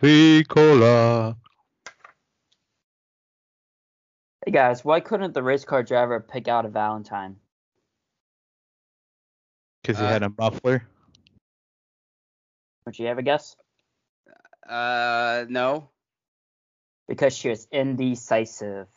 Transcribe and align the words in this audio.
Piccola. 0.00 1.36
Hey 4.44 4.52
guys, 4.52 4.82
why 4.82 5.00
couldn't 5.00 5.34
the 5.34 5.42
race 5.42 5.64
car 5.66 5.82
driver 5.82 6.20
pick 6.20 6.48
out 6.48 6.64
a 6.64 6.68
Valentine? 6.70 7.36
Because 9.82 9.98
he 9.98 10.04
Uh, 10.04 10.08
had 10.08 10.22
a 10.22 10.30
muffler. 10.38 10.88
Would 12.86 12.98
you 12.98 13.06
have 13.08 13.18
a 13.18 13.22
guess? 13.22 13.56
Uh, 14.66 15.44
no. 15.50 15.90
Because 17.06 17.36
she 17.36 17.50
was 17.50 17.68
indecisive. 17.70 18.88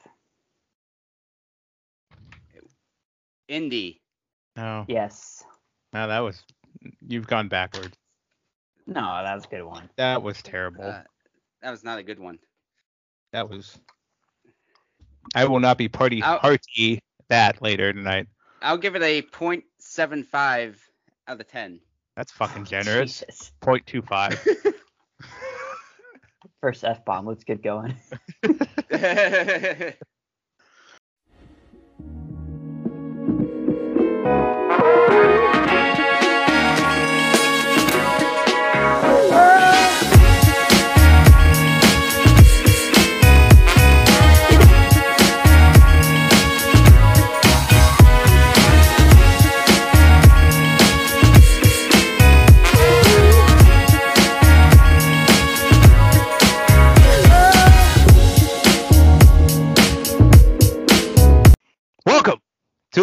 Indy. 3.49 4.01
No. 4.55 4.85
Yes. 4.87 5.43
No, 5.91 6.07
that 6.07 6.19
was. 6.19 6.41
You've 7.05 7.27
gone 7.27 7.49
backwards. 7.49 7.97
No, 8.85 9.21
that's 9.23 9.45
a 9.45 9.47
good 9.47 9.63
one. 9.63 9.89
That 9.97 10.21
was 10.21 10.41
terrible. 10.41 10.83
Uh, 10.83 11.01
that 11.61 11.71
was 11.71 11.83
not 11.83 11.99
a 11.99 12.03
good 12.03 12.19
one. 12.19 12.39
that 13.31 13.49
was. 13.49 13.77
I 15.35 15.45
will 15.45 15.59
not 15.59 15.77
be 15.77 15.87
party 15.87 16.21
I'll- 16.21 16.39
party 16.39 16.99
that 17.29 17.61
later 17.61 17.93
tonight. 17.93 18.27
I'll 18.61 18.77
give 18.77 18.95
it 18.95 19.01
a 19.01 19.21
.75 19.21 20.75
out 21.27 21.41
of 21.41 21.47
10. 21.47 21.79
That's 22.15 22.31
fucking 22.31 22.65
generous. 22.65 23.19
Jesus. 23.19 23.51
Point 23.59 23.85
two 23.85 24.01
five. 24.01 24.41
First 26.61 26.83
F 26.83 27.03
bomb. 27.03 27.25
Let's 27.25 27.43
get 27.43 27.63
going. 27.63 27.95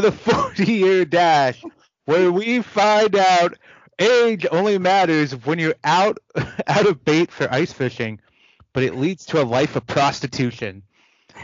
to 0.01 0.11
the 0.11 0.17
40 0.33 0.65
year 0.65 1.05
dash, 1.05 1.63
where 2.05 2.33
we 2.33 2.63
find 2.63 3.17
out 3.17 3.57
age 3.99 4.47
only 4.51 4.79
matters 4.79 5.33
when 5.45 5.59
you're 5.59 5.75
out 5.85 6.19
out 6.67 6.87
of 6.87 7.05
bait 7.05 7.31
for 7.31 7.53
ice 7.53 7.73
fishing, 7.73 8.21
but 8.73 8.83
it 8.83 8.97
leads 8.97 9.27
to 9.27 9.43
a 9.43 9.45
life 9.45 9.77
of 9.77 9.87
prostitution. 9.87 10.83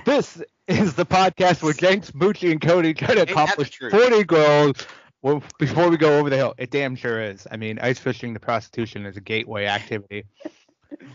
This 0.05 0.43
is 0.69 0.95
the 0.95 1.07
podcast 1.07 1.63
where 1.63 1.73
Jenks, 1.73 2.11
Mucci, 2.11 2.51
and 2.51 2.61
Cody 2.61 2.95
try 2.95 3.09
to 3.09 3.21
Ain't 3.21 3.29
that 3.29 3.29
the 3.29 3.33
accomplish 3.33 3.79
40 3.79 4.25
goals 4.25 4.87
well, 5.23 5.43
before 5.59 5.89
we 5.89 5.97
go 5.97 6.19
over 6.19 6.31
the 6.31 6.37
hill. 6.37 6.55
It 6.59 6.71
damn 6.71 6.97
sure 6.97 7.21
is. 7.21 7.47
I 7.51 7.57
mean, 7.57 7.79
ice 7.81 7.99
fishing 7.99 8.35
to 8.35 8.41
prostitution 8.41 9.07
is 9.07 9.17
a 9.17 9.21
gateway 9.21 9.67
activity. 9.67 10.25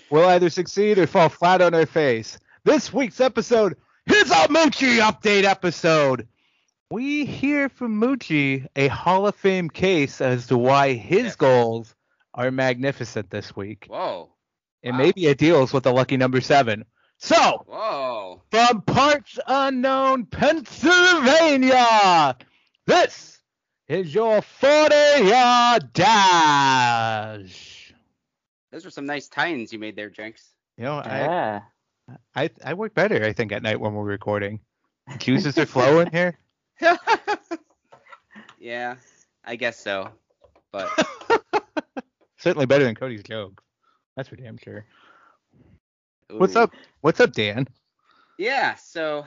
We'll 0.09 0.27
either 0.27 0.49
succeed 0.49 0.97
or 0.97 1.07
fall 1.07 1.29
flat 1.29 1.61
on 1.61 1.73
our 1.73 1.85
face. 1.85 2.39
This 2.65 2.91
week's 2.91 3.21
episode 3.21 3.77
is 4.07 4.31
a 4.31 4.47
Mucci 4.47 4.99
update 4.99 5.43
episode. 5.43 6.27
We 6.91 7.23
hear 7.23 7.69
from 7.69 8.01
Mucci 8.01 8.67
a 8.75 8.89
Hall 8.89 9.25
of 9.25 9.35
Fame 9.35 9.69
case 9.69 10.19
as 10.19 10.47
to 10.47 10.57
why 10.57 10.91
his 10.91 11.37
goals 11.37 11.95
are 12.33 12.51
magnificent 12.51 13.29
this 13.29 13.55
week. 13.55 13.85
Whoa. 13.87 14.27
And 14.83 14.97
wow. 14.97 15.05
maybe 15.05 15.27
it 15.27 15.37
deals 15.37 15.71
with 15.71 15.83
the 15.83 15.93
lucky 15.93 16.17
number 16.17 16.41
seven. 16.41 16.83
So, 17.17 17.63
Whoa. 17.65 18.41
from 18.51 18.81
parts 18.81 19.39
unknown 19.47 20.25
Pennsylvania, 20.25 22.35
this 22.85 23.39
is 23.87 24.13
your 24.13 24.41
40 24.41 24.95
yard 25.29 25.93
dash. 25.93 27.93
Those 28.73 28.83
were 28.83 28.91
some 28.91 29.05
nice 29.05 29.29
tie-ins 29.29 29.71
you 29.71 29.79
made 29.79 29.95
there, 29.95 30.09
Jenks. 30.09 30.49
You 30.75 30.83
know, 30.83 30.97
I, 30.97 31.19
Yeah. 31.19 31.61
I 32.35 32.49
I 32.65 32.73
work 32.73 32.93
better, 32.93 33.23
I 33.23 33.31
think, 33.31 33.53
at 33.53 33.63
night 33.63 33.79
when 33.79 33.93
we're 33.93 34.03
recording. 34.03 34.59
Juices 35.19 35.57
are 35.57 35.65
flowing 35.65 36.11
here. 36.11 36.37
yeah, 38.59 38.95
I 39.45 39.55
guess 39.55 39.79
so. 39.79 40.09
But 40.71 40.89
Certainly 42.37 42.65
better 42.65 42.83
than 42.83 42.95
Cody's 42.95 43.23
joke. 43.23 43.61
That's 44.15 44.29
for 44.29 44.35
damn 44.35 44.57
sure. 44.57 44.85
What's 46.29 46.55
up? 46.55 46.71
What's 47.01 47.19
up, 47.19 47.33
Dan? 47.33 47.67
Yeah, 48.37 48.75
so 48.75 49.25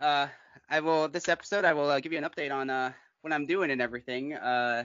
uh, 0.00 0.26
I 0.70 0.80
will 0.80 1.08
this 1.08 1.28
episode 1.28 1.64
I 1.64 1.72
will 1.74 1.88
uh, 1.90 2.00
give 2.00 2.12
you 2.12 2.18
an 2.18 2.24
update 2.24 2.52
on 2.52 2.70
uh 2.70 2.92
what 3.22 3.32
I'm 3.32 3.46
doing 3.46 3.70
and 3.70 3.80
everything. 3.80 4.34
Uh, 4.34 4.84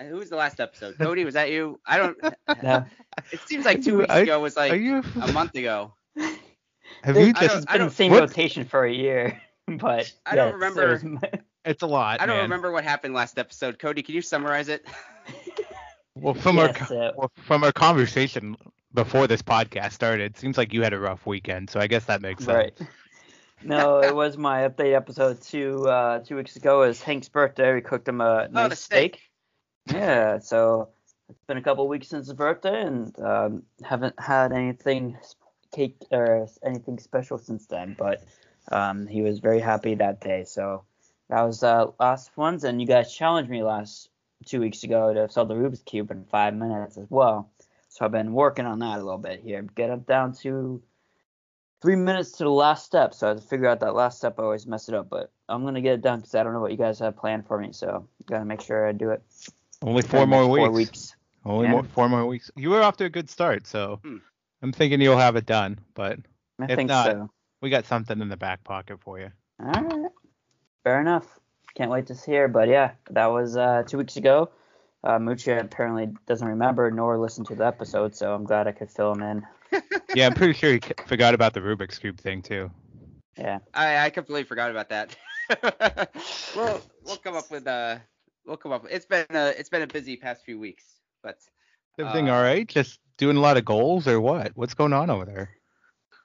who 0.00 0.16
was 0.16 0.30
the 0.30 0.36
last 0.36 0.60
episode? 0.60 0.96
Cody, 0.98 1.24
was 1.24 1.34
that 1.34 1.50
you? 1.50 1.80
I 1.86 1.96
don't. 1.98 2.16
No. 2.62 2.84
It 3.32 3.40
seems 3.46 3.64
like 3.64 3.82
two 3.82 3.98
weeks 3.98 4.10
Are- 4.10 4.20
ago 4.20 4.40
was 4.40 4.56
like 4.56 4.80
you? 4.80 5.02
a 5.20 5.32
month 5.32 5.54
ago. 5.54 5.94
Have 7.02 7.16
you 7.16 7.28
It's 7.28 7.40
I 7.40 7.46
just? 7.46 7.66
don't- 7.66 7.78
been 7.78 7.88
the 7.88 7.94
same 7.94 8.12
what- 8.12 8.20
rotation 8.20 8.64
for 8.64 8.84
a 8.84 8.92
year, 8.92 9.40
but 9.66 10.12
I 10.24 10.36
don't 10.36 10.46
yes, 10.48 10.54
remember- 10.54 10.92
it 10.94 11.02
was- 11.04 11.40
It's 11.66 11.82
a 11.82 11.86
lot. 11.86 12.20
I 12.20 12.26
don't 12.26 12.36
man. 12.36 12.44
remember 12.44 12.70
what 12.70 12.84
happened 12.84 13.12
last 13.12 13.38
episode. 13.38 13.78
Cody, 13.78 14.02
can 14.02 14.14
you 14.14 14.22
summarize 14.22 14.68
it? 14.68 14.86
Well, 16.14 16.34
from 16.34 16.56
Yes, 16.56 16.80
our 16.80 16.86
co- 16.86 17.12
well, 17.16 17.30
from 17.36 17.64
our 17.64 17.72
conversation 17.72 18.56
before 18.94 19.26
this 19.26 19.42
podcast 19.42 19.92
started, 19.92 20.24
it 20.24 20.38
seems 20.38 20.56
like 20.56 20.72
you 20.72 20.82
had 20.82 20.94
a 20.94 20.98
rough 20.98 21.26
weekend. 21.26 21.68
So 21.68 21.78
I 21.78 21.88
guess 21.88 22.06
that 22.06 22.22
makes 22.22 22.44
sense. 22.44 22.72
Right. 22.78 22.88
No, 23.62 24.00
it 24.00 24.14
was 24.14 24.38
my 24.38 24.68
update 24.68 24.94
episode 24.94 25.42
two 25.42 25.86
uh 25.88 26.20
two 26.20 26.36
weeks 26.36 26.56
ago. 26.56 26.82
It 26.82 26.88
was 26.88 27.02
Hank's 27.02 27.28
birthday. 27.28 27.74
We 27.74 27.80
cooked 27.82 28.08
him 28.08 28.20
a 28.20 28.48
Oh, 28.48 28.50
nice 28.52 28.70
the 28.70 28.76
steak. 28.76 29.20
Yeah, 29.92 30.38
so 30.38 30.88
it's 31.28 31.44
been 31.46 31.58
a 31.58 31.62
couple 31.62 31.86
weeks 31.88 32.08
since 32.08 32.26
his 32.26 32.34
birthday, 32.34 32.82
and 32.82 33.18
um, 33.20 33.62
haven't 33.82 34.18
had 34.20 34.52
anything 34.52 35.18
cake 35.72 35.96
or 36.10 36.48
anything 36.64 36.98
special 36.98 37.38
since 37.38 37.66
then. 37.66 37.94
But 37.98 38.22
um, 38.70 39.06
he 39.06 39.22
was 39.22 39.40
very 39.40 39.60
happy 39.60 39.96
that 39.96 40.20
day. 40.20 40.44
So 40.44 40.84
that 41.28 41.42
was 41.42 41.62
uh, 41.62 41.86
last 41.98 42.36
ones, 42.36 42.64
and 42.64 42.80
you 42.80 42.86
guys 42.86 43.12
challenged 43.14 43.50
me 43.50 43.62
last 43.62 44.08
two 44.44 44.60
weeks 44.60 44.84
ago 44.84 45.12
to 45.14 45.28
solve 45.30 45.48
the 45.48 45.54
Rubik's 45.54 45.82
cube 45.82 46.10
in 46.10 46.24
five 46.24 46.54
minutes 46.54 46.96
as 46.98 47.06
well. 47.10 47.50
So 47.88 48.04
I've 48.04 48.12
been 48.12 48.32
working 48.32 48.66
on 48.66 48.78
that 48.80 48.98
a 48.98 49.02
little 49.02 49.18
bit 49.18 49.40
here. 49.40 49.62
Get 49.62 49.90
up 49.90 50.06
down 50.06 50.34
to 50.42 50.82
three 51.82 51.96
minutes 51.96 52.32
to 52.32 52.44
the 52.44 52.50
last 52.50 52.84
step. 52.84 53.14
So 53.14 53.26
I 53.26 53.30
have 53.30 53.40
to 53.40 53.46
figure 53.46 53.66
out 53.66 53.80
that 53.80 53.94
last 53.94 54.18
step. 54.18 54.38
I 54.38 54.42
always 54.42 54.66
mess 54.66 54.88
it 54.88 54.94
up, 54.94 55.08
but 55.08 55.30
I'm 55.48 55.64
gonna 55.64 55.80
get 55.80 55.94
it 55.94 56.02
done 56.02 56.18
because 56.20 56.34
I 56.34 56.42
don't 56.42 56.52
know 56.52 56.60
what 56.60 56.70
you 56.72 56.76
guys 56.76 56.98
have 56.98 57.16
planned 57.16 57.46
for 57.46 57.58
me. 57.58 57.72
So 57.72 58.06
gotta 58.26 58.44
make 58.44 58.60
sure 58.60 58.86
I 58.86 58.92
do 58.92 59.10
it. 59.10 59.22
Only 59.82 60.02
four 60.02 60.26
more 60.26 60.42
next 60.42 60.50
weeks. 60.52 60.64
Four 60.66 60.70
weeks. 60.72 61.16
Only 61.44 61.64
Yeah. 61.66 61.70
more, 61.72 61.82
four 61.84 62.08
more 62.08 62.26
weeks. 62.26 62.50
You 62.56 62.70
were 62.70 62.82
off 62.82 62.96
to 62.98 63.04
a 63.04 63.10
good 63.10 63.30
start, 63.30 63.66
so 63.66 64.00
Hmm. 64.02 64.16
I'm 64.62 64.72
thinking 64.72 65.00
you'll 65.00 65.16
have 65.18 65.36
it 65.36 65.46
done. 65.46 65.78
But 65.94 66.18
I 66.58 66.64
If 66.64 66.76
think 66.76 66.88
not- 66.88 67.06
so. 67.06 67.30
we 67.62 67.70
got 67.70 67.84
something 67.86 68.20
in 68.20 68.28
the 68.28 68.36
back 68.36 68.64
pocket 68.64 69.00
for 69.00 69.18
you. 69.18 69.30
All 69.60 69.66
right. 69.70 69.95
Fair 70.86 71.00
enough. 71.00 71.40
Can't 71.74 71.90
wait 71.90 72.06
to 72.06 72.14
hear. 72.14 72.46
But 72.46 72.68
yeah, 72.68 72.92
that 73.10 73.26
was 73.26 73.56
uh, 73.56 73.82
two 73.88 73.98
weeks 73.98 74.16
ago. 74.16 74.50
Uh, 75.02 75.18
Mucci 75.18 75.60
apparently 75.60 76.14
doesn't 76.28 76.46
remember 76.46 76.92
nor 76.92 77.18
listen 77.18 77.44
to 77.46 77.56
the 77.56 77.66
episode, 77.66 78.14
so 78.14 78.32
I'm 78.32 78.44
glad 78.44 78.68
I 78.68 78.72
could 78.72 78.88
fill 78.88 79.12
him 79.12 79.22
in. 79.22 79.46
Yeah, 80.14 80.28
I'm 80.28 80.34
pretty 80.34 80.52
sure 80.52 80.72
he 80.72 80.80
forgot 81.06 81.34
about 81.34 81.54
the 81.54 81.60
Rubik's 81.60 81.98
cube 81.98 82.18
thing 82.18 82.40
too. 82.40 82.70
Yeah. 83.36 83.58
I, 83.74 84.06
I 84.06 84.10
completely 84.10 84.44
forgot 84.44 84.70
about 84.70 84.88
that. 84.90 85.16
we'll 86.56 86.80
we'll 87.04 87.16
come 87.16 87.34
up 87.34 87.50
with 87.50 87.66
uh 87.66 87.98
we'll 88.46 88.56
come 88.56 88.70
up. 88.70 88.84
With, 88.84 88.92
it's 88.92 89.06
been 89.06 89.26
a 89.30 89.48
it's 89.58 89.68
been 89.68 89.82
a 89.82 89.88
busy 89.88 90.16
past 90.16 90.44
few 90.44 90.58
weeks, 90.60 90.84
but 91.20 91.38
Everything 91.98 92.30
Uh, 92.30 92.34
all 92.34 92.42
right? 92.42 92.66
Just 92.66 93.00
doing 93.18 93.36
a 93.36 93.40
lot 93.40 93.56
of 93.56 93.64
goals 93.64 94.06
or 94.06 94.20
what? 94.20 94.52
What's 94.54 94.74
going 94.74 94.92
on 94.92 95.10
over 95.10 95.24
there? 95.24 95.50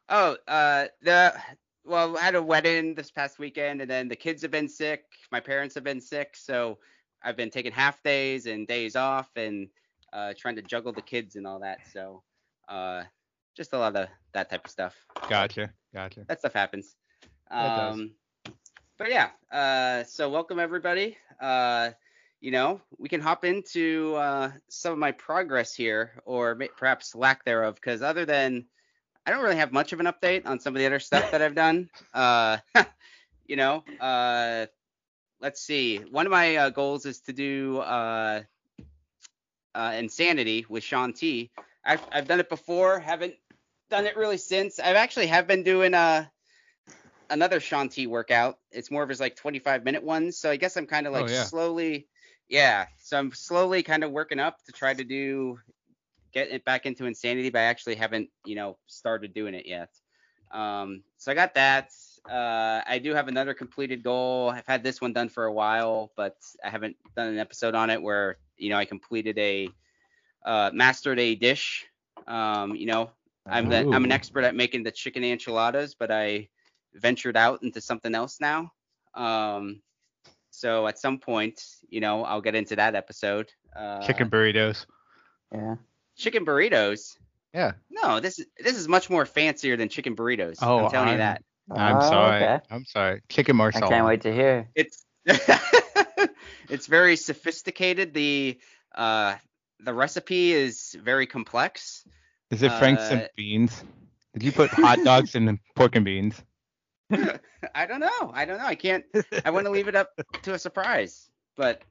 oh 0.08 0.38
uh 0.48 0.86
the 1.02 1.34
well 1.92 2.18
I 2.18 2.22
had 2.22 2.36
a 2.36 2.42
wedding 2.42 2.96
this 2.96 3.12
past 3.12 3.38
weekend, 3.38 3.82
and 3.82 3.92
then 3.92 4.08
the 4.08 4.16
kids 4.16 4.42
have 4.42 4.52
been 4.52 4.70
sick. 4.70 5.04
My 5.32 5.42
parents 5.42 5.76
have 5.76 5.84
been 5.84 6.00
sick, 6.00 6.36
so 6.38 6.80
I've 7.22 7.36
been 7.36 7.52
taking 7.52 7.74
half 7.74 8.02
days 8.02 8.46
and 8.46 8.66
days 8.66 8.96
off, 8.96 9.30
and 9.36 9.68
uh, 10.14 10.34
trying 10.38 10.56
to 10.56 10.62
juggle 10.62 10.94
the 10.94 11.02
kids 11.02 11.36
and 11.36 11.46
all 11.46 11.60
that. 11.60 11.80
So 11.92 12.24
uh, 12.70 13.04
just 13.56 13.74
a 13.74 13.78
lot 13.78 13.96
of 13.96 14.08
that 14.34 14.50
type 14.50 14.64
of 14.64 14.72
stuff. 14.72 14.96
Gotcha, 15.30 15.72
gotcha. 15.94 16.24
that 16.28 16.40
stuff 16.40 16.54
happens. 16.54 16.96
That 17.50 17.78
does. 17.78 17.94
Um, 17.96 18.12
but 18.98 19.10
yeah, 19.10 19.30
uh, 19.52 20.06
so 20.06 20.30
welcome 20.30 20.60
everybody. 20.60 21.18
Uh, 21.42 21.92
you 22.40 22.52
know, 22.52 22.80
we 22.98 23.10
can 23.10 23.20
hop 23.20 23.44
into 23.44 24.16
uh, 24.16 24.52
some 24.70 24.94
of 24.94 24.98
my 24.98 25.12
progress 25.12 25.76
here, 25.76 26.14
or 26.26 26.56
may- 26.56 26.70
perhaps 26.78 27.16
lack 27.16 27.44
thereof, 27.44 27.76
because 27.76 28.02
other 28.02 28.26
than 28.26 28.66
I 29.26 29.32
don't 29.32 29.44
really 29.44 29.58
have 29.58 29.72
much 29.72 29.94
of 29.94 30.00
an 30.00 30.08
update 30.08 30.46
on 30.46 30.60
some 30.60 30.76
of 30.76 30.80
the 30.80 30.86
other 30.86 31.00
stuff 31.00 31.32
that 31.32 31.42
I've 31.42 31.56
done. 31.56 31.90
Uh, 32.14 32.58
you 33.48 33.56
know, 33.56 33.84
uh, 34.00 34.66
let's 35.40 35.62
see. 35.62 35.98
One 35.98 36.26
of 36.26 36.32
my 36.32 36.56
uh, 36.56 36.70
goals 36.70 37.06
is 37.06 37.20
to 37.22 37.34
do 37.34 37.80
uh, 37.80 38.42
uh, 39.76 39.94
Insanity 39.98 40.66
with 40.68 40.84
Shaun 40.84 41.14
T. 41.14 41.52
I've, 41.86 42.02
I've 42.12 42.28
done 42.28 42.40
it 42.40 42.50
before, 42.50 43.00
haven't 43.00 43.36
done 43.90 44.06
it 44.06 44.18
really 44.18 44.38
since. 44.38 44.80
I've 44.80 44.96
actually 44.96 45.28
have 45.28 45.48
been 45.48 45.64
doing 45.64 45.94
uh 45.94 46.26
another 47.30 47.60
Shaun 47.60 47.90
T 47.90 48.08
workout. 48.08 48.58
It's 48.72 48.92
more 48.92 49.04
of 49.04 49.10
his 49.10 49.20
like 49.20 49.36
25 49.36 49.84
minute 49.84 50.04
ones. 50.04 50.38
So 50.38 50.50
I 50.50 50.56
guess 50.58 50.78
I'm 50.78 50.88
kind 50.88 51.08
of 51.08 51.14
like 51.14 51.26
Oh, 51.26 51.32
yeah. 51.32 51.44
slowly, 51.44 52.08
yeah. 52.50 52.88
So 53.02 53.18
I'm 53.18 53.32
slowly 53.34 53.84
kind 53.84 54.04
of 54.04 54.12
working 54.12 54.40
up 54.40 54.58
to 54.66 54.72
try 54.72 54.94
to 54.94 55.04
do 55.04 55.60
get 56.34 56.52
it 56.52 56.64
back 56.66 56.86
into 56.86 57.06
insanity, 57.06 57.50
but 57.50 57.60
I 57.60 57.66
actually 57.66 57.96
haven't 57.96 58.30
you 58.46 58.56
know 58.56 58.78
started 58.88 59.34
doing 59.34 59.54
it 59.54 59.66
yet. 59.66 59.90
Um, 60.52 61.04
so 61.18 61.32
I 61.32 61.36
got 61.36 61.54
that. 61.56 61.92
Uh, 62.30 62.82
I 62.86 63.00
do 63.00 63.14
have 63.14 63.28
another 63.28 63.54
completed 63.54 64.04
goal. 64.04 64.50
I've 64.50 64.68
had 64.68 64.84
this 64.84 65.02
one 65.02 65.14
done 65.14 65.30
for 65.30 65.46
a 65.46 65.54
while, 65.54 66.12
but 66.16 66.36
I 66.64 66.70
haven't 66.70 66.98
done 67.16 67.28
an 67.28 67.40
episode 67.40 67.74
on 67.76 67.90
it 67.90 68.02
where 68.02 68.38
you 68.58 68.70
know 68.70 68.78
I 68.78 68.86
completed 68.86 69.38
a 69.38 69.70
uh, 70.46 70.72
mastered 70.74 71.20
a 71.20 71.36
dish. 71.36 71.86
Um, 72.28 72.76
you 72.76 72.86
know, 72.86 73.12
I'm 73.48 73.70
the, 73.70 73.80
I'm 73.80 74.04
an 74.04 74.12
expert 74.12 74.44
at 74.44 74.56
making 74.56 74.84
the 74.84 74.92
chicken 74.92 75.24
enchiladas, 75.24 75.96
but 75.96 76.12
I 76.12 76.50
ventured 76.94 77.38
out 77.38 77.64
into 77.64 77.82
something 77.82 78.14
else 78.14 78.40
now. 78.40 78.72
Um, 79.16 79.82
so 80.52 80.88
at 80.88 81.00
some 81.00 81.18
point, 81.18 81.64
you 81.90 82.02
know, 82.02 82.24
I'll 82.24 82.42
get 82.42 82.56
into 82.56 82.76
that 82.76 82.96
episode. 82.96 83.52
Uh, 83.76 84.02
Chicken 84.02 84.30
burritos. 84.30 84.86
Yeah. 85.52 85.76
Chicken 86.22 86.46
burritos. 86.46 87.18
Yeah. 87.54 87.74
No, 87.90 88.20
this 88.20 88.40
is 88.40 88.46
this 88.58 88.78
is 88.78 88.88
much 88.88 89.10
more 89.10 89.26
fancier 89.26 89.76
than 89.76 89.90
chicken 89.90 90.16
burritos. 90.16 90.60
Oh, 90.62 90.86
I'm 90.86 90.92
telling 90.92 91.10
I'm- 91.10 91.18
that. 91.20 91.44
I'm 91.70 91.98
Oh, 91.98 92.02
sorry. 92.02 92.44
okay. 92.44 92.60
I'm 92.70 92.86
sorry. 92.86 93.22
Chicken 93.30 93.56
marsala. 93.56 93.86
I 93.86 93.90
can't 93.90 94.06
wait 94.06 94.22
to 94.22 94.34
hear. 94.34 94.68
It's 94.76 95.06
it's 96.70 96.88
very 96.88 97.16
sophisticated. 97.16 98.14
The 98.14 98.60
uh 98.96 99.36
the 99.80 99.94
recipe 99.94 100.52
is 100.54 100.96
very 101.02 101.28
complex. 101.28 102.06
Is 102.50 102.62
it 102.64 102.72
Frank's 102.74 103.10
and 103.10 103.22
Uh, 103.24 103.28
beans? 103.36 103.84
Did 104.34 104.44
you 104.44 104.52
put 104.52 104.70
hot 104.72 105.00
dogs 105.04 105.36
and 105.36 105.60
pork 105.76 105.96
and 105.96 106.06
beans? 106.06 106.42
I 107.12 107.86
don't 107.86 108.00
know. 108.00 108.32
I 108.34 108.46
don't 108.46 108.58
know. 108.58 108.66
I 108.66 108.76
can't. 108.76 109.04
I 109.46 109.52
want 109.52 109.66
to 109.66 109.72
leave 109.72 109.88
it 109.88 109.96
up 109.96 110.10
to 110.44 110.54
a 110.54 110.60
surprise, 110.60 111.30
but 111.58 111.82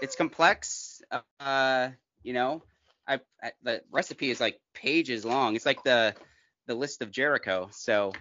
it's 0.00 0.16
complex. 0.16 1.00
Uh, 1.40 1.90
you 2.22 2.32
know, 2.32 2.62
I, 3.06 3.20
I 3.42 3.52
the 3.62 3.82
recipe 3.90 4.30
is 4.30 4.40
like 4.40 4.60
pages 4.74 5.24
long. 5.24 5.56
It's 5.56 5.66
like 5.66 5.82
the 5.84 6.14
the 6.66 6.74
list 6.74 7.02
of 7.02 7.10
Jericho. 7.10 7.68
So, 7.72 8.12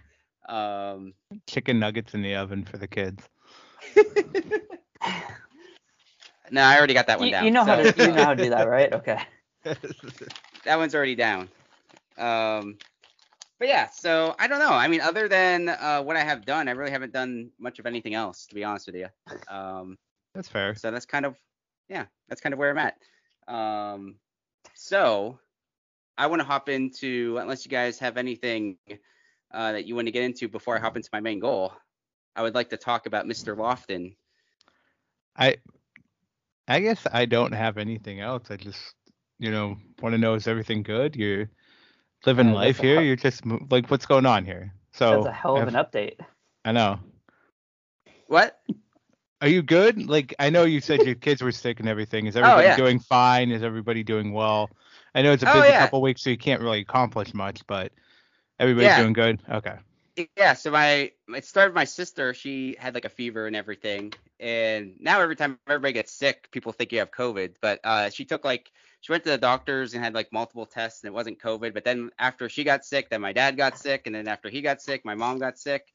um, 0.49 1.13
Chicken 1.47 1.79
nuggets 1.79 2.13
in 2.13 2.21
the 2.21 2.35
oven 2.35 2.65
for 2.65 2.77
the 2.77 2.87
kids. 2.87 3.23
no, 6.51 6.61
I 6.61 6.77
already 6.77 6.93
got 6.93 7.07
that 7.07 7.19
one 7.19 7.27
You, 7.27 7.31
down. 7.33 7.45
you 7.45 7.51
know 7.51 7.63
how 7.63 7.75
to 7.75 7.93
you 7.97 8.07
know 8.11 8.23
how 8.23 8.33
to 8.33 8.43
do 8.43 8.49
that, 8.49 8.67
right? 8.67 8.91
Okay. 8.93 9.19
that 9.63 10.77
one's 10.77 10.95
already 10.95 11.15
down. 11.15 11.49
Um, 12.17 12.77
but 13.59 13.67
yeah, 13.67 13.89
so 13.91 14.35
I 14.39 14.47
don't 14.47 14.59
know. 14.59 14.71
I 14.71 14.87
mean, 14.87 15.01
other 15.01 15.27
than 15.27 15.69
uh, 15.69 16.01
what 16.01 16.15
I 16.17 16.23
have 16.23 16.45
done, 16.45 16.67
I 16.67 16.71
really 16.71 16.91
haven't 16.91 17.13
done 17.13 17.51
much 17.59 17.77
of 17.79 17.85
anything 17.85 18.15
else, 18.15 18.47
to 18.47 18.55
be 18.55 18.63
honest 18.63 18.87
with 18.87 18.95
you. 18.95 19.07
Um, 19.47 19.97
That's 20.33 20.49
fair. 20.49 20.73
so 20.75 20.89
that's 20.91 21.05
kind 21.05 21.25
of 21.25 21.35
yeah 21.89 22.05
that's 22.29 22.39
kind 22.41 22.53
of 22.53 22.59
where 22.59 22.69
i'm 22.71 22.77
at 22.77 22.95
um 23.53 24.15
so 24.83 25.37
i 26.17 26.25
want 26.25 26.39
to 26.41 26.43
hop 26.45 26.67
into 26.69 27.37
unless 27.39 27.63
you 27.65 27.69
guys 27.69 27.99
have 27.99 28.17
anything 28.17 28.77
uh, 29.53 29.71
that 29.73 29.85
you 29.85 29.93
want 29.95 30.07
to 30.07 30.11
get 30.11 30.23
into 30.23 30.47
before 30.47 30.75
i 30.75 30.79
hop 30.79 30.95
into 30.97 31.09
my 31.13 31.19
main 31.19 31.39
goal 31.39 31.71
i 32.35 32.41
would 32.41 32.55
like 32.55 32.69
to 32.69 32.77
talk 32.77 33.05
about 33.05 33.25
mr 33.27 33.55
lofton 33.55 34.15
I 35.37 35.57
I 36.67 36.79
guess 36.81 37.05
I 37.11 37.25
don't 37.25 37.53
have 37.53 37.77
anything 37.77 38.19
else. 38.19 38.51
I 38.51 38.57
just 38.57 38.95
you 39.39 39.49
know 39.51 39.77
want 40.01 40.13
to 40.13 40.17
know 40.17 40.33
is 40.35 40.47
everything 40.47 40.83
good? 40.83 41.15
You're 41.15 41.49
living 42.25 42.47
Yeah, 42.49 42.53
life 42.53 42.77
that's 42.77 42.79
a 42.79 42.87
here. 42.87 42.95
hell- 42.95 43.03
You're 43.05 43.15
just 43.15 43.43
like 43.69 43.89
what's 43.89 44.05
going 44.05 44.25
on 44.25 44.43
here? 44.45 44.73
So 44.93 45.11
That's 45.23 45.27
a 45.27 45.31
hell 45.31 45.55
of 45.57 45.67
if- 45.67 45.73
an 45.73 45.79
update. 45.83 46.19
I 46.65 46.71
know. 46.73 46.99
what 48.27 48.59
Are 49.41 49.47
you 49.47 49.63
good? 49.63 50.07
Like 50.07 50.35
I 50.39 50.49
know 50.49 50.63
you 50.65 50.79
said 50.81 51.03
your 51.03 51.15
kids 51.15 51.41
were 51.41 51.51
sick 51.51 51.79
and 51.79 51.89
everything. 51.89 52.27
Is 52.27 52.35
everybody 52.37 52.67
Oh, 52.67 52.71
yeah. 52.71 52.77
doing 52.77 52.99
fine? 52.99 53.51
Is 53.51 53.63
everybody 53.63 54.03
doing 54.03 54.31
well? 54.33 54.69
I 55.15 55.21
know 55.23 55.31
it's 55.33 55.43
a 55.43 55.47
Oh, 55.47 55.53
busy 55.53 55.71
yeah. 55.71 55.79
couple 55.79 56.01
weeks, 56.01 56.21
so 56.23 56.29
you 56.29 56.37
can't 56.37 56.61
really 56.61 56.79
accomplish 56.81 57.33
much, 57.33 57.65
but 57.67 57.91
everybody's 58.59 58.95
Yeah. 58.97 59.01
doing 59.01 59.13
good. 59.13 59.41
Okay. 59.49 59.77
yeah 60.37 60.53
so 60.53 60.69
my 60.71 61.11
it 61.29 61.45
started 61.45 61.73
my 61.73 61.85
sister 61.85 62.33
she 62.33 62.75
had 62.77 62.93
like 62.93 63.05
a 63.05 63.09
fever 63.09 63.47
and 63.47 63.55
everything 63.55 64.13
and 64.39 64.93
now 64.99 65.21
every 65.21 65.35
time 65.35 65.57
everybody 65.67 65.93
gets 65.93 66.11
sick 66.11 66.49
people 66.51 66.71
think 66.71 66.91
you 66.91 66.99
have 66.99 67.11
covid 67.11 67.55
but 67.61 67.79
uh 67.85 68.09
she 68.09 68.25
took 68.25 68.43
like 68.43 68.71
she 68.99 69.11
went 69.11 69.23
to 69.23 69.29
the 69.29 69.37
doctors 69.37 69.93
and 69.93 70.03
had 70.03 70.13
like 70.13 70.31
multiple 70.33 70.65
tests 70.65 71.01
and 71.03 71.07
it 71.09 71.13
wasn't 71.13 71.39
covid 71.39 71.73
but 71.73 71.85
then 71.85 72.09
after 72.19 72.49
she 72.49 72.63
got 72.63 72.83
sick 72.83 73.09
then 73.09 73.21
my 73.21 73.31
dad 73.33 73.55
got 73.55 73.77
sick 73.77 74.05
and 74.05 74.13
then 74.13 74.27
after 74.27 74.49
he 74.49 74.61
got 74.61 74.81
sick 74.81 75.05
my 75.05 75.15
mom 75.15 75.39
got 75.39 75.57
sick 75.57 75.87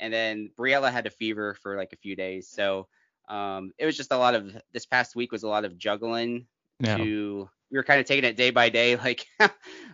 and 0.00 0.12
then 0.12 0.50
briella 0.58 0.90
had 0.90 1.06
a 1.06 1.10
fever 1.10 1.54
for 1.54 1.76
like 1.76 1.92
a 1.92 1.96
few 1.96 2.16
days 2.16 2.48
so 2.48 2.88
um 3.28 3.72
it 3.78 3.86
was 3.86 3.96
just 3.96 4.12
a 4.12 4.16
lot 4.16 4.34
of 4.34 4.56
this 4.72 4.86
past 4.86 5.14
week 5.14 5.30
was 5.30 5.44
a 5.44 5.48
lot 5.48 5.64
of 5.64 5.78
juggling 5.78 6.46
Yeah. 6.80 6.96
to 6.96 7.48
we 7.70 7.78
were 7.78 7.84
kind 7.84 8.00
of 8.00 8.06
taking 8.06 8.24
it 8.24 8.36
day 8.36 8.50
by 8.50 8.68
day 8.70 8.96
like 9.08 9.26
uh 9.40 9.48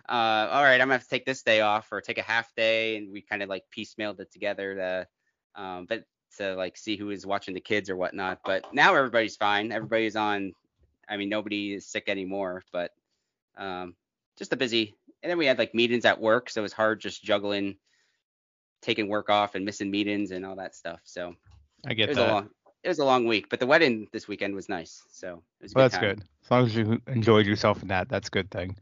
all 0.09 0.63
right 0.63 0.75
i'm 0.81 0.87
gonna 0.87 0.93
have 0.93 1.03
to 1.03 1.09
take 1.09 1.25
this 1.25 1.43
day 1.43 1.61
off 1.61 1.91
or 1.91 2.01
take 2.01 2.17
a 2.17 2.23
half 2.23 2.53
day 2.55 2.97
and 2.97 3.11
we 3.11 3.21
kind 3.21 3.43
of 3.43 3.49
like 3.49 3.63
piecemealed 3.75 4.19
it 4.19 4.31
together 4.31 4.75
to 4.75 5.07
um 5.61 5.85
but 5.87 6.03
to 6.37 6.55
like 6.55 6.77
see 6.77 6.97
who 6.97 7.09
is 7.09 7.25
watching 7.25 7.53
the 7.53 7.61
kids 7.61 7.89
or 7.89 7.95
whatnot 7.95 8.39
but 8.45 8.73
now 8.73 8.95
everybody's 8.95 9.37
fine 9.37 9.71
everybody's 9.71 10.15
on 10.15 10.53
i 11.09 11.17
mean 11.17 11.29
nobody 11.29 11.73
is 11.73 11.85
sick 11.87 12.05
anymore 12.07 12.63
but 12.71 12.91
um 13.57 13.95
just 14.37 14.53
a 14.53 14.57
busy 14.57 14.95
and 15.23 15.29
then 15.29 15.37
we 15.37 15.45
had 15.45 15.57
like 15.57 15.73
meetings 15.73 16.05
at 16.05 16.21
work 16.21 16.49
so 16.49 16.61
it 16.61 16.63
was 16.63 16.73
hard 16.73 16.99
just 16.99 17.23
juggling 17.23 17.75
taking 18.87 19.07
work 19.07 19.29
off 19.29 19.53
and 19.55 19.65
missing 19.65 19.91
meetings 19.91 20.31
and 20.31 20.45
all 20.45 20.55
that 20.55 20.73
stuff 20.73 21.01
so 21.03 21.35
I 21.85 21.91
it 21.91 21.95
get 21.95 22.09
was 22.09 22.17
that. 22.17 22.29
a 22.29 22.33
long 22.33 22.49
it 22.83 22.87
was 22.87 22.99
a 22.99 23.05
long 23.05 23.25
week 23.27 23.49
but 23.49 23.59
the 23.59 23.67
wedding 23.67 24.07
this 24.13 24.27
weekend 24.27 24.55
was 24.55 24.69
nice 24.69 25.03
so 25.11 25.43
it 25.59 25.63
was 25.63 25.73
well, 25.75 25.83
good 25.83 25.91
that's 25.91 26.01
time. 26.01 26.15
good. 26.15 26.23
As 26.47 26.51
long 26.51 26.65
as 26.65 26.75
you 26.77 27.01
enjoyed 27.07 27.45
yourself 27.45 27.81
in 27.81 27.89
that, 27.89 28.07
that's 28.07 28.29
a 28.29 28.31
good 28.31 28.49
thing. 28.49 28.77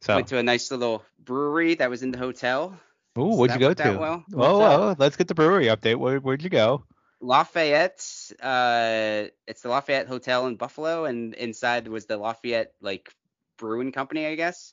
So, 0.00 0.14
Went 0.14 0.28
to 0.28 0.38
a 0.38 0.42
nice 0.42 0.70
little 0.70 1.04
brewery 1.18 1.74
that 1.74 1.90
was 1.90 2.04
in 2.04 2.12
the 2.12 2.18
hotel. 2.18 2.78
ooh, 3.18 3.32
so 3.32 3.36
where'd 3.36 3.50
you 3.50 3.58
go 3.58 3.74
to? 3.74 3.98
well. 3.98 4.24
What's 4.30 4.58
well, 4.58 4.96
let's 4.96 5.16
get 5.16 5.26
the 5.26 5.34
brewery 5.34 5.66
update. 5.66 5.96
Where, 5.96 6.20
where'd 6.20 6.44
you 6.44 6.48
go? 6.48 6.84
Lafayette, 7.20 8.06
uh, 8.40 9.24
it's 9.48 9.62
the 9.62 9.68
Lafayette 9.68 10.06
Hotel 10.06 10.46
in 10.46 10.54
Buffalo, 10.54 11.06
and 11.06 11.34
inside 11.34 11.88
was 11.88 12.06
the 12.06 12.16
Lafayette 12.16 12.72
like 12.80 13.12
brewing 13.56 13.90
company, 13.90 14.26
I 14.26 14.36
guess. 14.36 14.72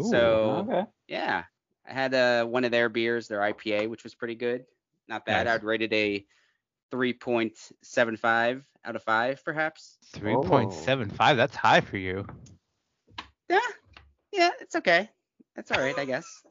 Ooh, 0.00 0.10
so 0.10 0.66
okay. 0.66 0.84
yeah, 1.08 1.44
I 1.86 1.92
had 1.92 2.14
uh, 2.14 2.44
one 2.46 2.64
of 2.64 2.70
their 2.70 2.88
beers, 2.88 3.28
their 3.28 3.40
IPA, 3.40 3.88
which 3.88 4.04
was 4.04 4.14
pretty 4.14 4.34
good. 4.34 4.64
Not 5.08 5.26
bad. 5.26 5.46
Nice. 5.46 5.56
I'd 5.56 5.64
rate 5.64 5.82
it 5.82 5.92
a 5.92 6.24
3.75 6.92 8.62
out 8.84 8.96
of 8.96 9.02
five, 9.02 9.44
perhaps. 9.44 9.98
Three 10.12 10.36
point 10.36 10.72
seven 10.72 11.10
five. 11.10 11.36
That's 11.36 11.56
high 11.56 11.80
for 11.80 11.96
you. 11.96 12.26
Yeah, 13.48 13.58
yeah, 14.32 14.50
it's 14.60 14.76
okay. 14.76 15.10
That's 15.56 15.70
all 15.70 15.80
right, 15.80 15.98
I 15.98 16.04
guess. 16.04 16.42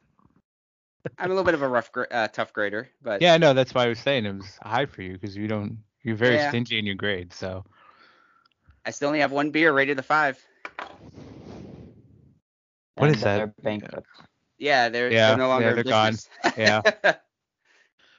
I'm 1.17 1.27
a 1.31 1.33
little 1.33 1.43
bit 1.43 1.53
of 1.53 1.61
a 1.61 1.67
rough, 1.67 1.91
gra- 1.91 2.07
uh, 2.11 2.27
tough 2.27 2.53
grader, 2.53 2.89
but 3.01 3.21
Yeah, 3.21 3.37
no, 3.37 3.53
that's 3.53 3.73
why 3.73 3.85
I 3.85 3.87
was 3.87 3.99
saying 3.99 4.25
it 4.25 4.35
was 4.35 4.57
high 4.61 4.85
for 4.85 5.01
you 5.01 5.13
because 5.13 5.35
you 5.35 5.47
don't. 5.47 5.77
You're 6.03 6.15
very 6.15 6.37
Yeah. 6.37 6.49
stingy 6.49 6.79
in 6.79 6.85
your 6.85 6.95
grades. 6.95 7.35
So 7.35 7.63
I 8.85 8.91
still 8.91 9.07
only 9.07 9.19
have 9.21 9.31
one 9.31 9.51
beer 9.51 9.71
rated 9.71 9.97
a 9.99 10.03
five. 10.03 10.43
What 12.95 13.07
And 13.07 13.15
is 13.15 13.21
that? 13.23 13.37
they're 13.37 13.53
bankrupt. 13.61 14.07
Yeah, 14.63 14.87
they're, 14.87 15.11
Yeah, 15.11 15.27
they're 15.29 15.37
no 15.37 15.49
longer 15.49 15.67
yeah, 15.67 15.73
they're 15.73 15.83
gone. 15.83 16.15
yeah, 16.57 16.81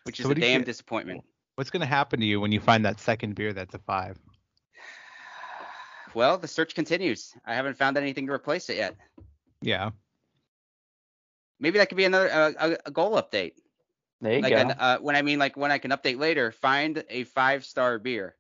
Which 0.05 0.21
is 0.21 0.27
what 0.27 0.33
a 0.33 0.35
do 0.35 0.47
you 0.47 0.47
damn 0.53 0.63
disappointment. 0.63 1.25
what's 1.55 1.71
gonna 1.71 1.87
happen 1.87 2.21
to 2.21 2.27
you 2.27 2.39
when 2.39 2.53
you 2.53 2.61
find 2.61 2.85
that 2.85 3.01
second 3.01 3.35
beer 3.35 3.55
that's 3.55 3.75
a 3.75 3.79
five? 3.79 4.19
Well, 6.15 6.37
the 6.37 6.47
search 6.47 6.75
continues. 6.75 7.33
I 7.47 7.55
haven't 7.55 7.79
found 7.79 7.97
anything 7.97 8.27
to 8.27 8.33
replace 8.33 8.69
it 8.69 8.77
yet. 8.77 8.95
Yeah, 9.63 9.91
Maybe 11.59 11.79
that 11.79 11.89
could 11.89 11.97
be 11.97 12.05
another 12.05 12.31
uh, 12.31 12.53
a, 12.61 12.77
a 12.87 12.91
goal 12.91 13.13
update. 13.13 13.53
There 14.21 14.35
you 14.35 14.43
Like 14.43 14.51
go. 14.51 14.59
an, 14.59 14.71
uh, 14.73 14.99
when 14.99 15.17
I 15.17 15.23
mean 15.23 15.39
like 15.39 15.57
when 15.57 15.73
I 15.73 15.79
can 15.79 15.93
update 15.93 16.19
later, 16.19 16.53
find 16.53 17.03
a 17.09 17.25
five 17.25 17.65
star 17.65 17.99
beer. 17.99 18.37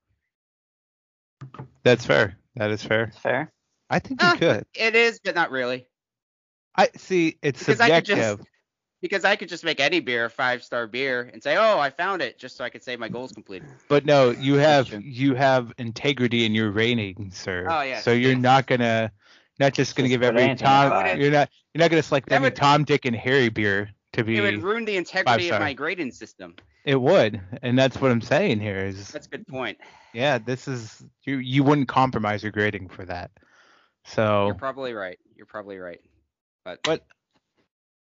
that's 1.83 2.05
fair. 2.05 2.37
That 2.57 2.71
is 2.71 2.83
fair. 2.85 3.07
That's 3.07 3.19
fair. 3.19 3.53
I 3.89 3.99
think 3.99 4.21
you 4.23 4.29
Ah, 4.29 4.37
could. 4.37 4.67
It 4.75 4.95
is, 4.95 5.21
but 5.25 5.35
not 5.35 5.51
really. 5.51 5.87
I 6.77 6.89
see. 6.97 7.39
It's 7.43 7.61
Because 7.61 7.81
I 7.81 7.91
could 7.91 8.05
just 8.05 8.41
because 9.01 9.25
I 9.25 9.37
could 9.37 9.51
just 9.51 9.65
make 9.65 9.81
any 9.81 10.01
beer 10.01 10.25
a 10.25 10.31
five 10.31 10.65
star 10.65 10.87
beer 10.87 11.29
and 11.33 11.43
say, 11.43 11.57
oh, 11.57 11.79
I 11.79 11.91
found 11.91 12.23
it, 12.23 12.39
just 12.39 12.57
so 12.57 12.65
I 12.65 12.71
could 12.71 12.83
say 12.83 12.97
my 12.97 13.09
goal's 13.09 13.33
completed. 13.33 13.69
But 13.89 14.07
no, 14.07 14.31
you 14.31 14.55
have 14.55 14.91
you 15.05 15.35
have 15.35 15.73
integrity 15.79 16.45
in 16.47 16.55
your 16.55 16.71
rating, 16.71 17.31
sir. 17.31 17.67
Oh, 17.69 17.83
yes, 17.83 18.03
So 18.05 18.13
you're 18.13 18.33
yes. 18.33 18.41
not 18.41 18.67
gonna 18.67 19.13
not 19.61 19.75
just 19.75 19.95
gonna 19.95 20.09
Just 20.09 20.21
give 20.21 20.23
every 20.23 20.55
Tom. 20.57 20.91
five. 20.91 21.19
You're 21.21 21.31
not 21.31 21.51
you're 21.75 21.81
not 21.81 21.91
gonna 21.91 22.03
select 22.03 22.29
That 22.31 22.37
any 22.37 22.45
would- 22.45 22.57
Tom, 22.57 22.85
Dick, 22.85 23.05
and 23.05 23.15
Harry 23.15 23.51
beer 23.51 23.91
to 24.15 24.25
be. 24.25 24.37
It 24.39 24.41
would 24.41 24.63
ruin 24.63 24.85
the 24.85 24.97
integrity 24.97 25.51
of 25.51 25.61
my 25.61 25.75
grading 25.75 26.13
system. 26.13 26.57
It 26.85 27.01
would, 27.01 27.41
and 27.63 27.79
that's 27.79 27.99
what 28.01 28.11
I'm 28.11 28.21
saying 28.21 28.61
here. 28.61 28.79
Is 28.85 29.09
That's 29.09 29.27
a 29.27 29.31
good 29.31 29.47
point. 29.47 29.79
yeah, 30.13 30.39
this 30.39 30.67
is 30.69 31.03
you 31.25 31.37
you 31.39 31.63
wouldn't 31.63 31.89
compromise 31.89 32.43
your 32.43 32.53
grading 32.53 32.89
for 32.89 33.05
that. 33.07 33.31
So 34.05 34.47
You're 34.47 34.55
probably 34.55 34.93
right. 34.93 35.19
You're 35.37 35.47
probably 35.47 35.79
right. 35.79 36.01
But 36.65 36.83
But 36.83 37.05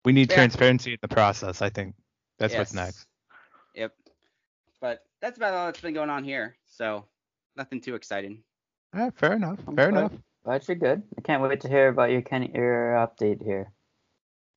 We 0.06 0.12
need 0.12 0.30
Yeah. 0.30 0.36
transparency 0.36 0.92
in 0.94 1.00
the 1.02 1.08
process. 1.08 1.62
I 1.62 1.70
think 1.70 1.96
that's 2.38 2.56
what's 2.56 2.74
next. 2.74 3.08
Yep. 3.74 3.96
But 4.82 5.06
that's 5.22 5.38
about 5.38 5.54
all 5.54 5.66
that's 5.68 5.80
been 5.80 5.94
going 5.94 6.10
on 6.10 6.24
here. 6.26 6.58
So 6.66 7.06
nothing 7.56 7.80
too 7.80 7.96
exciting. 7.96 8.44
All 8.94 9.02
right, 9.02 9.14
fair 9.18 9.34
enough. 9.34 9.60
Fair 9.76 9.88
Okay. 9.88 9.98
enough. 9.98 10.12
But 10.44 10.68
you're 10.68 10.76
good. 10.76 11.04
I 11.18 11.22
can't 11.22 11.42
wait 11.42 11.62
to 11.62 11.70
hear 11.70 11.88
about 11.88 12.12
your 12.12 12.22
Kenny 12.22 12.52
your 12.54 12.94
update 12.96 13.42
here. 13.42 13.72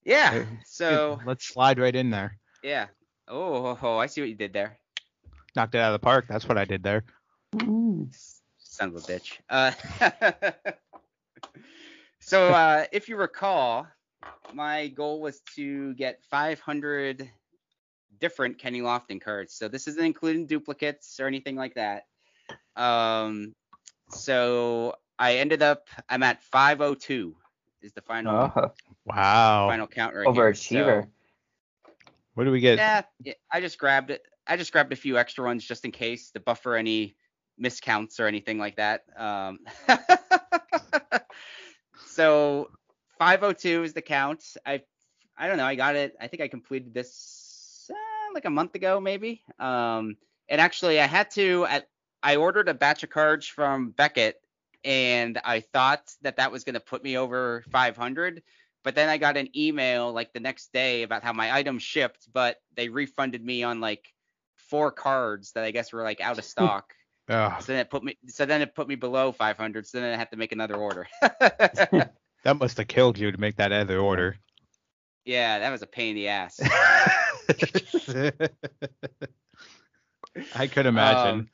Yeah. 0.05 0.45
So 0.65 1.21
let's 1.25 1.47
slide 1.47 1.79
right 1.79 1.95
in 1.95 2.11
there. 2.11 2.39
yeah. 2.63 2.89
Oh, 3.29 3.63
ho, 3.63 3.75
ho, 3.75 3.99
I 3.99 4.07
see 4.07 4.21
what 4.21 4.31
you 4.31 4.37
did 4.37 4.53
there. 4.53 4.79
Knocked 5.57 5.75
it 5.75 5.79
out 5.79 5.93
of 5.95 6.01
the 6.01 6.05
park. 6.05 6.27
That's 6.29 6.49
what 6.49 6.59
I 6.59 6.65
did 6.65 6.83
there. 6.83 7.05
Son 8.59 8.89
of 8.89 8.97
a 8.97 9.01
bitch. 9.01 9.39
Uh, 9.49 9.73
so 12.21 12.51
uh, 12.51 12.85
if 12.93 13.09
you 13.09 13.17
recall, 13.17 13.87
my 14.53 14.89
goal 14.89 15.21
was 15.21 15.41
to 15.57 15.95
get 15.95 16.23
500 16.31 17.29
different 18.21 18.59
Kenny 18.59 18.81
Lofton 18.81 19.21
cards. 19.21 19.55
So 19.55 19.69
this 19.69 19.89
isn't 19.89 20.05
including 20.05 20.47
duplicates 20.47 21.19
or 21.21 21.27
anything 21.27 21.57
like 21.57 21.75
that. 21.75 22.05
Um, 22.77 23.55
so 24.11 24.95
I 25.19 25.37
ended 25.37 25.63
up, 25.63 25.89
I'm 26.09 26.23
at 26.23 26.43
502 26.43 27.35
is 27.83 27.93
the 27.93 28.03
final 28.03 28.53
Oh, 28.57 28.73
Wow. 29.05 29.69
final 29.69 29.87
count 29.87 30.15
right 30.15 30.33
here. 30.33 30.53
overachiever. 30.53 31.05
So, 31.05 31.09
What 32.35 32.45
do 32.45 32.51
we 32.51 32.61
get? 32.61 32.79
yeah, 32.79 33.03
yeah, 33.23 33.35
I 33.53 33.61
just 33.61 33.79
grabbed 33.79 34.11
it. 34.11 34.23
I 34.47 34.57
just 34.57 34.73
grabbed 34.73 34.93
a 34.93 34.97
few 34.97 35.19
extra 35.19 35.45
ones 35.45 35.65
just 35.65 35.85
in 35.85 35.93
case 35.93 36.31
to 36.33 36.41
buffer 36.41 36.77
any 36.77 37.17
miscounts 37.61 38.21
or 38.21 38.27
anything 38.27 38.59
like 38.59 38.77
that. 38.77 39.05
Um, 39.17 39.59
so 42.07 42.71
502 43.19 43.85
is 43.85 43.93
the 43.93 44.03
count. 44.03 44.45
I 44.65 44.83
I 45.37 45.49
don't 45.49 45.59
know. 45.59 45.67
I 45.67 45.75
got 45.75 45.97
it. 45.97 46.17
I 46.21 46.29
think 46.29 46.43
I 46.43 46.49
completed 46.49 46.95
this 46.95 47.91
uh, 47.91 48.35
like 48.35 48.45
a 48.45 48.51
month 48.51 48.75
ago 48.75 49.01
maybe. 49.01 49.43
Um, 49.59 50.17
and 50.49 50.61
actually 50.61 51.01
I 51.01 51.07
had 51.07 51.31
to 51.33 51.67
at 51.67 51.89
I 52.23 52.37
ordered 52.37 52.69
a 52.69 52.75
batch 52.75 53.03
of 53.03 53.11
cards 53.11 53.47
from 53.47 53.91
Beckett 53.91 54.41
and 54.85 55.41
I 55.45 55.61
thought 55.61 56.13
that 56.23 56.37
that 56.37 56.53
was 56.53 56.65
going 56.65 56.75
to 56.75 56.81
put 56.81 57.03
me 57.03 57.17
over 57.17 57.65
500 57.71 58.43
but 58.87 58.95
then 58.95 59.09
I 59.09 59.19
got 59.19 59.37
an 59.37 59.49
email 59.57 60.13
like 60.13 60.33
the 60.33 60.39
next 60.39 60.73
day 60.73 61.03
about 61.03 61.25
how 61.25 61.33
my 61.33 61.53
item 61.53 61.81
shipped, 61.81 62.29
but 62.33 62.59
they 62.77 62.89
refunded 62.89 63.45
me 63.45 63.65
on 63.65 63.81
like 63.81 64.15
four 64.55 64.93
cards 64.93 65.51
that 65.53 65.65
I 65.65 65.73
guess 65.73 65.93
were 65.93 66.05
like 66.05 66.21
out 66.21 66.39
of 66.39 66.45
stock. 66.45 66.95
Ugh, 67.29 67.61
so 67.61 67.73
then 67.73 67.81
it 67.81 67.91
put 67.91 68.05
me 68.05 68.17
so 68.29 68.47
then 68.47 68.63
it 68.63 68.77
put 68.77 68.87
me 68.87 68.95
below 68.95 69.33
500. 69.33 69.89
So 69.89 70.01
then 70.01 70.15
I 70.15 70.17
had 70.17 70.31
to 70.31 70.37
make 70.37 70.53
another 70.53 70.77
order. 70.77 71.09
that 72.47 72.61
must 72.61 72.77
have 72.77 72.87
killed 72.87 73.19
you 73.19 73.33
to 73.33 73.41
make 73.41 73.57
that 73.57 73.73
other 73.73 73.99
order. 73.99 74.37
yeah, 75.25 75.59
that 75.59 75.71
was 75.71 75.83
a 75.83 75.87
pain 75.87 76.11
in 76.11 76.15
the 76.15 76.29
ass. 76.29 76.61
I 80.55 80.69
could 80.69 80.87
imagine. 80.87 81.41
Um, 81.41 81.49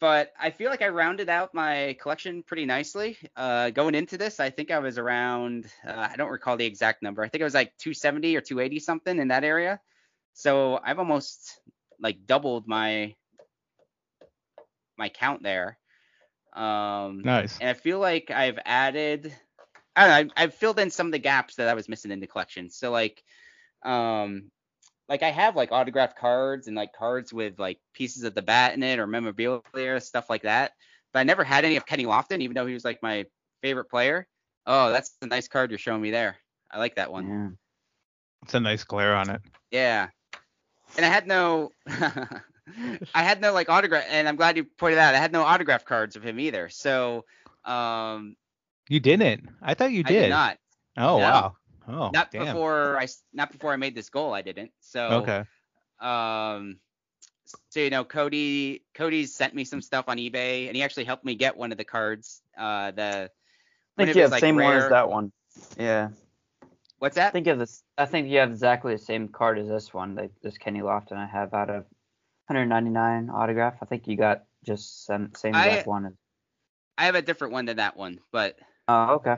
but 0.00 0.32
I 0.40 0.52
feel 0.52 0.70
like 0.70 0.80
I 0.80 0.88
rounded 0.88 1.28
out 1.28 1.52
my 1.52 1.98
collection 2.00 2.42
pretty 2.42 2.64
nicely. 2.64 3.18
Uh, 3.36 3.68
going 3.68 3.94
into 3.94 4.16
this, 4.16 4.40
I 4.40 4.48
think 4.48 4.70
I 4.70 4.78
was 4.78 4.96
around, 4.96 5.66
uh, 5.86 6.08
I 6.12 6.16
don't 6.16 6.30
recall 6.30 6.56
the 6.56 6.64
exact 6.64 7.02
number. 7.02 7.22
I 7.22 7.28
think 7.28 7.42
it 7.42 7.44
was 7.44 7.54
like 7.54 7.76
270 7.76 8.36
or 8.36 8.40
280 8.40 8.80
something 8.80 9.18
in 9.18 9.28
that 9.28 9.44
area. 9.44 9.80
So 10.32 10.80
I've 10.82 10.98
almost 10.98 11.60
like 12.00 12.24
doubled 12.24 12.66
my 12.66 13.14
my 14.96 15.10
count 15.10 15.42
there. 15.42 15.76
Um, 16.54 17.20
nice. 17.22 17.58
and 17.60 17.68
I 17.68 17.74
feel 17.74 17.98
like 17.98 18.30
I've 18.30 18.58
added, 18.64 19.36
I 19.98 20.00
don't 20.02 20.10
know, 20.10 20.14
I've, 20.14 20.44
I've 20.44 20.54
filled 20.54 20.78
in 20.78 20.90
some 20.90 21.06
of 21.06 21.12
the 21.12 21.18
gaps 21.18 21.56
that 21.56 21.68
I 21.68 21.74
was 21.74 21.88
missing 21.88 22.12
in 22.12 22.20
the 22.20 22.26
collection. 22.26 22.70
So 22.70 22.92
like, 22.92 23.22
um, 23.82 24.50
like 25.08 25.22
I 25.22 25.30
have 25.30 25.56
like 25.56 25.72
autographed 25.72 26.16
cards 26.16 26.68
and 26.68 26.76
like 26.76 26.92
cards 26.92 27.32
with 27.32 27.58
like 27.58 27.78
pieces 27.94 28.22
of 28.22 28.34
the 28.34 28.42
bat 28.42 28.74
in 28.74 28.82
it 28.82 28.98
or 28.98 29.06
memorabilia 29.06 30.00
stuff 30.00 30.30
like 30.30 30.42
that. 30.42 30.72
But 31.12 31.20
I 31.20 31.22
never 31.24 31.42
had 31.42 31.64
any 31.64 31.76
of 31.76 31.86
Kenny 31.86 32.04
Lofton, 32.04 32.40
even 32.42 32.54
though 32.54 32.66
he 32.66 32.74
was 32.74 32.84
like 32.84 33.02
my 33.02 33.26
favorite 33.60 33.90
player. 33.90 34.28
Oh, 34.66 34.92
that's 34.92 35.16
a 35.22 35.26
nice 35.26 35.48
card 35.48 35.70
you're 35.70 35.78
showing 35.78 36.02
me 36.02 36.10
there. 36.10 36.36
I 36.70 36.78
like 36.78 36.96
that 36.96 37.10
one. 37.10 37.28
Yeah. 37.28 37.48
It's 38.44 38.54
a 38.54 38.60
nice 38.60 38.84
glare 38.84 39.16
on 39.16 39.30
it. 39.30 39.40
Yeah. 39.70 40.08
And 40.96 41.04
I 41.04 41.08
had 41.08 41.26
no 41.26 41.70
I 41.88 43.22
had 43.22 43.40
no 43.40 43.52
like 43.52 43.68
autograph 43.68 44.04
and 44.08 44.28
I'm 44.28 44.36
glad 44.36 44.56
you 44.56 44.64
pointed 44.64 44.98
out 44.98 45.14
I 45.14 45.18
had 45.18 45.32
no 45.32 45.42
autograph 45.42 45.84
cards 45.84 46.14
of 46.14 46.22
him 46.22 46.38
either. 46.38 46.68
So 46.68 47.24
um 47.64 48.36
You 48.88 49.00
didn't. 49.00 49.48
I 49.62 49.74
thought 49.74 49.92
you 49.92 50.02
did. 50.02 50.10
I 50.10 50.14
did 50.14 50.22
did. 50.22 50.30
not. 50.30 50.58
Oh 50.96 51.18
No. 51.18 51.24
wow. 51.24 51.56
Oh 51.88 52.10
not 52.10 52.30
damn. 52.30 52.46
before 52.46 52.98
I 52.98 53.04
s- 53.04 53.22
not 53.32 53.50
before 53.52 53.72
I 53.72 53.76
made 53.76 53.94
this 53.94 54.10
goal 54.10 54.34
I 54.34 54.42
didn't. 54.42 54.72
So 54.80 55.22
Okay. 55.22 55.44
um 56.00 56.78
so 57.70 57.80
you 57.80 57.90
know 57.90 58.04
Cody 58.04 58.82
Cody's 58.94 59.34
sent 59.34 59.54
me 59.54 59.64
some 59.64 59.80
stuff 59.80 60.04
on 60.08 60.18
eBay 60.18 60.66
and 60.68 60.76
he 60.76 60.82
actually 60.82 61.04
helped 61.04 61.24
me 61.24 61.34
get 61.34 61.56
one 61.56 61.72
of 61.72 61.78
the 61.78 61.84
cards. 61.84 62.42
Uh 62.56 62.90
the 62.90 63.30
I 63.96 64.04
think 64.04 64.10
of 64.10 64.16
you 64.16 64.22
have 64.22 64.30
the 64.30 64.34
like, 64.34 64.40
same 64.40 64.56
one 64.56 64.74
as 64.76 64.90
that 64.90 65.08
one. 65.08 65.32
Yeah. 65.78 66.10
What's 66.98 67.14
that? 67.16 67.20
I 67.20 67.24
that? 67.26 67.32
think 67.32 67.46
you 67.46 67.50
have 67.50 67.58
this. 67.58 67.82
I 67.96 68.06
think 68.06 68.28
you 68.28 68.38
have 68.38 68.50
exactly 68.50 68.92
the 68.94 68.98
same 69.02 69.28
card 69.28 69.58
as 69.58 69.68
this 69.68 69.94
one. 69.94 70.14
Like 70.14 70.30
this 70.42 70.58
Kenny 70.58 70.80
Lofton 70.80 71.16
I 71.16 71.26
have 71.26 71.54
out 71.54 71.70
of 71.70 71.84
199 72.46 73.30
autograph. 73.30 73.74
I 73.82 73.86
think 73.86 74.06
you 74.08 74.16
got 74.16 74.44
just 74.64 75.06
same, 75.06 75.32
same 75.36 75.54
I- 75.54 75.66
exact 75.68 75.86
one. 75.86 76.06
As, 76.06 76.12
I 76.96 77.04
have 77.06 77.14
a 77.14 77.22
different 77.22 77.52
one 77.52 77.66
than 77.66 77.76
that 77.76 77.96
one, 77.96 78.18
but 78.32 78.58
oh, 78.88 79.14
okay. 79.14 79.36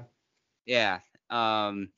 Yeah. 0.66 1.00
Um 1.28 1.90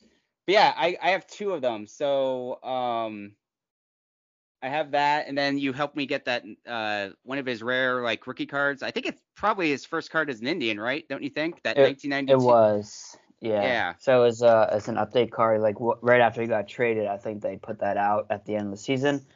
but 0.46 0.54
yeah, 0.54 0.74
I, 0.76 0.96
I 1.00 1.10
have 1.10 1.26
two 1.26 1.52
of 1.52 1.62
them. 1.62 1.86
So 1.86 2.62
um 2.62 3.32
I 4.62 4.68
have 4.68 4.92
that 4.92 5.26
and 5.28 5.36
then 5.36 5.58
you 5.58 5.72
helped 5.72 5.96
me 5.96 6.06
get 6.06 6.24
that 6.26 6.44
uh 6.66 7.10
one 7.24 7.38
of 7.38 7.46
his 7.46 7.62
rare 7.62 8.02
like 8.02 8.26
rookie 8.26 8.46
cards. 8.46 8.82
I 8.82 8.90
think 8.90 9.06
it's 9.06 9.20
probably 9.36 9.70
his 9.70 9.84
first 9.84 10.10
card 10.10 10.30
as 10.30 10.40
an 10.40 10.46
Indian, 10.46 10.78
right? 10.80 11.06
Don't 11.08 11.22
you 11.22 11.30
think? 11.30 11.62
That 11.62 11.76
It- 11.78 11.82
1992 11.82 12.32
It 12.32 12.44
was. 12.44 13.16
Yeah. 13.40 13.62
Yeah. 13.62 13.94
So 13.98 14.22
as 14.22 14.42
uh 14.42 14.68
as 14.70 14.86
an 14.88 14.96
update 14.96 15.32
card, 15.32 15.60
like 15.62 15.74
w- 15.74 15.98
right 16.00 16.20
after 16.20 16.40
he 16.40 16.46
got 16.46 16.68
traded, 16.68 17.08
I 17.08 17.16
think 17.16 17.42
they 17.42 17.56
put 17.56 17.80
that 17.80 17.96
out 17.96 18.26
at 18.30 18.44
the 18.44 18.54
end 18.54 18.66
of 18.66 18.70
the 18.70 18.76
season, 18.76 19.26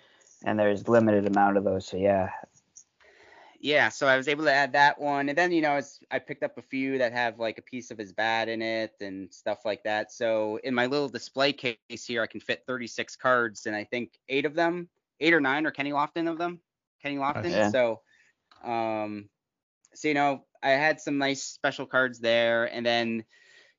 and 0.44 0.56
there's 0.58 0.88
limited 0.88 1.26
amount 1.26 1.56
of 1.56 1.64
those. 1.64 1.86
So 1.88 1.96
yeah. 1.96 2.30
Yeah, 3.60 3.88
so 3.88 4.06
I 4.06 4.16
was 4.16 4.28
able 4.28 4.44
to 4.44 4.52
add 4.52 4.72
that 4.72 5.00
one, 5.00 5.28
and 5.28 5.36
then 5.36 5.52
you 5.52 5.62
know 5.62 5.76
it's, 5.76 6.00
I 6.10 6.18
picked 6.18 6.42
up 6.42 6.58
a 6.58 6.62
few 6.62 6.98
that 6.98 7.12
have 7.12 7.38
like 7.38 7.58
a 7.58 7.62
piece 7.62 7.90
of 7.90 7.98
his 7.98 8.12
bat 8.12 8.48
in 8.48 8.62
it 8.62 8.92
and 9.00 9.32
stuff 9.32 9.64
like 9.64 9.82
that. 9.84 10.12
So 10.12 10.58
in 10.62 10.74
my 10.74 10.86
little 10.86 11.08
display 11.08 11.52
case 11.52 11.76
here, 11.88 12.22
I 12.22 12.26
can 12.26 12.40
fit 12.40 12.64
36 12.66 13.16
cards, 13.16 13.66
and 13.66 13.74
I 13.74 13.84
think 13.84 14.12
eight 14.28 14.46
of 14.46 14.54
them, 14.54 14.88
eight 15.20 15.34
or 15.34 15.40
nine, 15.40 15.66
are 15.66 15.70
Kenny 15.70 15.92
Lofton 15.92 16.30
of 16.30 16.38
them. 16.38 16.60
Kenny 17.02 17.16
Lofton. 17.16 17.50
Yeah. 17.50 17.70
So, 17.70 18.00
um, 18.64 19.28
so 19.94 20.08
you 20.08 20.14
know 20.14 20.44
I 20.62 20.70
had 20.70 21.00
some 21.00 21.18
nice 21.18 21.42
special 21.42 21.86
cards 21.86 22.18
there, 22.18 22.64
and 22.64 22.84
then 22.84 23.24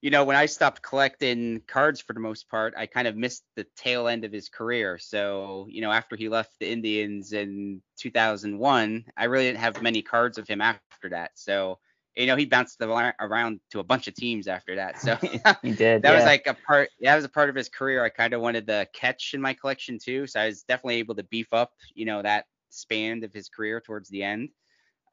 you 0.01 0.09
know 0.11 0.23
when 0.23 0.35
I 0.35 0.45
stopped 0.45 0.81
collecting 0.81 1.61
cards 1.67 2.01
for 2.01 2.13
the 2.13 2.19
most 2.19 2.49
part, 2.49 2.73
I 2.77 2.85
kind 2.85 3.07
of 3.07 3.15
missed 3.15 3.43
the 3.55 3.65
tail 3.75 4.07
end 4.07 4.25
of 4.25 4.31
his 4.31 4.49
career. 4.49 4.97
So 4.99 5.67
you 5.69 5.81
know 5.81 5.91
after 5.91 6.15
he 6.15 6.29
left 6.29 6.51
the 6.59 6.69
Indians 6.71 7.33
in 7.33 7.81
2001, 7.97 9.05
I 9.17 9.25
really 9.25 9.45
didn't 9.45 9.59
have 9.59 9.81
many 9.81 10.01
cards 10.01 10.37
of 10.37 10.47
him 10.47 10.61
after 10.61 11.09
that. 11.09 11.31
So 11.35 11.79
you 12.15 12.27
know 12.27 12.35
he 12.35 12.45
bounced 12.45 12.81
around 12.81 13.59
to 13.71 13.79
a 13.79 13.83
bunch 13.83 14.07
of 14.07 14.15
teams 14.15 14.47
after 14.47 14.75
that. 14.75 14.99
So 14.99 15.17
He 15.61 15.71
did. 15.73 16.03
that 16.03 16.13
was 16.13 16.25
like 16.25 16.47
a 16.47 16.53
part 16.67 16.89
that 17.01 17.15
was 17.15 17.25
a 17.25 17.29
part 17.29 17.49
of 17.49 17.55
his 17.55 17.69
career 17.69 18.03
I 18.03 18.09
kind 18.09 18.33
of 18.33 18.41
wanted 18.41 18.67
to 18.67 18.87
catch 18.93 19.33
in 19.33 19.41
my 19.41 19.53
collection 19.53 19.97
too. 19.99 20.27
So 20.27 20.39
I 20.39 20.47
was 20.47 20.63
definitely 20.63 20.97
able 20.97 21.15
to 21.15 21.23
beef 21.23 21.47
up, 21.53 21.71
you 21.95 22.05
know, 22.05 22.21
that 22.21 22.45
span 22.69 23.23
of 23.23 23.33
his 23.33 23.49
career 23.49 23.81
towards 23.81 24.09
the 24.09 24.23
end. 24.23 24.49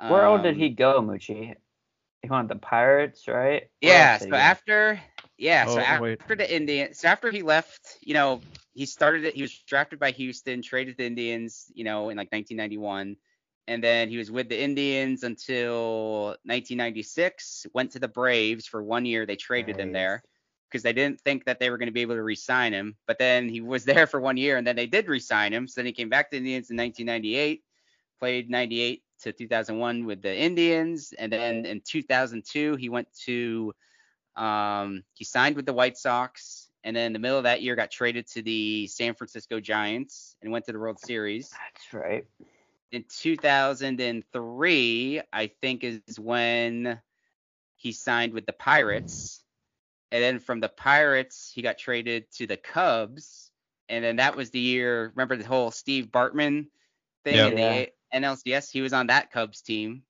Where 0.06 0.26
all 0.26 0.38
did 0.38 0.56
Um, 0.56 0.58
he 0.58 0.70
go, 0.70 1.00
Mucci? 1.00 1.54
He 2.24 2.30
went 2.30 2.48
the 2.48 2.56
Pirates, 2.56 3.28
right? 3.28 3.68
Where 3.82 3.92
Yeah, 3.92 4.16
so 4.18 4.26
he 4.26 4.32
after 4.32 5.00
yeah, 5.36 5.66
so 5.66 5.78
Oh, 5.78 5.80
after 5.80 6.02
wait. 6.02 6.20
the 6.36 6.54
Indians, 6.54 7.00
so 7.00 7.08
after 7.08 7.30
he 7.30 7.42
left, 7.42 7.98
you 8.00 8.14
know, 8.14 8.40
he 8.72 8.86
started 8.86 9.24
it. 9.24 9.34
He 9.34 9.42
was 9.42 9.52
drafted 9.66 9.98
by 9.98 10.10
Houston, 10.12 10.62
traded 10.62 10.96
to 10.96 11.02
the 11.02 11.06
Indians, 11.06 11.70
you 11.74 11.84
know, 11.84 12.08
in 12.08 12.16
like 12.16 12.32
1991, 12.32 13.16
and 13.68 13.84
then 13.84 14.08
he 14.08 14.16
was 14.16 14.30
with 14.30 14.48
the 14.48 14.58
Indians 14.60 15.22
until 15.22 16.36
1996. 16.44 17.66
Went 17.74 17.92
to 17.92 17.98
the 17.98 18.08
Braves 18.08 18.66
for 18.66 18.82
one 18.82 19.04
year. 19.04 19.26
They 19.26 19.36
traded 19.36 19.78
him 19.78 19.92
there 19.92 20.24
because 20.70 20.82
they 20.82 20.94
didn't 20.94 21.20
think 21.20 21.44
that 21.44 21.60
they 21.60 21.68
were 21.68 21.76
going 21.78 21.88
to 21.88 21.92
be 21.92 22.02
able 22.02 22.16
to 22.16 22.22
re-sign 22.22 22.72
him. 22.72 22.96
But 23.06 23.18
then 23.18 23.50
he 23.50 23.60
was 23.60 23.84
there 23.84 24.06
for 24.06 24.18
one 24.18 24.38
year, 24.38 24.56
and 24.56 24.66
then 24.66 24.76
they 24.76 24.86
did 24.86 25.08
re-sign 25.08 25.52
him. 25.52 25.68
So 25.68 25.80
then 25.80 25.86
he 25.86 25.92
came 25.92 26.08
back 26.08 26.30
to 26.30 26.36
the 26.36 26.38
Indians 26.38 26.70
in 26.70 26.78
1998, 26.78 27.62
played 28.18 28.48
98 28.50 29.03
to 29.22 29.32
2001 29.32 30.06
with 30.06 30.22
the 30.22 30.36
Indians, 30.36 31.12
and 31.18 31.32
then 31.32 31.66
in 31.66 31.80
2002 31.80 32.76
he 32.76 32.88
went 32.88 33.08
to 33.24 33.72
um, 34.36 35.02
he 35.14 35.24
signed 35.24 35.56
with 35.56 35.66
the 35.66 35.72
White 35.72 35.96
Sox, 35.96 36.68
and 36.84 36.94
then 36.96 37.06
in 37.06 37.12
the 37.12 37.18
middle 37.18 37.38
of 37.38 37.44
that 37.44 37.62
year 37.62 37.76
got 37.76 37.90
traded 37.90 38.26
to 38.28 38.42
the 38.42 38.86
San 38.88 39.14
Francisco 39.14 39.60
Giants 39.60 40.36
and 40.42 40.52
went 40.52 40.64
to 40.66 40.72
the 40.72 40.78
World 40.78 41.00
Series. 41.00 41.50
That's 41.50 41.92
right. 41.94 42.24
In 42.92 43.04
2003, 43.08 45.22
I 45.32 45.46
think 45.46 45.84
is 45.84 46.00
when 46.18 47.00
he 47.76 47.92
signed 47.92 48.32
with 48.32 48.46
the 48.46 48.52
Pirates, 48.52 49.42
And 50.10 50.22
then 50.22 50.38
from 50.38 50.60
the 50.60 50.68
Pirates, 50.68 51.50
he 51.54 51.62
got 51.62 51.78
traded 51.78 52.30
to 52.32 52.46
the 52.46 52.56
Cubs. 52.56 53.50
And 53.88 54.04
then 54.04 54.16
that 54.16 54.36
was 54.36 54.50
the 54.50 54.60
year, 54.60 55.12
remember 55.14 55.36
the 55.36 55.46
whole 55.46 55.70
Steve 55.70 56.06
Bartman 56.06 56.66
thing 57.24 57.36
Yep. 57.36 57.52
in 57.52 57.58
Yeah. 57.58 57.84
the 57.84 57.92
NLCS? 58.14 58.70
He 58.70 58.80
was 58.80 58.92
on 58.92 59.08
that 59.08 59.30
Cubs 59.30 59.62
team. 59.62 60.02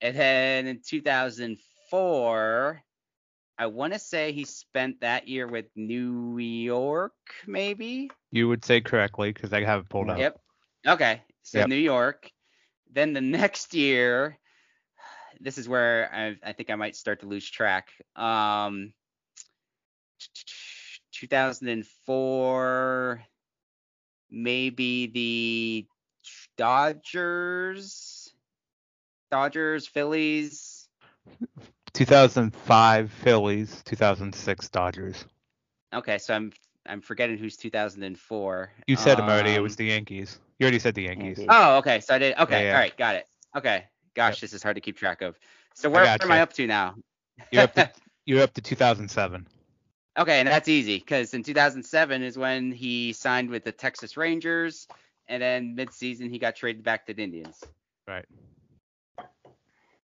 And 0.00 0.16
then 0.16 0.66
in 0.66 0.80
2004, 0.86 2.82
I 3.58 3.66
want 3.66 3.92
to 3.94 3.98
say 3.98 4.32
he 4.32 4.44
spent 4.44 5.00
that 5.00 5.28
year 5.28 5.46
with 5.46 5.66
New 5.74 6.38
York, 6.38 7.14
maybe? 7.46 8.10
You 8.30 8.48
would 8.48 8.64
say 8.64 8.80
correctly 8.80 9.32
because 9.32 9.52
I 9.52 9.64
have 9.64 9.80
it 9.80 9.88
pulled 9.88 10.10
up. 10.10 10.18
Yep. 10.18 10.40
Okay. 10.86 11.22
So 11.42 11.60
Yep. 11.60 11.68
New 11.68 11.76
York. 11.76 12.30
Then 12.92 13.12
the 13.12 13.20
next 13.20 13.74
year, 13.74 14.38
this 15.40 15.58
is 15.58 15.68
where 15.68 16.10
I, 16.12 16.48
I 16.48 16.52
think 16.52 16.70
I 16.70 16.74
might 16.74 16.96
start 16.96 17.20
to 17.20 17.26
lose 17.26 17.48
track. 17.48 17.88
Um, 18.14 18.92
2004, 21.12 23.22
maybe 24.30 25.06
the 25.06 25.86
Dodgers, 26.56 28.32
Dodgers, 29.30 29.86
Phillies. 29.86 30.88
2005 31.94 33.10
Phillies, 33.12 33.82
2006 33.84 34.68
Dodgers. 34.68 35.24
Okay, 35.94 36.18
so 36.18 36.34
I'm 36.34 36.52
I'm 36.88 37.00
forgetting 37.00 37.38
who's 37.38 37.56
2004. 37.56 38.72
You 38.86 38.96
said 38.96 39.18
them 39.18 39.28
already. 39.28 39.54
It 39.54 39.58
Um, 39.58 39.64
was 39.64 39.76
the 39.76 39.86
Yankees. 39.86 40.38
You 40.58 40.64
already 40.64 40.78
said 40.78 40.94
the 40.94 41.02
Yankees. 41.02 41.38
Yankees. 41.38 41.46
Oh, 41.48 41.78
okay. 41.78 42.00
So 42.00 42.14
I 42.14 42.18
did. 42.18 42.38
Okay. 42.38 42.60
Yeah, 42.60 42.66
yeah. 42.68 42.72
All 42.74 42.78
right. 42.80 42.96
Got 42.96 43.16
it. 43.16 43.26
Okay. 43.56 43.84
Gosh, 44.14 44.34
Yep. 44.34 44.40
this 44.40 44.52
is 44.52 44.62
hard 44.62 44.76
to 44.76 44.80
keep 44.80 44.96
track 44.96 45.22
of. 45.22 45.38
So 45.74 45.90
where, 45.90 46.04
got 46.04 46.20
where 46.20 46.28
am 46.28 46.32
I 46.32 46.42
up 46.42 46.52
to 46.54 46.66
now? 46.66 46.94
You're 47.50 47.64
up 47.64 47.74
to 47.74 47.90
you're 48.26 48.42
up 48.42 48.54
to 48.54 48.60
2007. 48.60 49.46
Okay, 50.18 50.38
and 50.38 50.48
that's 50.48 50.68
easy 50.68 50.98
because 50.98 51.34
in 51.34 51.42
2007 51.42 52.22
is 52.22 52.38
when 52.38 52.72
he 52.72 53.12
signed 53.12 53.50
with 53.50 53.64
the 53.64 53.72
Texas 53.72 54.16
Rangers, 54.16 54.88
and 55.28 55.42
then 55.42 55.76
midseason 55.76 56.30
he 56.30 56.38
got 56.38 56.56
traded 56.56 56.82
back 56.82 57.06
to 57.06 57.14
the 57.14 57.22
Indians. 57.22 57.62
Right. 58.06 58.24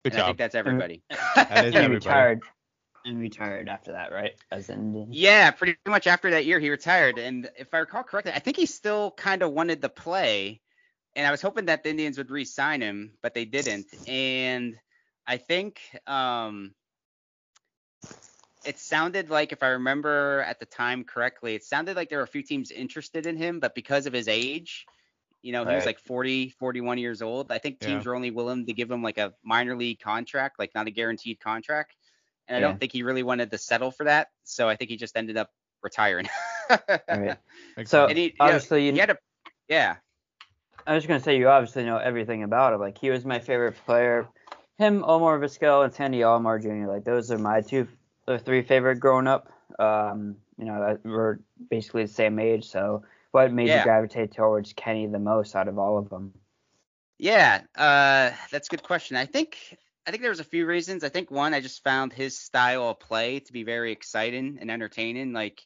Good 0.05 0.15
and 0.15 0.23
I 0.23 0.27
think 0.27 0.39
that's 0.39 0.55
everybody. 0.55 1.03
That 1.37 1.67
is 1.67 1.75
everybody. 1.75 1.95
retired. 1.95 2.41
And 3.05 3.19
retired 3.19 3.69
after 3.69 3.93
that, 3.93 4.13
right? 4.13 4.33
As 4.53 4.69
an 4.69 4.79
Indian. 4.79 5.09
yeah, 5.11 5.51
pretty 5.51 5.77
much 5.87 6.07
after 6.07 6.31
that 6.31 6.47
year 6.47 6.61
he 6.61 6.71
retired, 6.71 7.19
and 7.19 7.51
if 7.59 7.75
I 7.75 7.79
recall 7.79 8.05
correctly, 8.05 8.33
I 8.33 8.39
think 8.39 8.57
he 8.57 8.67
still 8.67 9.11
kind 9.11 9.43
of 9.43 9.51
wanted 9.51 9.83
to 9.83 9.89
play, 9.89 10.61
and 11.17 11.27
I 11.27 11.33
was 11.33 11.43
hoping 11.43 11.65
that 11.65 11.83
the 11.83 11.91
Indians 11.91 12.17
would 12.19 12.31
re-sign 12.31 12.81
him, 12.81 13.11
but 13.21 13.35
they 13.35 13.45
didn't, 13.45 13.87
and 14.07 14.77
I 15.27 15.37
think 15.37 15.81
um, 16.07 16.75
it 18.65 18.79
sounded 18.79 19.31
like, 19.31 19.53
if 19.53 19.63
I 19.63 19.69
remember 19.69 20.45
at 20.47 20.61
the 20.61 20.67
time 20.67 21.05
correctly, 21.05 21.55
it 21.55 21.65
sounded 21.65 21.97
like 21.97 22.09
there 22.09 22.19
were 22.19 22.25
a 22.25 22.29
few 22.29 22.43
teams 22.43 22.71
interested 22.71 23.27
in 23.27 23.37
him, 23.37 23.61
but 23.61 23.75
because 23.75 24.07
of 24.07 24.13
his 24.13 24.29
age, 24.29 24.87
you 25.43 25.53
know, 25.53 25.65
he 25.65 25.75
was 25.75 25.87
like 25.87 25.99
40, 25.99 26.51
41 26.51 26.99
years 26.99 27.21
old. 27.21 27.51
I 27.51 27.59
think 27.59 27.81
teams 27.81 28.05
Yeah. 28.05 28.11
were 28.11 28.15
only 28.17 28.31
willing 28.31 28.67
to 28.67 28.73
give 28.73 28.91
him 28.91 29.03
like 29.03 29.19
a 29.19 29.35
minor 29.43 29.77
league 29.77 30.01
contract, 30.01 30.59
like 30.59 30.75
not 30.75 30.87
a 30.87 30.91
guaranteed 30.91 31.41
contract. 31.41 31.97
And 32.49 32.57
I 32.57 32.61
Yeah. 32.61 32.69
don't 32.69 32.79
think 32.79 32.93
he 32.93 33.03
really 33.03 33.23
wanted 33.23 33.51
to 33.51 33.59
settle 33.59 33.91
for 33.91 34.05
that. 34.05 34.29
So 34.45 34.69
I 34.69 34.77
think 34.77 34.91
he 34.91 34.97
just 34.97 35.17
ended 35.17 35.37
up 35.37 35.51
retiring. 35.83 36.29
Right. 37.09 37.37
So 37.85 38.07
And 38.07 38.17
he- 38.17 38.35
yeah, 38.39 38.47
obviously, 38.47 38.87
you 38.87 38.93
he 38.93 38.99
had 38.99 39.11
a, 39.11 39.19
yeah. 39.69 39.97
I 40.87 40.95
was 40.95 41.07
gonna 41.07 41.21
say 41.21 41.37
you 41.37 41.49
obviously 41.49 41.85
know 41.85 41.97
everything 41.99 42.43
about 42.43 42.73
him. 42.75 42.81
Like 42.81 42.99
he 42.99 43.11
was 43.11 43.25
my 43.25 43.39
favorite 43.39 43.77
player. 43.85 44.29
Him, 44.79 45.05
Omar 45.07 45.39
Vizquel, 45.39 45.85
and 45.85 45.93
Sandy 45.93 46.21
Alomar 46.21 46.61
Jr. 46.61 46.91
Like 46.91 47.05
those 47.05 47.31
are 47.31 47.39
my 47.39 47.61
two 47.61 47.87
or 48.27 48.39
three 48.39 48.63
favorite 48.63 48.97
growing 48.97 49.27
up. 49.27 49.53
Um, 49.79 50.37
you 50.59 50.65
know, 50.65 50.81
that 50.81 51.05
we're 51.05 51.39
basically 51.71 52.03
the 52.05 52.13
same 52.13 52.39
age. 52.39 52.69
So 52.69 53.05
what 53.33 53.53
made 53.53 53.69
Yeah. 53.69 53.79
you 53.79 53.85
gravitate 53.85 54.33
towards 54.33 54.73
Kenny 54.73 55.07
the 55.07 55.19
most 55.19 55.57
out 55.57 55.69
of 55.69 55.79
all 55.79 55.99
of 55.99 56.09
them? 56.09 56.33
Yeah, 57.19 57.63
uh, 57.77 58.31
that's 58.51 58.69
a 58.69 58.71
good 58.71 58.83
question. 58.83 59.17
I 59.17 59.27
think 59.27 59.59
I 60.07 60.11
think 60.11 60.23
there 60.23 60.31
was 60.31 60.41
a 60.41 60.45
few 60.45 60.67
reasons. 60.67 61.05
I 61.05 61.09
think 61.09 61.31
one, 61.31 61.55
I 61.55 61.61
just 61.61 61.85
found 61.85 62.13
his 62.13 62.37
style 62.37 62.91
of 62.91 62.99
play 62.99 63.39
to 63.41 63.53
be 63.53 63.63
very 63.63 63.93
exciting 63.93 64.59
and 64.61 64.69
entertaining. 64.69 65.33
Like, 65.33 65.65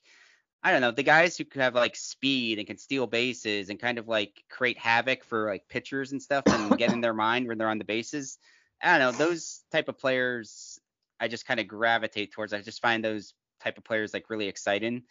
I 0.63 0.73
don't 0.73 0.83
know, 0.83 0.91
the 0.91 1.03
guys 1.03 1.39
who 1.39 1.47
could 1.47 1.63
have 1.63 1.75
like 1.75 1.97
speed 1.97 2.59
and 2.59 2.67
can 2.67 2.77
steal 2.77 3.07
bases 3.07 3.71
and 3.71 3.81
kind 3.81 3.99
of 3.99 4.09
like 4.09 4.45
create 4.51 4.77
havoc 4.79 5.25
for 5.25 5.49
like 5.49 5.69
pitchers 5.69 6.13
and 6.13 6.23
stuff 6.23 6.45
and 6.47 6.77
get 6.77 6.93
in 6.93 7.01
their 7.01 7.15
mind 7.25 7.49
when 7.49 7.57
they're 7.57 7.71
on 7.71 7.79
the 7.79 7.85
bases. 7.85 8.39
I 8.83 8.99
don't 8.99 9.13
know, 9.13 9.25
those 9.27 9.63
type 9.73 9.89
of 9.89 9.99
players 9.99 10.79
I 11.19 11.29
just 11.29 11.47
kind 11.47 11.61
of 11.61 11.67
gravitate 11.67 12.33
towards. 12.33 12.53
I 12.53 12.61
just 12.61 12.83
find 12.83 13.03
those 13.03 13.33
type 13.63 13.79
of 13.79 13.85
players 13.85 14.13
like 14.13 14.29
really 14.29 14.49
exciting. 14.49 15.05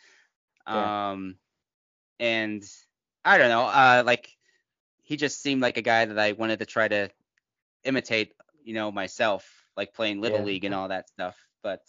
Yeah. 0.67 1.11
Um, 1.11 1.37
and 2.19 2.63
I 3.23 3.37
don't 3.37 3.49
know, 3.49 3.63
uh, 3.65 4.03
like 4.05 4.29
he 5.03 5.17
just 5.17 5.41
seemed 5.41 5.61
like 5.61 5.77
a 5.77 5.81
guy 5.81 6.05
that 6.05 6.17
I 6.19 6.33
wanted 6.33 6.59
to 6.59 6.65
try 6.65 6.87
to 6.87 7.09
imitate, 7.83 8.33
you 8.63 8.73
know, 8.73 8.91
myself, 8.91 9.49
like 9.77 9.93
playing 9.93 10.21
little 10.21 10.39
Yeah. 10.39 10.45
league 10.45 10.63
and 10.65 10.73
all 10.73 10.89
that 10.89 11.09
stuff. 11.09 11.37
But 11.63 11.81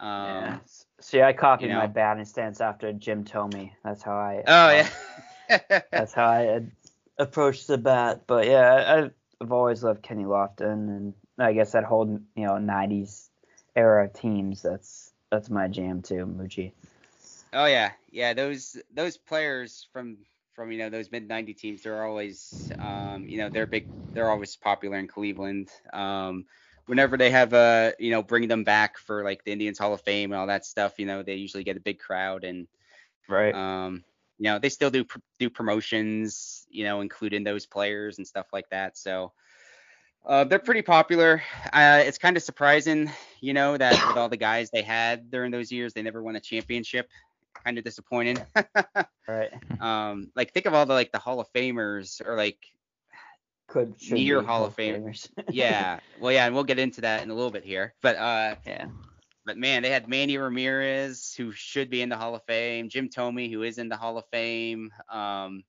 um, 0.00 0.06
yeah. 0.08 0.58
See, 1.00 1.22
I 1.22 1.32
copied 1.32 1.70
you 1.70 1.74
my 1.74 1.86
batting 1.86 2.24
stance 2.24 2.60
after 2.60 2.92
Jim 2.92 3.24
Thome. 3.24 3.70
That's 3.84 4.02
how 4.02 4.14
I. 4.14 4.44
oh 4.46 4.68
uh, 4.68 4.84
yeah, 5.50 5.80
That's 5.92 6.12
how 6.12 6.26
I 6.26 6.62
approached 7.18 7.66
the 7.68 7.78
bat. 7.78 8.22
But 8.26 8.46
yeah, 8.46 8.72
I, 9.04 9.10
I've 9.42 9.52
always 9.52 9.82
loved 9.82 10.02
Kenny 10.02 10.24
Lofton, 10.24 10.72
and 10.88 11.14
I 11.38 11.52
guess 11.52 11.72
that 11.72 11.84
whole 11.84 12.20
you 12.36 12.46
know 12.46 12.54
'90s 12.58 13.28
era 13.76 14.04
of 14.04 14.12
teams. 14.12 14.62
That's 14.62 15.12
that's 15.30 15.50
my 15.50 15.68
jam 15.68 16.02
too, 16.02 16.26
Mucci. 16.26 16.72
Oh 17.52 17.66
yeah, 17.66 17.92
yeah. 18.10 18.34
Those 18.34 18.76
those 18.92 19.16
players 19.16 19.86
from 19.92 20.18
from 20.54 20.72
you 20.72 20.78
know 20.78 20.90
those 20.90 21.10
mid 21.10 21.28
'90 21.28 21.54
teams, 21.54 21.82
they're 21.82 22.04
always 22.04 22.70
um, 22.78 23.24
you 23.28 23.38
know 23.38 23.50
they're 23.50 23.66
big, 23.66 23.88
they're 24.14 24.30
always 24.30 24.56
popular 24.56 24.98
in 24.98 25.08
Cleveland. 25.08 25.70
Um, 25.92 26.46
whenever 26.86 27.16
they 27.16 27.30
have 27.30 27.52
a 27.52 27.94
you 27.98 28.10
know 28.10 28.22
bring 28.22 28.48
them 28.48 28.64
back 28.64 28.98
for 28.98 29.24
like 29.24 29.44
the 29.44 29.52
Indians 29.52 29.78
Hall 29.78 29.94
of 29.94 30.02
Fame 30.02 30.32
and 30.32 30.40
all 30.40 30.46
that 30.48 30.64
stuff, 30.64 30.98
you 30.98 31.06
know 31.06 31.22
they 31.22 31.34
usually 31.36 31.64
get 31.64 31.76
a 31.76 31.80
big 31.80 31.98
crowd 31.98 32.44
and 32.44 32.66
Right. 33.28 33.54
Um, 33.54 34.04
you 34.38 34.44
know, 34.44 34.58
they 34.58 34.68
still 34.68 34.90
do 34.90 35.04
pr- 35.04 35.18
do 35.38 35.50
promotions, 35.50 36.66
you 36.70 36.84
know, 36.84 37.00
including 37.00 37.44
those 37.44 37.66
players 37.66 38.18
and 38.18 38.26
stuff 38.26 38.46
like 38.52 38.68
that. 38.70 38.96
So 38.96 39.32
uh, 40.24 40.44
they're 40.44 40.58
pretty 40.58 40.82
popular. 40.82 41.42
Uh, 41.72 42.02
it's 42.04 42.18
kind 42.18 42.36
of 42.36 42.42
surprising, 42.42 43.10
you 43.40 43.52
know, 43.54 43.76
that 43.76 44.04
with 44.04 44.16
all 44.16 44.28
the 44.28 44.36
guys 44.36 44.70
they 44.70 44.82
had 44.82 45.30
during 45.30 45.50
those 45.50 45.72
years, 45.72 45.92
they 45.94 46.02
never 46.02 46.22
won 46.22 46.36
a 46.36 46.40
championship. 46.40 47.08
Kind 47.64 47.78
of 47.78 47.84
disappointing. 47.84 48.38
right. 49.28 49.50
um, 49.80 50.30
like 50.34 50.52
think 50.52 50.66
of 50.66 50.74
all 50.74 50.86
the 50.86 50.94
like 50.94 51.12
the 51.12 51.18
Hall 51.18 51.40
of 51.40 51.52
Famers 51.52 52.24
or 52.26 52.36
like 52.36 52.58
Could 53.68 53.94
Near 54.10 54.42
Hall 54.42 54.64
of 54.64 54.74
Fame. 54.74 55.02
Famers. 55.02 55.28
yeah, 55.50 56.00
well 56.20 56.32
yeah, 56.32 56.46
and 56.46 56.54
we'll 56.54 56.64
get 56.64 56.78
into 56.78 57.02
that 57.02 57.22
in 57.22 57.30
a 57.30 57.34
little 57.34 57.50
bit 57.50 57.64
here. 57.64 57.94
But 58.02 58.16
uh, 58.16 58.54
yeah. 58.66 58.86
But 59.46 59.56
man, 59.56 59.82
they 59.82 59.90
had 59.90 60.06
Manny 60.06 60.36
Ramirez, 60.36 61.34
who 61.36 61.50
should 61.50 61.90
be 61.90 62.02
in 62.02 62.08
the 62.08 62.16
Hall 62.16 62.34
of 62.34 62.42
Fame, 62.44 62.88
Jim 62.88 63.08
Thome, 63.08 63.50
who 63.50 63.62
is 63.62 63.78
in 63.78 63.88
the 63.88 63.96
Hall 63.96 64.18
of 64.18 64.24
Fame, 64.30 64.92
um, 65.10 65.64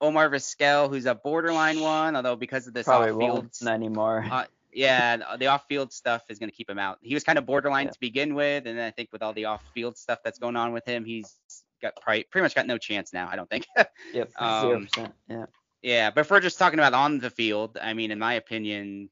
Omar 0.00 0.28
Vizquel, 0.28 0.90
who's 0.90 1.06
a 1.06 1.14
borderline 1.14 1.80
one, 1.80 2.14
although 2.14 2.36
because 2.36 2.66
of 2.66 2.74
this 2.74 2.84
Probably 2.84 3.10
off-field, 3.10 3.50
won't 3.62 3.62
anymore. 3.66 4.26
uh, 4.30 4.44
yeah, 4.72 5.36
the 5.38 5.46
off-field 5.46 5.92
stuff 5.92 6.22
is 6.28 6.38
going 6.38 6.50
to 6.50 6.56
keep 6.56 6.68
him 6.68 6.78
out. 6.78 6.98
He 7.00 7.14
was 7.14 7.24
kind 7.24 7.38
of 7.38 7.46
borderline 7.46 7.86
Yeah. 7.86 7.92
to 7.92 8.00
begin 8.00 8.34
with, 8.34 8.66
and 8.66 8.78
then 8.78 8.84
I 8.86 8.90
think 8.90 9.10
with 9.12 9.22
all 9.22 9.32
the 9.32 9.46
off-field 9.46 9.96
stuff 9.96 10.18
that's 10.24 10.38
going 10.38 10.56
on 10.56 10.72
with 10.72 10.84
him, 10.86 11.04
he's 11.04 11.36
got 11.82 11.94
probably, 12.00 12.24
pretty 12.24 12.42
much 12.42 12.54
got 12.54 12.66
no 12.66 12.78
chance 12.78 13.12
now. 13.12 13.28
I 13.30 13.36
don't 13.36 13.48
think. 13.48 13.66
yep. 14.12 14.30
um, 14.36 14.60
Zero 14.60 14.80
percent. 14.80 15.14
Yeah. 15.28 15.46
Yeah, 15.82 16.10
but 16.10 16.22
if 16.22 16.30
we're 16.30 16.40
just 16.40 16.58
talking 16.58 16.78
about 16.78 16.94
on 16.94 17.18
the 17.20 17.30
field, 17.30 17.78
I 17.80 17.94
mean, 17.94 18.10
in 18.10 18.18
my 18.18 18.34
opinion, 18.34 19.08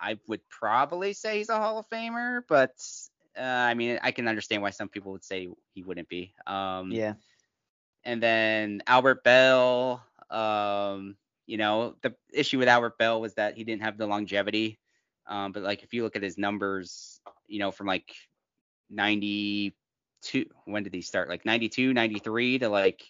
I 0.00 0.18
would 0.26 0.40
probably 0.48 1.12
say 1.12 1.38
he's 1.38 1.48
a 1.50 1.56
Hall 1.56 1.78
of 1.78 1.88
Famer, 1.90 2.42
but 2.48 2.70
uh, 3.38 3.42
I 3.42 3.74
mean, 3.74 3.98
I 4.02 4.12
can 4.12 4.28
understand 4.28 4.62
why 4.62 4.70
some 4.70 4.88
people 4.88 5.12
would 5.12 5.24
say 5.24 5.48
he 5.74 5.82
wouldn't 5.82 6.08
be. 6.08 6.32
Um, 6.46 6.90
Yeah. 6.92 7.14
And 8.04 8.22
then 8.22 8.82
Albert 8.86 9.22
Belle, 9.24 10.02
um, 10.30 11.16
you 11.48 11.56
know, 11.56 11.96
the 12.02 12.14
issue 12.30 12.58
with 12.58 12.68
Albert 12.68 12.98
Belle 12.98 13.22
was 13.22 13.34
that 13.34 13.56
he 13.56 13.64
didn't 13.64 13.82
have 13.82 13.96
the 13.96 14.06
longevity. 14.06 14.78
Um, 15.26 15.50
but 15.52 15.62
like 15.62 15.82
if 15.82 15.94
you 15.94 16.02
look 16.02 16.14
at 16.14 16.22
his 16.22 16.36
numbers, 16.36 17.20
you 17.46 17.58
know, 17.58 17.70
from 17.70 17.86
like 17.86 18.14
92, 18.90 20.44
when 20.66 20.82
did 20.82 20.92
he 20.92 21.00
start? 21.00 21.30
Like 21.30 21.46
92, 21.46 21.94
93 21.94 22.58
to 22.58 22.68
like 22.68 23.02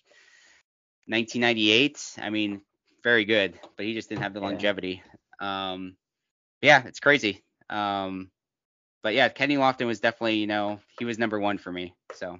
1998. 1.06 2.14
I 2.22 2.30
mean, 2.30 2.60
very 3.02 3.24
good, 3.24 3.58
but 3.76 3.84
he 3.84 3.92
just 3.92 4.08
didn't 4.08 4.22
have 4.22 4.34
the 4.34 4.40
longevity. 4.40 5.02
Um, 5.40 5.96
yeah, 6.62 6.84
it's 6.86 7.00
crazy. 7.00 7.42
Um, 7.68 8.30
but 9.02 9.14
yeah, 9.14 9.28
Kenny 9.30 9.56
Lofton 9.56 9.86
was 9.86 9.98
definitely, 9.98 10.36
you 10.36 10.46
know, 10.46 10.78
he 11.00 11.04
was 11.04 11.18
number 11.18 11.40
one 11.40 11.58
for 11.58 11.72
me. 11.72 11.92
So, 12.14 12.38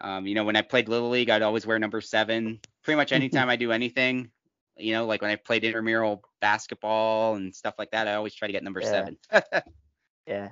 um, 0.00 0.26
you 0.26 0.34
know, 0.34 0.44
when 0.44 0.56
I 0.56 0.62
played 0.62 0.88
Little 0.88 1.10
League, 1.10 1.30
I'd 1.30 1.42
always 1.42 1.66
wear 1.66 1.78
number 1.78 2.00
seven. 2.00 2.58
Pretty 2.82 2.96
much 2.96 3.12
anytime 3.12 3.48
I 3.48 3.54
do 3.54 3.70
anything, 3.70 4.32
you 4.78 4.92
know, 4.92 5.06
like 5.06 5.22
when 5.22 5.30
I 5.30 5.36
played 5.36 5.64
intramural 5.64 6.22
basketball 6.40 7.34
and 7.36 7.54
stuff 7.54 7.74
like 7.78 7.90
that, 7.92 8.08
I 8.08 8.14
always 8.14 8.34
try 8.34 8.48
to 8.48 8.52
get 8.52 8.62
number 8.64 8.80
Yeah. 8.80 8.90
seven. 8.90 9.16
Yeah. 10.26 10.48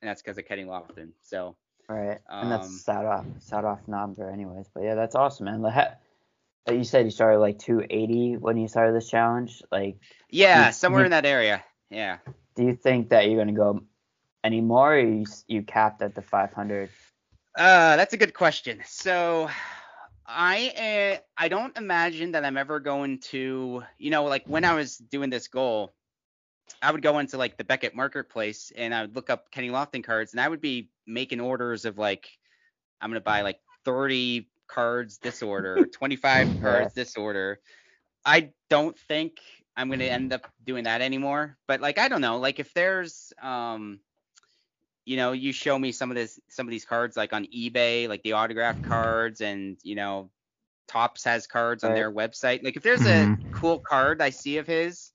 and 0.00 0.08
that's 0.08 0.22
because 0.22 0.38
of 0.38 0.46
Kenny 0.46 0.64
Lofton. 0.64 1.10
So 1.22 1.56
Right, 1.88 2.18
and 2.28 2.50
that's 2.52 2.66
Um, 2.68 2.72
sat 2.72 3.04
off 3.04 3.26
sat 3.40 3.64
off 3.64 3.80
number 3.88 4.30
anyways. 4.30 4.68
But 4.72 4.84
yeah, 4.84 4.94
that's 4.94 5.14
awesome, 5.16 5.46
man. 5.46 5.60
Like, 5.62 5.96
you 6.70 6.84
said, 6.84 7.04
you 7.04 7.10
started 7.10 7.38
like 7.40 7.58
280 7.58 8.36
when 8.36 8.56
you 8.56 8.68
started 8.68 8.94
this 8.94 9.10
challenge. 9.10 9.60
Like, 9.72 9.96
yeah, 10.28 10.66
You- 10.66 10.72
somewhere 10.72 11.00
you- 11.02 11.06
in 11.06 11.10
that 11.10 11.26
area. 11.26 11.64
Yeah. 11.90 12.18
do 12.54 12.64
you 12.64 12.74
think 12.76 13.08
that 13.10 13.26
you're 13.28 13.38
gonna 13.38 13.52
go 13.56 13.82
any 14.44 14.60
more, 14.60 14.94
or 14.94 14.98
you 15.00 15.24
you 15.48 15.62
capped 15.62 16.00
at 16.02 16.14
the 16.14 16.22
500? 16.22 16.90
Uh, 17.56 17.96
that's 17.96 18.12
a 18.14 18.16
good 18.16 18.34
question. 18.34 18.80
So, 18.86 19.50
I 20.32 21.16
uh, 21.18 21.20
I 21.36 21.48
don't 21.48 21.76
imagine 21.76 22.32
that 22.32 22.44
I'm 22.44 22.56
ever 22.56 22.78
going 22.80 23.18
to, 23.30 23.82
you 23.98 24.10
know, 24.10 24.24
like 24.24 24.44
when 24.46 24.64
I 24.64 24.74
was 24.74 24.96
doing 24.96 25.30
this 25.30 25.48
goal, 25.48 25.92
I 26.80 26.92
would 26.92 27.02
go 27.02 27.18
into 27.18 27.36
like 27.36 27.56
the 27.56 27.64
Beckett 27.64 27.94
Marketplace 27.96 28.72
and 28.76 28.94
I 28.94 29.02
would 29.02 29.16
look 29.16 29.28
up 29.28 29.50
Kenny 29.50 29.70
Lofton 29.70 30.04
cards 30.04 30.32
and 30.32 30.40
I 30.40 30.48
would 30.48 30.60
be 30.60 30.90
making 31.06 31.40
orders 31.40 31.84
of 31.84 31.98
like 31.98 32.28
I'm 33.00 33.10
gonna 33.10 33.20
buy 33.20 33.42
like 33.42 33.60
30 33.84 34.48
cards 34.68 35.18
this 35.18 35.42
order, 35.42 35.86
25 35.92 36.60
cards 36.60 36.94
this 36.94 37.16
order. 37.16 37.60
I 38.24 38.50
don't 38.68 38.98
think 38.98 39.40
I'm 39.76 39.90
gonna 39.90 40.04
end 40.04 40.32
up 40.32 40.46
doing 40.64 40.84
that 40.84 41.00
anymore. 41.00 41.56
But 41.66 41.80
like 41.80 41.98
I 41.98 42.08
don't 42.08 42.20
know, 42.20 42.38
like 42.38 42.60
if 42.60 42.72
there's 42.72 43.32
um 43.42 44.00
you 45.10 45.16
know, 45.16 45.32
you 45.32 45.52
show 45.52 45.76
me 45.76 45.90
some 45.90 46.12
of 46.12 46.14
this 46.14 46.38
some 46.48 46.68
of 46.68 46.70
these 46.70 46.84
cards 46.84 47.16
like 47.16 47.32
on 47.32 47.44
eBay, 47.46 48.08
like 48.08 48.22
the 48.22 48.34
autographed 48.34 48.84
cards 48.84 49.40
and 49.40 49.76
you 49.82 49.96
know, 49.96 50.30
Topps 50.86 51.24
has 51.24 51.48
cards 51.48 51.82
on 51.82 51.94
their 51.94 52.12
website. 52.12 52.62
Like 52.62 52.76
if 52.76 52.84
there's 52.84 53.04
Mhm. 53.04 53.40
a 53.40 53.50
cool 53.50 53.80
card 53.80 54.22
I 54.22 54.30
see 54.30 54.58
of 54.58 54.68
his, 54.68 55.10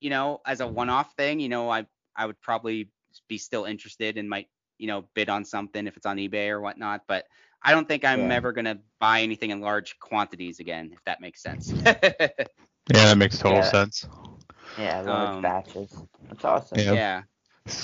you 0.00 0.10
know, 0.10 0.40
as 0.44 0.60
a 0.60 0.66
one-off 0.66 1.14
thing, 1.14 1.38
you 1.38 1.48
know, 1.48 1.70
I 1.70 1.86
I 2.16 2.26
would 2.26 2.40
probably 2.40 2.90
be 3.28 3.38
still 3.38 3.64
interested 3.64 4.18
and 4.18 4.28
might, 4.28 4.48
you 4.76 4.88
know, 4.88 5.04
bid 5.14 5.28
on 5.28 5.44
something 5.44 5.86
if 5.86 5.96
it's 5.96 6.06
on 6.06 6.16
eBay 6.16 6.48
or 6.48 6.60
whatnot. 6.60 7.02
But 7.06 7.24
I 7.62 7.70
don't 7.70 7.86
think 7.86 8.04
I'm 8.04 8.18
Yeah. 8.18 8.32
ever 8.32 8.52
gonna 8.52 8.80
buy 8.98 9.20
anything 9.20 9.50
in 9.50 9.60
large 9.60 10.00
quantities 10.00 10.58
again, 10.58 10.90
if 10.92 11.04
that 11.04 11.20
makes 11.20 11.40
sense. 11.44 11.72
Yeah, 12.92 13.04
that 13.04 13.18
makes 13.18 13.38
total 13.38 13.62
Yeah. 13.62 13.70
sense. 13.70 14.08
Yeah, 14.76 15.00
large 15.02 15.30
Um, 15.30 15.42
batches. 15.42 16.04
That's 16.28 16.44
awesome. 16.44 16.78
Yeah. 16.78 16.94
yeah. 16.94 17.22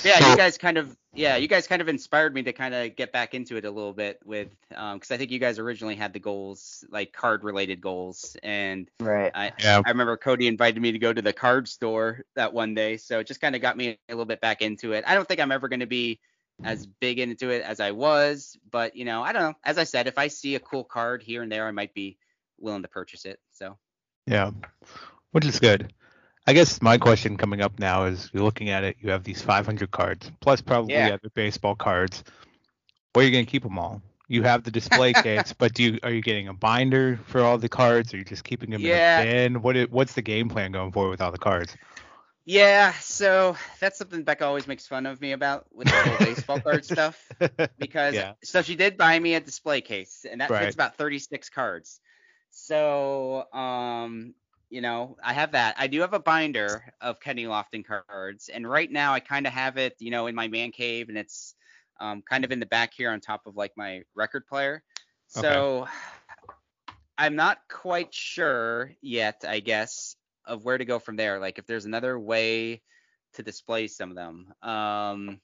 Yeah, 0.03 0.19
So- 0.19 0.31
you 0.31 0.37
guys 0.37 0.57
kind 0.57 0.77
of 0.77 0.95
yeah, 1.17 1.37
you 1.37 1.47
guys 1.47 1.65
kind 1.65 1.81
of 1.81 1.87
inspired 1.87 2.33
me 2.33 2.43
to 2.43 2.51
kind 2.51 2.75
of 2.75 2.93
get 2.97 3.13
back 3.13 3.33
into 3.33 3.55
it 3.55 3.63
a 3.63 3.71
little 3.71 3.93
bit 3.93 4.19
with 4.25 4.49
um 4.75 4.97
because 4.97 5.11
I 5.11 5.17
think 5.17 5.31
you 5.31 5.39
guys 5.39 5.59
originally 5.59 5.95
had 5.95 6.11
the 6.11 6.19
goals 6.19 6.83
like 6.89 7.13
card 7.13 7.43
related 7.45 7.79
goals 7.79 8.35
and 8.43 8.89
Right. 8.99 9.31
I 9.33 9.53
yeah, 9.63 9.81
I 9.85 9.89
remember 9.91 10.17
Cody 10.17 10.47
invited 10.47 10.81
me 10.81 10.91
to 10.91 10.99
go 10.99 11.13
to 11.13 11.21
the 11.21 11.31
card 11.33 11.67
store 11.69 12.25
that 12.35 12.51
one 12.53 12.73
day, 12.73 12.97
so 12.97 13.19
it 13.19 13.27
just 13.27 13.39
kind 13.39 13.55
of 13.55 13.61
got 13.61 13.77
me 13.77 13.97
a 14.09 14.13
little 14.13 14.25
bit 14.25 14.41
back 14.41 14.61
into 14.61 14.91
it. 14.91 15.05
I 15.07 15.13
don't 15.15 15.27
think 15.27 15.39
I'm 15.39 15.51
ever 15.53 15.69
going 15.69 15.79
to 15.79 15.85
be 15.85 16.19
as 16.63 16.85
big 16.85 17.19
into 17.19 17.49
it 17.49 17.63
as 17.63 17.79
I 17.81 17.91
was, 17.91 18.57
but 18.71 18.95
you 18.95 19.03
know, 19.05 19.21
I 19.23 19.33
don't 19.33 19.41
know. 19.41 19.53
As 19.63 19.77
I 19.77 19.83
said, 19.83 20.07
if 20.07 20.17
I 20.17 20.27
see 20.29 20.55
a 20.55 20.59
cool 20.59 20.83
card 20.85 21.21
here 21.21 21.41
and 21.43 21.51
there, 21.51 21.67
I 21.67 21.71
might 21.71 21.93
be 21.93 22.17
willing 22.59 22.81
to 22.81 22.87
purchase 22.87 23.25
it. 23.25 23.39
So 23.51 23.77
yeah, 24.25 24.51
which 25.31 25.45
is 25.45 25.59
good. 25.59 25.93
I 26.47 26.53
guess 26.53 26.81
my 26.81 26.97
question 26.97 27.37
coming 27.37 27.61
up 27.61 27.79
now 27.79 28.05
is 28.05 28.29
you're 28.33 28.43
looking 28.43 28.69
at 28.69 28.83
it, 28.83 28.97
you 28.99 29.09
have 29.11 29.23
these 29.23 29.41
500 29.41 29.91
cards 29.91 30.31
plus 30.41 30.61
probably 30.61 30.93
Yeah. 30.93 31.09
other 31.11 31.29
baseball 31.33 31.75
cards. 31.75 32.23
Where 33.13 33.23
are 33.23 33.27
you 33.27 33.31
gonna 33.31 33.45
keep 33.45 33.63
them 33.63 33.79
all? 33.79 34.01
You 34.27 34.43
have 34.43 34.63
the 34.63 34.71
display 34.71 35.13
case, 35.15 35.53
but 35.53 35.73
do 35.73 35.83
you 35.83 35.99
are 36.03 36.11
you 36.11 36.21
getting 36.21 36.47
a 36.47 36.53
binder 36.53 37.19
for 37.27 37.41
all 37.41 37.57
the 37.57 37.69
cards? 37.69 38.13
Or 38.13 38.17
are 38.17 38.19
you 38.19 38.25
just 38.25 38.43
keeping 38.43 38.69
them 38.71 38.81
Yeah. 38.81 39.21
in 39.21 39.27
a 39.27 39.51
bin? 39.53 39.61
What 39.61 39.77
i- 39.77 39.85
what's 39.89 40.13
the 40.13 40.21
game 40.21 40.49
plan 40.49 40.71
going 40.71 40.91
forward 40.91 41.11
with 41.11 41.21
all 41.21 41.31
the 41.31 41.37
cards? 41.39 41.75
yeah, 42.45 42.93
so 42.93 43.55
that's 43.79 43.97
something 43.97 44.23
Becca 44.23 44.45
always 44.45 44.67
makes 44.67 44.87
fun 44.87 45.05
of 45.05 45.19
me 45.21 45.31
about 45.31 45.65
with 45.73 45.89
the 45.89 46.01
whole 46.01 46.17
baseball 46.17 46.59
card 46.59 46.85
stuff. 46.85 47.31
because 47.77 48.15
Yeah. 48.15 48.33
so 48.43 48.61
she 48.61 48.75
did 48.75 48.97
buy 48.97 49.17
me 49.19 49.35
a 49.35 49.39
display 49.39 49.81
case 49.81 50.25
and 50.29 50.41
that 50.41 50.49
Right. 50.49 50.61
fits 50.61 50.75
about 50.75 50.97
36 50.97 51.49
cards 51.49 51.99
so 52.51 53.45
um 53.53 54.33
you 54.69 54.81
know 54.81 55.17
i 55.23 55.33
have 55.33 55.51
that. 55.51 55.75
I 55.77 55.87
do 55.87 56.01
have 56.01 56.13
a 56.13 56.19
binder 56.19 56.93
of 57.01 57.19
kenny 57.19 57.45
lofton 57.45 57.83
cards 57.85 58.49
and 58.49 58.69
right 58.69 58.91
now 58.91 59.13
i 59.13 59.19
kind 59.19 59.47
of 59.47 59.53
have 59.53 59.77
it 59.77 59.95
you 59.99 60.11
know 60.11 60.27
in 60.27 60.35
my 60.35 60.47
man 60.47 60.71
cave 60.71 61.09
and 61.09 61.17
it's 61.17 61.55
um, 61.99 62.21
kind 62.29 62.43
of 62.43 62.51
in 62.51 62.59
the 62.59 62.65
back 62.65 62.93
here 62.93 63.09
on 63.09 63.21
top 63.21 63.47
of 63.47 63.55
like 63.55 63.71
my 63.77 64.01
record 64.15 64.45
player. 64.47 64.83
So 65.27 65.87
i'm 67.17 67.35
not 67.35 67.59
quite 67.69 68.13
sure 68.13 68.91
yet 69.01 69.43
i 69.47 69.59
guess 69.59 70.17
of 70.45 70.65
where 70.65 70.77
to 70.77 70.85
go 70.85 70.99
from 70.99 71.15
there 71.15 71.39
like 71.39 71.57
if 71.57 71.65
there's 71.65 71.85
another 71.85 72.19
way 72.19 72.81
to 73.35 73.43
display 73.43 73.87
some 73.87 74.09
of 74.09 74.15
them. 74.15 74.53
Um 74.61 75.39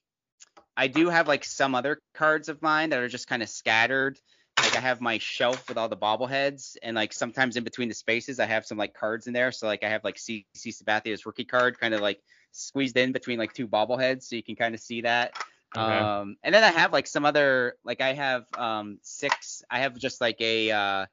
I 0.75 0.87
do 0.87 1.09
have 1.09 1.27
like 1.27 1.43
some 1.43 1.75
other 1.75 1.99
cards 2.13 2.49
of 2.49 2.61
mine 2.61 2.89
that 2.89 2.99
are 2.99 3.07
just 3.07 3.27
kind 3.27 3.43
of 3.43 3.49
scattered. 3.49 4.19
Like 4.59 4.75
I 4.75 4.79
have 4.79 5.01
my 5.01 5.17
shelf 5.17 5.67
with 5.67 5.77
all 5.77 5.89
the 5.89 5.97
bobbleheads, 5.97 6.77
and 6.83 6.95
like 6.95 7.13
sometimes 7.13 7.57
in 7.57 7.63
between 7.63 7.89
the 7.89 7.95
spaces, 7.95 8.39
I 8.39 8.45
have 8.45 8.65
some 8.65 8.77
like 8.77 8.93
cards 8.93 9.27
in 9.27 9.33
there. 9.33 9.51
So 9.51 9.67
like 9.67 9.83
I 9.83 9.89
have 9.89 10.03
like 10.03 10.17
CC 10.17 10.45
Sabathia's 10.69 11.25
rookie 11.25 11.45
card 11.45 11.79
kind 11.79 11.93
of 11.93 12.01
like 12.01 12.21
squeezed 12.51 12.97
in 12.97 13.11
between 13.11 13.39
like 13.39 13.53
two 13.53 13.67
bobbleheads, 13.67 14.23
so 14.23 14.35
you 14.35 14.43
can 14.43 14.55
kind 14.55 14.75
of 14.75 14.81
see 14.81 15.01
that. 15.01 15.35
Okay. 15.75 15.97
Um, 15.97 16.35
and 16.43 16.53
then 16.53 16.63
I 16.63 16.71
have 16.71 16.91
like 16.91 17.07
some 17.07 17.25
other 17.25 17.75
like 17.83 18.01
I 18.01 18.13
have 18.13 18.45
um 18.57 18.99
six. 19.01 19.63
I 19.69 19.79
have 19.79 19.97
just 19.97 20.19
like 20.21 20.39
a 20.41 20.71
uh, 20.71 21.05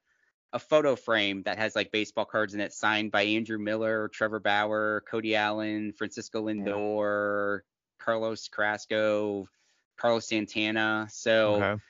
a 0.52 0.58
photo 0.58 0.96
frame 0.96 1.42
that 1.44 1.58
has 1.58 1.76
like 1.76 1.92
baseball 1.92 2.24
cards 2.24 2.54
in 2.54 2.60
it, 2.60 2.72
signed 2.72 3.12
by 3.12 3.22
Andrew 3.22 3.58
Miller, 3.58 4.08
Trevor 4.08 4.40
Bauer, 4.40 5.04
Cody 5.08 5.36
Allen, 5.36 5.92
Francisco 5.92 6.46
Lindor, 6.46 7.60
Carlos 7.98 8.48
Carrasco, 8.48 9.48
Carlos 9.96 10.26
Santana. 10.26 11.06
So 11.10 11.62
okay. 11.62 11.82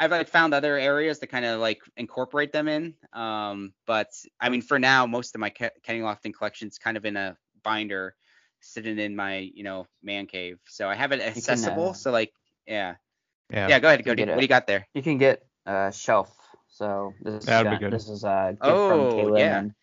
I've 0.00 0.10
like 0.10 0.28
found 0.28 0.54
other 0.54 0.76
areas 0.78 1.18
to 1.20 1.26
kind 1.26 1.44
of 1.44 1.60
like 1.60 1.80
incorporate 1.96 2.52
them 2.52 2.68
in. 2.68 2.94
Um, 3.12 3.72
but 3.86 4.08
I 4.40 4.48
mean, 4.48 4.62
for 4.62 4.78
now, 4.78 5.06
most 5.06 5.34
of 5.34 5.40
my 5.40 5.50
Ke- 5.50 5.72
Kenny 5.82 6.00
Lofton 6.00 6.34
collection's 6.34 6.78
kind 6.78 6.96
of 6.96 7.04
in 7.04 7.16
a 7.16 7.36
binder, 7.62 8.14
sitting 8.60 8.98
in 8.98 9.14
my 9.14 9.38
you 9.54 9.62
know 9.62 9.86
man 10.02 10.26
cave. 10.26 10.58
So 10.66 10.88
I 10.88 10.94
have 10.94 11.12
it 11.12 11.20
can, 11.20 11.28
accessible. 11.28 11.90
uh, 11.90 11.92
so 11.92 12.10
like, 12.10 12.32
yeah, 12.66 12.94
Yeah. 13.50 13.68
yeah. 13.68 13.78
Go 13.78 13.88
ahead, 13.88 14.00
you 14.00 14.04
can 14.04 14.16
Cody. 14.16 14.30
What 14.30 14.36
do 14.38 14.42
you 14.42 14.48
got 14.48 14.66
there? 14.66 14.86
You 14.94 15.02
can 15.02 15.18
get 15.18 15.46
a 15.66 15.92
shelf. 15.94 16.34
So 16.68 17.14
this 17.22 17.34
is 17.34 17.44
That'd 17.46 17.70
be 17.70 17.74
got- 17.76 17.80
good. 17.80 17.92
this 17.92 18.08
is 18.08 18.24
a 18.24 18.50
gift 18.52 18.62
Oh, 18.62 18.88
from 19.10 19.18
Kaylin 19.18 19.38
yeah. 19.38 19.58
and 19.60 19.74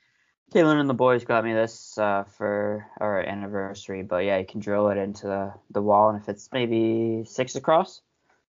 Kaylin 0.53 0.81
and 0.81 0.89
the 0.89 0.93
boys 0.93 1.23
got 1.23 1.45
me 1.45 1.53
this 1.53 1.97
uh, 1.97 2.25
for 2.25 2.85
our 2.99 3.21
anniversary. 3.21 4.03
But 4.03 4.25
yeah, 4.25 4.37
you 4.39 4.45
can 4.45 4.59
drill 4.59 4.89
it 4.89 4.97
into 4.97 5.27
the, 5.27 5.53
the 5.69 5.81
wall, 5.81 6.09
and 6.09 6.21
if 6.21 6.27
it's 6.27 6.49
maybe 6.51 7.23
six 7.25 7.55
across, 7.55 8.01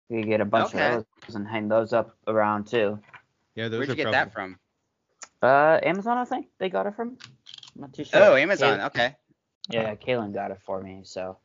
you 0.08 0.22
get 0.24 0.40
a 0.40 0.44
bunch 0.44 0.74
Okay. 0.74 0.94
of 0.96 1.06
those 1.26 1.34
and 1.34 1.46
hang 1.46 1.68
those 1.68 1.92
up 1.92 2.16
around 2.26 2.66
too. 2.66 2.98
Yeah, 3.54 3.68
those 3.68 3.78
Where'd 3.78 3.88
you 3.90 3.94
get 3.96 4.02
probably, 4.04 4.18
that 4.18 4.32
from? 4.32 4.58
Uh, 5.42 5.78
Amazon, 5.82 6.18
I 6.18 6.24
think 6.24 6.46
they 6.58 6.68
got 6.68 6.86
it 6.86 6.94
from. 6.94 7.16
I'm 7.74 7.80
not 7.82 7.92
too 7.92 8.04
sure. 8.04 8.20
Oh, 8.22 8.36
Amazon. 8.36 8.78
Kay- 8.78 8.84
Okay. 8.86 9.16
yeah, 9.70 9.94
Kaylin 9.94 10.32
got 10.32 10.50
it 10.50 10.58
for 10.64 10.80
me, 10.82 11.00
so 11.04 11.38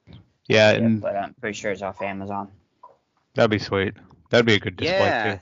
Yeah, 0.48 0.74
yeah, 0.74 0.88
but 0.88 1.16
I'm 1.16 1.34
pretty 1.36 1.58
sure 1.58 1.72
it's 1.72 1.82
off 1.82 2.02
Amazon. 2.02 2.52
that'd 3.34 3.52
be 3.52 3.60
sweet. 3.60 3.94
That'd 4.30 4.46
be 4.46 4.56
a 4.56 4.60
good 4.60 4.76
display 4.76 4.98
Yeah. 5.00 5.36
too. 5.36 5.42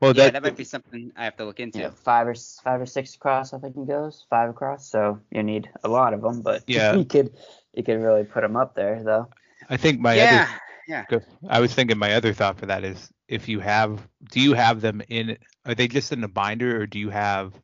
Well, 0.00 0.16
yeah, 0.16 0.24
that, 0.24 0.32
that 0.32 0.42
might 0.42 0.56
be 0.56 0.64
something 0.64 1.12
I 1.16 1.24
have 1.24 1.36
to 1.36 1.44
look 1.44 1.60
into. 1.60 1.78
Yeah, 1.78 1.90
five 1.90 2.26
or 2.26 2.34
five 2.34 2.80
or 2.80 2.86
six 2.86 3.14
across, 3.14 3.52
I 3.54 3.58
think 3.58 3.76
it 3.76 3.86
goes 3.86 4.26
five 4.28 4.50
across. 4.50 4.88
So 4.88 5.20
you 5.30 5.44
need 5.44 5.70
a 5.84 5.88
lot 5.88 6.12
of 6.12 6.22
them, 6.22 6.42
but 6.42 6.64
Yeah. 6.66 6.94
you 6.96 7.04
could 7.04 7.32
you 7.72 7.84
could 7.84 8.00
really 8.02 8.24
put 8.24 8.40
them 8.40 8.56
up 8.56 8.74
there 8.74 9.02
though. 9.04 9.28
I 9.70 9.76
think 9.76 10.00
my 10.00 10.14
yeah. 10.14 10.48
other 10.48 10.60
Go- 11.08 11.22
I 11.48 11.60
was 11.60 11.74
thinking 11.74 11.98
my 11.98 12.14
other 12.14 12.32
thought 12.32 12.58
for 12.58 12.66
that 12.66 12.84
is 12.84 13.10
if 13.28 13.48
you 13.48 13.60
have, 13.60 14.06
do 14.30 14.40
you 14.40 14.54
have 14.54 14.80
them 14.80 15.02
in? 15.08 15.38
Are 15.64 15.74
they 15.74 15.88
just 15.88 16.12
in 16.12 16.20
the 16.20 16.28
binder, 16.28 16.80
or 16.80 16.86
do 16.86 16.98
you 16.98 17.10
have? 17.10 17.54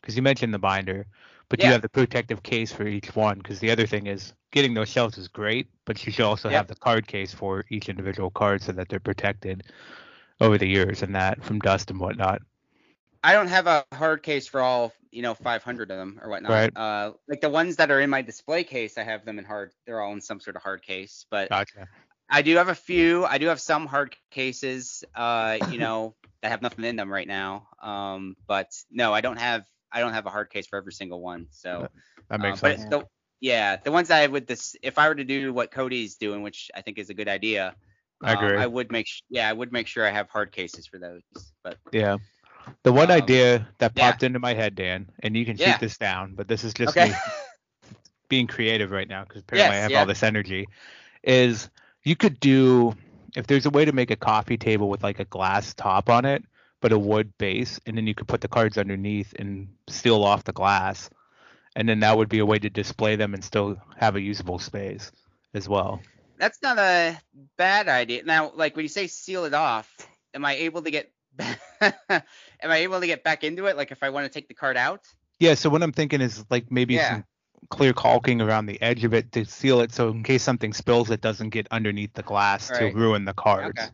Because 0.00 0.16
you 0.16 0.22
mentioned 0.22 0.54
the 0.54 0.58
binder, 0.58 1.06
but 1.48 1.58
do 1.60 1.66
you 1.66 1.72
have 1.72 1.82
the 1.82 1.88
protective 1.88 2.42
case 2.42 2.72
for 2.72 2.86
each 2.86 3.14
one? 3.16 3.38
Because 3.38 3.58
the 3.58 3.70
other 3.70 3.86
thing 3.86 4.06
is 4.06 4.32
getting 4.52 4.74
those 4.74 4.88
shelves 4.88 5.18
is 5.18 5.28
great, 5.28 5.68
but 5.84 6.04
you 6.06 6.12
should 6.12 6.24
also 6.24 6.48
Yep. 6.48 6.56
have 6.56 6.66
the 6.68 6.76
card 6.76 7.06
case 7.06 7.32
for 7.34 7.64
each 7.68 7.88
individual 7.88 8.30
card 8.30 8.62
so 8.62 8.72
that 8.72 8.88
they're 8.88 9.00
protected 9.00 9.64
over 10.40 10.56
the 10.56 10.68
years 10.68 11.02
and 11.02 11.14
that 11.14 11.42
from 11.42 11.58
dust 11.58 11.90
and 11.90 12.00
whatnot. 12.00 12.42
I 13.24 13.32
don't 13.32 13.48
have 13.48 13.66
a 13.66 13.84
hard 13.92 14.22
case 14.22 14.46
for 14.46 14.60
all, 14.60 14.92
you 15.10 15.22
know, 15.22 15.34
500 15.34 15.90
of 15.90 15.96
them 15.96 16.20
or 16.22 16.30
whatnot. 16.30 16.52
Right. 16.52 16.76
Uh, 16.76 17.12
like 17.28 17.40
the 17.40 17.50
ones 17.50 17.76
that 17.76 17.90
are 17.90 18.00
in 18.00 18.08
my 18.10 18.22
display 18.22 18.62
case, 18.62 18.96
I 18.96 19.02
have 19.02 19.24
them 19.24 19.38
in 19.38 19.44
hard. 19.44 19.72
They're 19.86 20.00
all 20.00 20.12
in 20.12 20.20
some 20.20 20.38
sort 20.38 20.56
of 20.56 20.62
hard 20.62 20.82
case. 20.82 21.26
But 21.28 21.50
Gotcha. 21.50 21.88
I 22.30 22.42
do 22.42 22.56
have 22.56 22.68
a 22.68 22.74
few. 22.74 23.24
I 23.24 23.38
do 23.38 23.46
have 23.46 23.60
some 23.60 23.86
hard 23.86 24.16
cases, 24.30 25.04
uh, 25.14 25.58
you 25.70 25.78
know, 25.78 26.14
that 26.42 26.50
have 26.50 26.62
nothing 26.62 26.84
in 26.84 26.96
them 26.96 27.12
right 27.12 27.26
now. 27.26 27.68
Um, 27.82 28.36
but 28.46 28.68
no, 28.90 29.12
I 29.12 29.20
don't 29.20 29.38
have. 29.38 29.64
I 29.90 30.00
don't 30.00 30.12
have 30.12 30.26
a 30.26 30.30
hard 30.30 30.50
case 30.50 30.66
for 30.66 30.76
every 30.76 30.92
single 30.92 31.20
one. 31.20 31.46
So, 31.50 31.88
That 32.28 32.40
makes 32.40 32.58
uh, 32.58 32.68
but 32.68 32.76
sense. 32.78 32.90
the 32.90 33.04
yeah, 33.40 33.76
the 33.76 33.92
ones 33.92 34.10
I 34.10 34.26
would 34.26 34.46
this, 34.46 34.76
if 34.82 34.98
I 34.98 35.08
were 35.08 35.14
to 35.14 35.24
do 35.24 35.52
what 35.52 35.70
Cody's 35.70 36.16
doing, 36.16 36.42
which 36.42 36.70
I 36.74 36.82
think 36.82 36.98
is 36.98 37.08
a 37.10 37.14
good 37.14 37.28
idea. 37.28 37.74
I 38.22 38.32
um, 38.32 38.44
agree. 38.44 38.58
I 38.58 38.66
would 38.66 38.90
make. 38.90 39.06
Sh- 39.06 39.22
yeah, 39.30 39.48
I 39.48 39.52
would 39.52 39.72
make 39.72 39.86
sure 39.86 40.04
I 40.06 40.10
have 40.10 40.28
hard 40.28 40.52
cases 40.52 40.86
for 40.86 40.98
those. 40.98 41.22
But 41.62 41.78
Yeah. 41.92 42.18
The 42.82 42.92
one 42.92 43.10
Um, 43.10 43.16
idea 43.16 43.66
that 43.78 43.92
yeah. 43.94 44.10
popped 44.10 44.22
into 44.22 44.38
my 44.40 44.52
head, 44.54 44.74
Dan, 44.74 45.10
and 45.20 45.36
you 45.36 45.46
can 45.46 45.56
Yeah. 45.56 45.72
shoot 45.72 45.80
this 45.80 45.96
down, 45.96 46.34
but 46.34 46.48
this 46.48 46.64
is 46.64 46.74
just 46.74 46.96
okay. 46.96 47.10
me 47.10 47.14
being 48.28 48.46
creative 48.46 48.90
right 48.90 49.08
now 49.08 49.24
because 49.24 49.42
apparently 49.42 49.76
I 49.76 49.80
have 49.80 49.90
yeah. 49.90 50.00
all 50.00 50.06
this 50.06 50.22
energy, 50.22 50.66
is 51.22 51.70
you 52.08 52.16
could 52.16 52.40
do 52.40 52.94
if 53.36 53.46
there's 53.46 53.66
a 53.66 53.70
way 53.70 53.84
to 53.84 53.92
make 53.92 54.10
a 54.10 54.16
coffee 54.16 54.56
table 54.56 54.88
with 54.88 55.02
like 55.02 55.20
a 55.20 55.24
glass 55.26 55.74
top 55.74 56.08
on 56.08 56.24
it, 56.24 56.42
but 56.80 56.92
a 56.92 56.98
wood 56.98 57.32
base, 57.38 57.78
and 57.86 57.96
then 57.96 58.06
you 58.06 58.14
could 58.14 58.26
put 58.26 58.40
the 58.40 58.48
cards 58.48 58.78
underneath 58.78 59.34
and 59.38 59.68
seal 59.88 60.24
off 60.24 60.44
the 60.44 60.52
glass, 60.52 61.10
and 61.76 61.88
then 61.88 62.00
that 62.00 62.16
would 62.16 62.28
be 62.30 62.38
a 62.38 62.46
way 62.46 62.58
to 62.58 62.70
display 62.70 63.16
them 63.16 63.34
and 63.34 63.44
still 63.44 63.76
have 63.96 64.16
a 64.16 64.20
usable 64.20 64.58
space 64.58 65.12
as 65.52 65.68
well. 65.68 66.00
That's 66.38 66.62
not 66.62 66.78
a 66.78 67.20
bad 67.58 67.88
idea. 67.88 68.22
Now, 68.24 68.52
like 68.54 68.74
when 68.74 68.84
you 68.84 68.88
say 68.88 69.06
seal 69.06 69.44
it 69.44 69.54
off, 69.54 69.94
am 70.32 70.44
I 70.44 70.54
able 70.54 70.82
to 70.82 70.90
get 70.90 71.12
am 71.80 72.22
I 72.62 72.78
able 72.78 73.00
to 73.00 73.06
get 73.06 73.22
back 73.22 73.44
into 73.44 73.66
it? 73.66 73.76
Like 73.76 73.92
if 73.92 74.02
I 74.02 74.10
want 74.10 74.24
to 74.24 74.30
take 74.32 74.48
the 74.48 74.54
card 74.54 74.76
out? 74.76 75.04
Yeah. 75.40 75.54
So 75.54 75.68
what 75.68 75.82
I'm 75.82 75.92
thinking 75.92 76.20
is 76.20 76.44
like 76.48 76.70
maybe 76.70 76.94
Yeah. 76.94 77.10
some 77.10 77.24
clear 77.70 77.92
caulking 77.92 78.40
around 78.40 78.66
the 78.66 78.80
edge 78.82 79.04
of 79.04 79.14
it 79.14 79.32
to 79.32 79.44
seal 79.44 79.80
it, 79.80 79.92
so 79.92 80.08
in 80.08 80.22
case 80.22 80.42
something 80.42 80.72
spills, 80.72 81.10
it 81.10 81.20
doesn't 81.20 81.50
get 81.50 81.66
underneath 81.70 82.12
the 82.14 82.22
glass 82.22 82.70
Right. 82.70 82.92
to 82.92 82.98
ruin 82.98 83.24
the 83.24 83.34
cards. 83.34 83.78
Okay. 83.78 83.90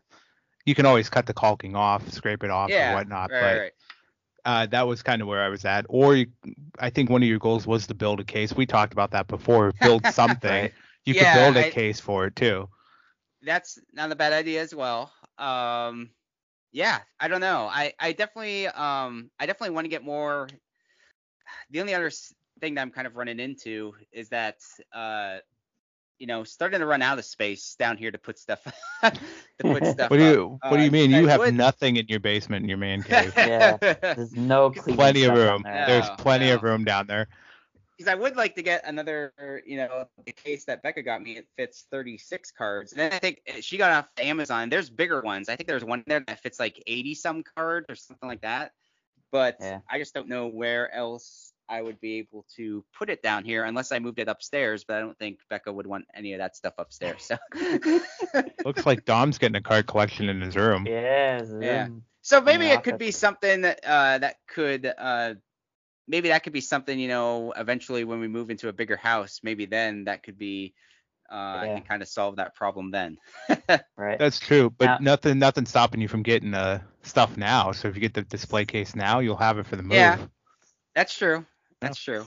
You 0.66 0.74
can 0.74 0.86
always 0.86 1.10
cut 1.10 1.26
the 1.26 1.34
caulking 1.34 1.76
off, 1.76 2.08
scrape 2.10 2.42
it 2.44 2.50
off, 2.50 2.70
yeah. 2.70 2.92
or 2.92 2.96
whatnot. 2.96 3.30
right, 3.30 3.40
but 3.40 3.58
right, 3.58 3.72
uh, 4.46 4.66
that 4.66 4.86
was 4.86 5.02
kind 5.02 5.20
of 5.22 5.28
where 5.28 5.42
I 5.42 5.48
was 5.48 5.64
at. 5.64 5.86
Or 5.88 6.14
you, 6.16 6.26
I 6.78 6.90
think 6.90 7.10
one 7.10 7.22
of 7.22 7.28
your 7.28 7.38
goals 7.38 7.66
was 7.66 7.86
to 7.88 7.94
build 7.94 8.20
a 8.20 8.24
case. 8.24 8.52
We 8.54 8.64
talked 8.66 8.92
about 8.92 9.10
that 9.12 9.26
before. 9.26 9.72
Build 9.80 10.06
something. 10.06 10.70
You 11.04 11.14
Yeah, 11.14 11.34
could 11.34 11.40
build 11.40 11.56
a 11.64 11.66
I- 11.66 11.70
case 11.70 12.00
for 12.00 12.26
it 12.26 12.36
too. 12.36 12.68
That's 13.42 13.78
not 13.92 14.10
a 14.10 14.16
bad 14.16 14.32
idea 14.32 14.62
as 14.62 14.74
well. 14.74 15.12
Um, 15.36 16.10
yeah, 16.72 17.00
I 17.20 17.28
don't 17.28 17.42
know. 17.42 17.68
I, 17.70 17.92
I 18.00 18.12
definitely 18.12 18.66
um 18.68 19.30
I 19.38 19.44
definitely 19.44 19.74
want 19.74 19.84
to 19.84 19.90
get 19.90 20.02
more. 20.02 20.48
The 21.70 21.80
only 21.82 21.92
other 21.94 22.10
thing 22.64 22.74
that 22.76 22.80
I'm 22.82 22.90
kind 22.90 23.06
of 23.06 23.14
running 23.16 23.40
into 23.40 23.94
is 24.10 24.30
that 24.30 24.56
uh 24.94 25.36
you 26.18 26.26
know 26.26 26.44
starting 26.44 26.80
to 26.80 26.86
run 26.86 27.02
out 27.02 27.18
of 27.18 27.24
space 27.26 27.74
down 27.78 27.96
here 27.98 28.10
to 28.10 28.16
put 28.18 28.38
stuff 28.38 28.62
to 29.02 29.12
put 29.60 29.84
stuff. 29.94 30.10
What 30.10 30.16
do 30.18 30.24
up. 30.26 30.32
you 30.34 30.58
What 30.62 30.76
do 30.78 30.82
Uh, 30.82 30.84
you 30.84 30.90
mean? 30.90 31.12
I 31.14 31.20
You 31.20 31.26
have 31.26 31.40
would- 31.40 31.54
nothing 31.54 31.96
in 31.96 32.06
your 32.08 32.20
basement 32.20 32.62
in 32.62 32.68
your 32.68 32.78
man 32.78 33.02
cave. 33.08 33.34
Yeah. 33.36 33.76
There's 33.80 34.32
no 34.34 34.70
cleaning 34.70 34.96
plenty 34.96 35.24
of 35.24 35.34
room. 35.34 35.62
there. 35.62 35.86
There's 35.86 36.08
No, 36.08 36.14
plenty 36.16 36.50
of 36.50 36.62
room 36.62 36.84
down 36.84 37.06
there. 37.06 37.28
because 37.98 38.10
I 38.10 38.14
would 38.14 38.36
like 38.36 38.54
to 38.54 38.62
get 38.62 38.86
another, 38.86 39.32
you 39.66 39.76
know, 39.76 40.06
the 40.24 40.32
case 40.32 40.64
that 40.66 40.82
Becca 40.82 41.02
got 41.02 41.20
me. 41.22 41.36
It 41.36 41.46
fits 41.56 41.86
36 41.90 42.50
cards, 42.52 42.92
and 42.92 43.00
then 43.00 43.12
I 43.12 43.18
think 43.18 43.40
she 43.60 43.76
got 43.76 43.92
off 43.92 44.08
Amazon. 44.18 44.68
There's 44.70 44.88
bigger 44.90 45.20
ones. 45.20 45.48
I 45.48 45.56
think 45.56 45.68
there's 45.68 45.84
one 45.84 46.02
there 46.06 46.20
that 46.26 46.40
fits 46.40 46.58
like 46.58 46.82
80 46.86 47.14
some 47.14 47.42
cards 47.56 47.86
or 47.88 47.94
something 47.96 48.28
like 48.28 48.40
that. 48.42 48.72
But 49.32 49.56
Yeah. 49.60 49.80
I 49.90 49.98
just 49.98 50.14
don't 50.14 50.28
know 50.28 50.46
where 50.46 50.94
else 50.94 51.52
I 51.68 51.80
would 51.82 52.00
be 52.00 52.18
able 52.18 52.44
to 52.56 52.84
put 52.96 53.10
it 53.10 53.22
down 53.22 53.44
here 53.44 53.64
unless 53.64 53.92
I 53.92 53.98
moved 53.98 54.18
it 54.18 54.28
upstairs. 54.28 54.84
But 54.84 54.96
I 54.96 55.00
don't 55.00 55.18
think 55.18 55.38
Becca 55.48 55.72
would 55.72 55.86
want 55.86 56.04
any 56.14 56.32
of 56.32 56.38
that 56.38 56.56
stuff 56.56 56.74
upstairs. 56.78 57.22
So, 57.24 57.36
Looks 58.64 58.86
like 58.86 59.04
Dom's 59.04 59.38
getting 59.38 59.56
a 59.56 59.62
card 59.62 59.86
collection 59.86 60.28
in 60.28 60.40
his 60.40 60.56
room. 60.56 60.86
Yeah. 60.86 61.42
Yeah. 61.60 61.88
so 62.22 62.40
maybe 62.40 62.66
it 62.66 62.82
could 62.82 62.98
be 62.98 63.10
something 63.10 63.62
that 63.62 63.80
uh, 63.84 64.18
that 64.18 64.36
could 64.46 64.86
uh, 64.96 65.34
maybe 66.06 66.28
that 66.28 66.42
could 66.42 66.52
be 66.52 66.60
something 66.60 66.98
you 66.98 67.08
know 67.08 67.52
eventually 67.56 68.04
when 68.04 68.20
we 68.20 68.28
move 68.28 68.50
into 68.50 68.68
a 68.68 68.72
bigger 68.72 68.96
house 68.96 69.40
maybe 69.42 69.66
then 69.66 70.04
that 70.04 70.22
could 70.22 70.38
be 70.38 70.74
uh, 71.30 71.34
I 71.34 71.66
can 71.66 71.82
kind 71.82 72.02
of 72.02 72.08
solve 72.08 72.36
that 72.36 72.54
problem 72.54 72.90
then. 72.90 73.18
Right. 73.96 74.18
That's 74.18 74.38
true, 74.38 74.70
but 74.70 74.84
Now- 74.84 74.98
nothing 75.00 75.38
nothing 75.38 75.66
stopping 75.66 76.00
you 76.00 76.08
from 76.08 76.22
getting 76.22 76.52
uh 76.52 76.80
stuff 77.02 77.36
now. 77.36 77.72
So 77.72 77.88
if 77.88 77.94
you 77.94 78.00
get 78.00 78.12
the 78.12 78.22
display 78.22 78.64
case 78.64 78.94
now, 78.94 79.20
you'll 79.20 79.36
have 79.36 79.58
it 79.58 79.66
for 79.66 79.76
the 79.76 79.82
move. 79.82 79.92
Yeah. 79.92 80.18
That's 80.94 81.16
true. 81.16 81.46
That's 81.84 82.02
true. 82.02 82.24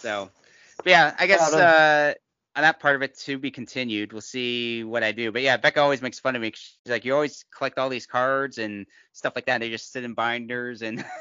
So, 0.00 0.30
but 0.78 0.86
yeah, 0.86 1.14
I 1.18 1.26
guess 1.26 1.52
uh, 1.52 2.14
on 2.56 2.62
that 2.62 2.80
part 2.80 2.96
of 2.96 3.02
it 3.02 3.18
to 3.20 3.38
be 3.38 3.50
continued. 3.50 4.12
We'll 4.12 4.22
see 4.22 4.82
what 4.84 5.02
I 5.02 5.12
do. 5.12 5.30
But 5.30 5.42
yeah, 5.42 5.56
Becca 5.56 5.80
always 5.80 6.02
makes 6.02 6.18
fun 6.18 6.36
of 6.36 6.42
me. 6.42 6.52
She's 6.54 6.76
like, 6.86 7.04
you 7.04 7.14
always 7.14 7.44
collect 7.56 7.78
all 7.78 7.88
these 7.88 8.06
cards 8.06 8.58
and 8.58 8.86
stuff 9.12 9.34
like 9.36 9.46
that. 9.46 9.60
They 9.60 9.70
just 9.70 9.92
sit 9.92 10.04
in 10.04 10.14
binders 10.14 10.82
and. 10.82 11.04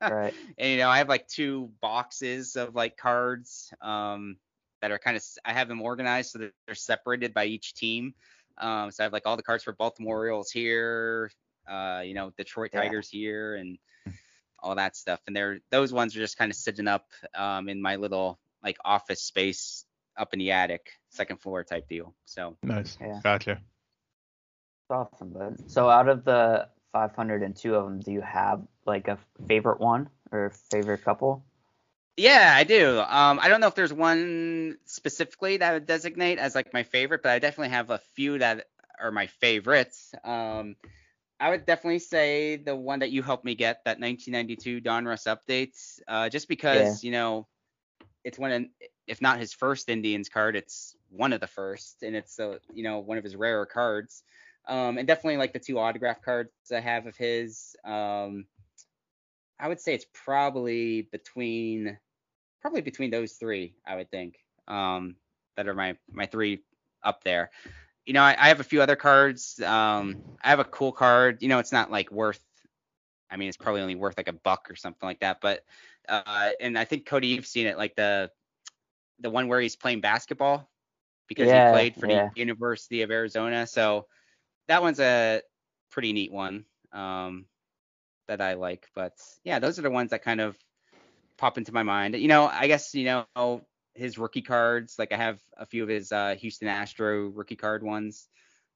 Right. 0.00 0.32
And 0.56 0.70
you 0.70 0.78
know, 0.78 0.88
I 0.88 0.98
have 0.98 1.10
like 1.10 1.28
two 1.28 1.70
boxes 1.82 2.56
of 2.56 2.74
like 2.74 2.96
cards 2.96 3.72
um, 3.82 4.38
that 4.80 4.90
are 4.90 4.98
kind 4.98 5.16
of 5.16 5.22
I 5.44 5.52
have 5.52 5.68
them 5.68 5.82
organized 5.82 6.30
so 6.30 6.38
that 6.38 6.52
they're 6.66 6.74
separated 6.74 7.34
by 7.34 7.44
each 7.44 7.74
team. 7.74 8.14
Um, 8.58 8.90
so 8.90 9.02
I 9.02 9.04
have 9.04 9.12
like 9.12 9.26
all 9.26 9.36
the 9.36 9.42
cards 9.42 9.62
for 9.62 9.72
Baltimore 9.72 10.16
Orioles 10.16 10.50
here, 10.50 11.30
uh, 11.70 12.02
you 12.04 12.14
know, 12.14 12.32
Detroit 12.36 12.70
Yeah. 12.72 12.80
Tigers 12.80 13.10
here, 13.10 13.56
and 13.56 13.78
all 14.62 14.76
that 14.76 14.96
stuff. 14.96 15.20
And 15.26 15.34
they're 15.34 15.58
those 15.70 15.92
ones 15.92 16.16
are 16.16 16.20
just 16.20 16.38
kind 16.38 16.50
of 16.50 16.56
sitting 16.56 16.88
up 16.88 17.06
um, 17.34 17.68
in 17.68 17.82
my 17.82 17.96
little 17.96 18.38
like 18.62 18.76
office 18.84 19.22
space 19.22 19.84
up 20.16 20.32
in 20.32 20.38
the 20.38 20.52
attic, 20.52 20.90
second 21.10 21.38
floor 21.38 21.64
type 21.64 21.88
deal. 21.88 22.14
So 22.24 22.56
Nice. 22.62 22.96
Yeah. 23.00 23.20
Gotcha. 23.22 23.60
Awesome, 24.90 25.30
bud. 25.30 25.70
So 25.70 25.88
out 25.88 26.08
of 26.08 26.24
the 26.24 26.68
502 26.92 27.74
of 27.74 27.84
them, 27.84 28.00
do 28.00 28.12
you 28.12 28.20
have 28.20 28.62
like 28.84 29.08
a 29.08 29.18
favorite 29.48 29.80
one 29.80 30.10
or 30.30 30.52
favorite 30.70 31.04
couple? 31.04 31.44
Yeah, 32.16 32.52
I 32.54 32.64
do. 32.64 32.98
Um, 33.00 33.40
I 33.40 33.48
don't 33.48 33.60
know 33.60 33.68
if 33.68 33.74
there's 33.74 33.92
one 33.92 34.76
specifically 34.84 35.56
that 35.56 35.70
I 35.70 35.72
would 35.74 35.86
designate 35.86 36.38
as 36.38 36.54
like 36.54 36.74
my 36.74 36.82
favorite, 36.82 37.22
but 37.22 37.32
I 37.32 37.38
definitely 37.38 37.70
have 37.70 37.88
a 37.88 38.00
few 38.14 38.38
that 38.38 38.66
are 39.00 39.10
my 39.10 39.28
favorites. 39.28 40.14
Um, 40.22 40.76
I 41.42 41.50
would 41.50 41.66
definitely 41.66 41.98
say 41.98 42.54
the 42.54 42.76
one 42.76 43.00
that 43.00 43.10
you 43.10 43.20
helped 43.20 43.44
me 43.44 43.56
get, 43.56 43.84
that 43.84 43.98
1992 43.98 44.80
Donruss 44.80 45.26
updates, 45.26 45.98
uh, 46.06 46.28
just 46.28 46.46
because 46.46 47.02
you 47.02 47.10
know 47.10 47.48
it's 48.22 48.38
one, 48.38 48.52
of, 48.52 48.64
if 49.08 49.20
not 49.20 49.40
his 49.40 49.52
first 49.52 49.88
Indians 49.88 50.28
card, 50.28 50.54
it's 50.54 50.94
one 51.10 51.32
of 51.32 51.40
the 51.40 51.48
first, 51.48 52.04
and 52.04 52.14
it's 52.14 52.38
uh, 52.38 52.58
you 52.72 52.84
know 52.84 53.00
one 53.00 53.18
of 53.18 53.24
his 53.24 53.34
rarer 53.34 53.66
cards. 53.66 54.22
Um, 54.68 54.98
and 54.98 55.08
definitely 55.08 55.38
like 55.38 55.52
the 55.52 55.58
two 55.58 55.80
autograph 55.80 56.22
cards 56.22 56.52
I 56.72 56.78
have 56.78 57.06
of 57.06 57.16
his. 57.16 57.74
Um, 57.84 58.46
I 59.58 59.66
would 59.66 59.80
say 59.80 59.94
it's 59.94 60.06
probably 60.14 61.08
between 61.10 61.98
probably 62.60 62.82
between 62.82 63.10
those 63.10 63.32
three, 63.32 63.74
I 63.84 63.96
would 63.96 64.12
think. 64.12 64.36
Um, 64.68 65.16
that 65.56 65.66
are 65.66 65.74
my 65.74 65.96
my 66.08 66.26
three 66.26 66.62
up 67.02 67.24
there. 67.24 67.50
You 68.06 68.14
know, 68.14 68.22
I, 68.22 68.36
I 68.38 68.48
have 68.48 68.60
a 68.60 68.64
few 68.64 68.82
other 68.82 68.96
cards. 68.96 69.60
Um, 69.60 70.22
I 70.42 70.50
have 70.50 70.58
a 70.60 70.64
cool 70.64 70.92
card. 70.92 71.42
You 71.42 71.48
know, 71.48 71.58
it's 71.58 71.72
not 71.72 71.90
like 71.90 72.10
worth. 72.10 72.40
I 73.30 73.36
mean, 73.36 73.48
it's 73.48 73.56
probably 73.56 73.80
only 73.80 73.94
worth 73.94 74.16
like 74.16 74.28
a 74.28 74.32
buck 74.32 74.70
or 74.70 74.76
something 74.76 75.06
like 75.06 75.20
that. 75.20 75.40
But 75.40 75.64
uh, 76.08 76.50
and 76.60 76.78
I 76.78 76.84
think 76.84 77.06
Cody, 77.06 77.28
you've 77.28 77.46
seen 77.46 77.66
it, 77.66 77.78
like 77.78 77.94
the 77.96 78.30
the 79.20 79.30
one 79.30 79.48
where 79.48 79.60
he's 79.60 79.76
playing 79.76 80.00
basketball 80.00 80.68
because 81.28 81.48
Yeah, 81.48 81.68
he 81.68 81.70
played 81.70 81.94
for 81.96 82.08
yeah. 82.08 82.28
the 82.34 82.40
University 82.40 83.02
of 83.02 83.10
Arizona. 83.10 83.66
So 83.66 84.06
that 84.68 84.82
one's 84.82 85.00
a 85.00 85.42
pretty 85.90 86.12
neat 86.12 86.32
one. 86.32 86.64
Um, 86.92 87.46
that 88.28 88.40
I 88.40 88.54
like. 88.54 88.88
But 88.94 89.14
yeah, 89.44 89.58
those 89.58 89.78
are 89.78 89.82
the 89.82 89.90
ones 89.90 90.10
that 90.10 90.22
kind 90.22 90.40
of 90.40 90.56
pop 91.38 91.58
into 91.58 91.72
my 91.72 91.82
mind. 91.82 92.16
You 92.16 92.28
know, 92.28 92.46
I 92.46 92.66
guess 92.66 92.94
you 92.94 93.04
know 93.04 93.62
his 93.94 94.18
rookie 94.18 94.42
cards. 94.42 94.96
Like 94.98 95.12
I 95.12 95.16
have 95.16 95.40
a 95.56 95.66
few 95.66 95.82
of 95.82 95.88
his 95.88 96.12
uh, 96.12 96.34
Houston 96.38 96.68
Astro 96.68 97.28
rookie 97.28 97.56
card 97.56 97.82
ones. 97.82 98.28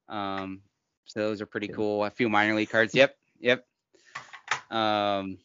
Um, 0.08 0.62
so 1.04 1.20
those 1.20 1.40
are 1.40 1.46
pretty 1.46 1.68
cool. 1.68 2.04
A 2.04 2.10
few 2.10 2.28
minor 2.28 2.54
league 2.54 2.70
cards. 2.70 2.94
Yep, 2.94 3.16
yep. 3.40 3.66
Um, 4.70 5.38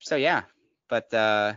so 0.00 0.16
yeah, 0.16 0.42
but 0.88 1.12
uh, 1.12 1.54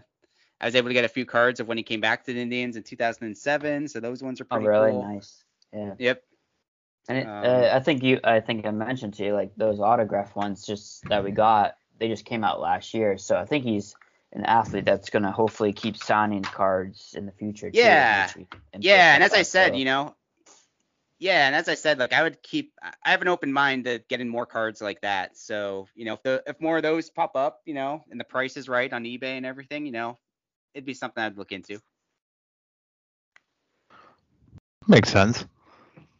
I 0.60 0.66
was 0.66 0.76
able 0.76 0.90
to 0.90 0.94
get 0.94 1.06
a 1.06 1.10
few 1.10 1.26
cards 1.26 1.60
of 1.60 1.68
when 1.68 1.78
he 1.78 1.84
came 1.84 2.02
back 2.02 2.26
to 2.26 2.34
the 2.34 2.42
Indians 2.42 2.76
in 2.76 2.84
2007. 2.84 3.88
So 3.88 4.00
those 4.00 4.24
ones 4.24 4.42
are 4.42 4.46
pretty 4.46 4.66
Oh, 4.66 4.70
pretty 4.70 4.80
really 4.80 4.92
cool. 4.92 5.14
nice. 5.14 5.44
Yeah. 5.74 5.94
Yep. 5.98 6.24
And 7.10 7.18
it, 7.18 7.28
Um, 7.28 7.46
uh, 7.46 7.70
I 7.74 7.80
think 7.80 8.04
you, 8.04 8.20
I 8.24 8.40
think 8.40 8.66
I 8.66 8.72
mentioned 8.72 9.16
to 9.16 9.26
you 9.26 9.34
like 9.34 9.56
those 9.56 9.80
autograph 9.80 10.36
ones 10.36 10.66
just 10.66 11.04
that 11.10 11.24
we 11.24 11.32
got. 11.32 11.76
They 12.00 12.08
just 12.08 12.26
came 12.26 12.44
out 12.44 12.60
last 12.60 12.94
year, 12.94 13.18
so 13.18 13.36
I 13.38 13.46
think 13.46 13.64
he's 13.64 13.96
an 14.34 14.46
athlete 14.46 14.86
that's 14.86 15.10
gonna 15.10 15.32
hopefully 15.32 15.74
keep 15.74 15.98
signing 15.98 16.44
cards 16.44 17.14
in 17.18 17.26
the 17.26 17.32
future. 17.32 17.70
too, 17.72 17.78
Yeah. 17.78 18.28
which 18.28 18.48
and 18.74 18.84
Yeah, 18.84 19.14
and 19.16 19.24
as 19.24 19.34
I 19.34 19.42
said, 19.44 19.74
so- 19.74 19.78
you 19.78 19.86
know, 19.86 20.16
yeah, 21.20 21.46
and 21.46 21.56
as 21.56 21.70
I 21.70 21.76
said, 21.76 22.00
like 22.00 22.14
I 22.14 22.24
would 22.24 22.42
keep, 22.42 22.74
I 22.82 23.12
have 23.12 23.22
an 23.22 23.28
open 23.28 23.54
mind 23.54 23.86
to 23.86 24.00
getting 24.10 24.28
more 24.28 24.48
cards 24.48 24.82
like 24.82 25.02
that. 25.02 25.38
So, 25.38 25.88
you 25.94 26.06
know, 26.06 26.14
if 26.16 26.24
the 26.24 26.44
if 26.48 26.60
more 26.60 26.78
of 26.78 26.84
those 26.84 27.12
pop 27.12 27.36
up, 27.36 27.62
you 27.66 27.76
know, 27.76 28.04
and 28.10 28.20
the 28.20 28.24
price 28.24 28.58
is 28.58 28.68
right 28.68 28.92
on 28.92 29.04
eBay 29.04 29.38
and 29.38 29.46
everything, 29.46 29.86
you 29.86 29.92
know, 29.92 30.18
it'd 30.74 30.86
be 30.86 30.96
something 30.96 31.22
I'd 31.24 31.38
look 31.38 31.52
into. 31.52 31.80
Makes 34.88 35.10
sense. 35.10 35.46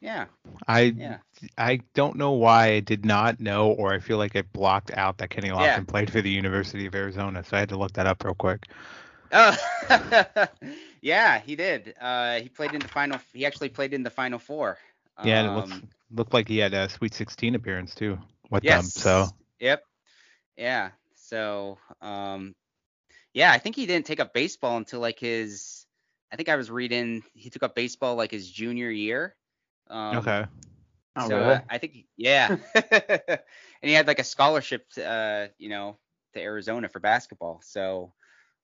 Yeah, 0.02 0.28
I 0.68 0.96
yeah. 0.96 1.20
I 1.58 1.82
don't 1.94 2.18
know 2.18 2.32
why 2.34 2.74
I 2.74 2.80
did 2.82 3.06
not 3.06 3.40
know, 3.40 3.72
or 3.72 3.94
I 3.94 4.00
feel 4.00 4.18
like 4.18 4.36
I 4.36 4.42
blocked 4.44 4.92
out 4.92 5.18
that 5.20 5.30
Kenny 5.30 5.50
Lofton 5.50 5.86
Yeah. 5.86 5.86
played 5.88 6.12
for 6.12 6.22
the 6.22 6.30
University 6.32 6.86
of 6.86 6.96
Arizona, 6.96 7.44
so 7.44 7.58
I 7.58 7.60
had 7.62 7.70
to 7.70 7.78
look 7.78 7.94
that 7.94 8.08
up 8.08 8.24
real 8.24 8.36
quick. 8.36 8.68
Oh, 9.32 9.58
yeah, 11.02 11.40
he 11.40 11.56
did. 11.56 11.94
Uh, 12.00 12.40
he 12.40 12.50
played 12.50 12.74
in 12.74 12.82
the 12.82 12.88
final. 12.90 13.20
He 13.34 13.46
actually 13.46 13.70
played 13.70 13.94
in 13.94 14.04
the 14.04 14.10
final 14.10 14.40
four. 14.40 14.78
Yeah, 15.22 15.38
and 15.40 15.48
it 15.48 15.52
looks 15.52 15.80
Um, 15.80 15.90
looked 16.12 16.34
like 16.34 16.48
he 16.48 16.58
had 16.58 16.74
a 16.74 16.90
Sweet 16.90 17.14
16 17.14 17.56
appearance 17.56 17.96
too 17.96 18.20
with 18.50 18.66
them. 18.66 18.92
So 18.96 19.30
Yep. 19.60 19.84
Yeah. 20.58 20.92
So, 21.16 21.78
um, 22.02 22.56
yeah, 23.34 23.52
I 23.52 23.60
think 23.60 23.76
he 23.76 23.86
didn't 23.86 24.06
take 24.06 24.20
up 24.20 24.34
baseball 24.34 24.78
until 24.78 25.00
like 25.00 25.20
his. 25.20 25.86
I 26.32 26.36
think 26.38 26.50
I 26.50 26.56
was 26.56 26.72
reading 26.72 27.24
he 27.34 27.50
took 27.50 27.64
up 27.64 27.76
baseball 27.76 28.16
like 28.16 28.32
his 28.32 28.50
junior 28.50 28.90
year. 28.90 29.36
Um, 29.92 30.18
okay, 30.18 30.46
Oh, 31.18 31.28
so 31.28 31.36
really? 31.38 31.56
uh, 31.56 31.62
I 31.70 31.78
think 31.78 32.06
yeah, 32.18 32.56
and 32.76 33.40
he 33.82 33.94
had 33.94 34.08
like 34.08 34.20
a 34.20 34.24
scholarship, 34.24 34.90
to, 34.92 35.06
uh, 35.06 35.48
you 35.58 35.70
know, 35.70 35.98
to 36.34 36.42
Arizona 36.42 36.88
for 36.90 37.00
basketball. 37.00 37.62
So, 37.64 38.14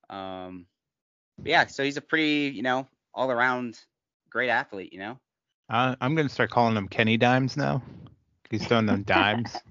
um, 0.09 0.65
yeah, 1.43 1.67
so 1.67 1.83
he's 1.83 1.97
a 1.97 2.01
pretty, 2.01 2.53
you 2.55 2.63
know, 2.63 2.87
all 3.13 3.31
around 3.31 3.79
great 4.29 4.49
athlete, 4.49 4.93
you 4.93 4.99
know. 4.99 5.19
Uh, 5.69 5.95
I'm 5.99 6.15
gonna 6.15 6.29
start 6.29 6.49
calling 6.51 6.77
him 6.77 6.87
Kenny 6.87 7.17
Dimes 7.17 7.57
now. 7.57 7.81
He's 8.49 8.65
throwing 8.65 8.85
them 8.85 9.03
dimes, 9.07 9.61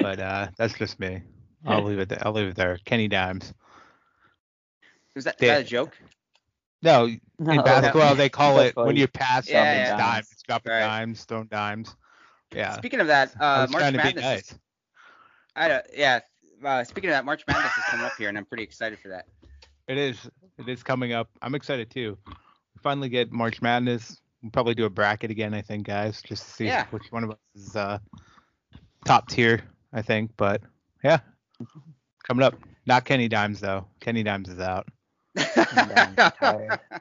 but 0.00 0.18
uh, 0.18 0.48
that's 0.56 0.74
just 0.74 0.98
me. 0.98 1.22
I'll 1.66 1.82
leave 1.84 1.98
it. 2.00 2.08
There. 2.08 2.18
I'll 2.22 2.32
leave 2.32 2.48
it 2.48 2.56
there. 2.56 2.78
Kenny 2.84 3.08
Dimes. 3.08 3.54
Was 5.14 5.24
that, 5.24 5.36
is 5.40 5.46
Yeah. 5.46 5.54
that 5.54 5.60
a 5.62 5.64
joke? 5.64 5.96
No, 6.82 7.04
in 7.06 7.20
No, 7.38 7.62
basketball 7.62 8.14
they 8.14 8.28
call 8.28 8.60
it 8.60 8.74
when 8.76 8.96
you 8.96 9.06
pass 9.06 9.48
Yeah, 9.48 9.60
something 9.60 9.78
yeah. 9.78 9.96
dimes, 9.96 10.42
dropping 10.46 10.72
Right. 10.72 10.80
dimes, 10.80 11.24
throwing 11.24 11.46
dimes. 11.46 11.94
Yeah. 12.52 12.72
Speaking 12.76 13.00
of 13.00 13.06
that, 13.08 13.34
uh, 13.40 13.66
March 13.70 13.82
trying 13.82 13.92
to 13.92 13.98
be 13.98 14.04
Madness. 14.04 14.24
nice. 14.24 14.52
Is, 14.52 14.58
I 15.56 15.68
don't, 15.68 15.86
yeah. 15.94 16.20
Uh, 16.64 16.84
speaking 16.84 17.10
of 17.10 17.14
that, 17.14 17.24
March 17.24 17.42
Madness 17.46 17.76
is 17.76 17.84
coming 17.84 18.06
up 18.06 18.12
here, 18.16 18.28
and 18.28 18.36
I'm 18.38 18.44
pretty 18.44 18.62
excited 18.62 18.98
for 18.98 19.08
that. 19.08 19.26
It 19.88 19.98
is. 19.98 20.28
It 20.58 20.68
is 20.68 20.82
coming 20.82 21.12
up. 21.12 21.28
I'm 21.42 21.54
excited 21.54 21.90
too. 21.90 22.16
We 22.26 22.34
finally 22.82 23.08
get 23.08 23.32
March 23.32 23.60
Madness. 23.62 24.20
We'll 24.42 24.50
probably 24.52 24.74
do 24.74 24.84
a 24.84 24.90
bracket 24.90 25.30
again, 25.30 25.52
I 25.54 25.62
think, 25.62 25.86
guys, 25.86 26.22
just 26.22 26.44
to 26.44 26.50
see 26.50 26.66
Yeah. 26.66 26.86
which 26.90 27.04
one 27.10 27.24
of 27.24 27.30
us 27.30 27.36
is 27.54 27.76
uh, 27.76 27.98
top 29.04 29.28
tier, 29.28 29.62
I 29.92 30.02
think. 30.02 30.32
But 30.36 30.62
yeah, 31.04 31.20
coming 32.26 32.44
up. 32.44 32.54
Not 32.86 33.04
Kenny 33.04 33.28
Dimes 33.28 33.60
though. 33.60 33.86
Kenny 34.00 34.22
Dimes 34.22 34.48
is 34.48 34.60
out. 34.60 34.88
I'm 35.36 36.32
tired. 36.32 36.80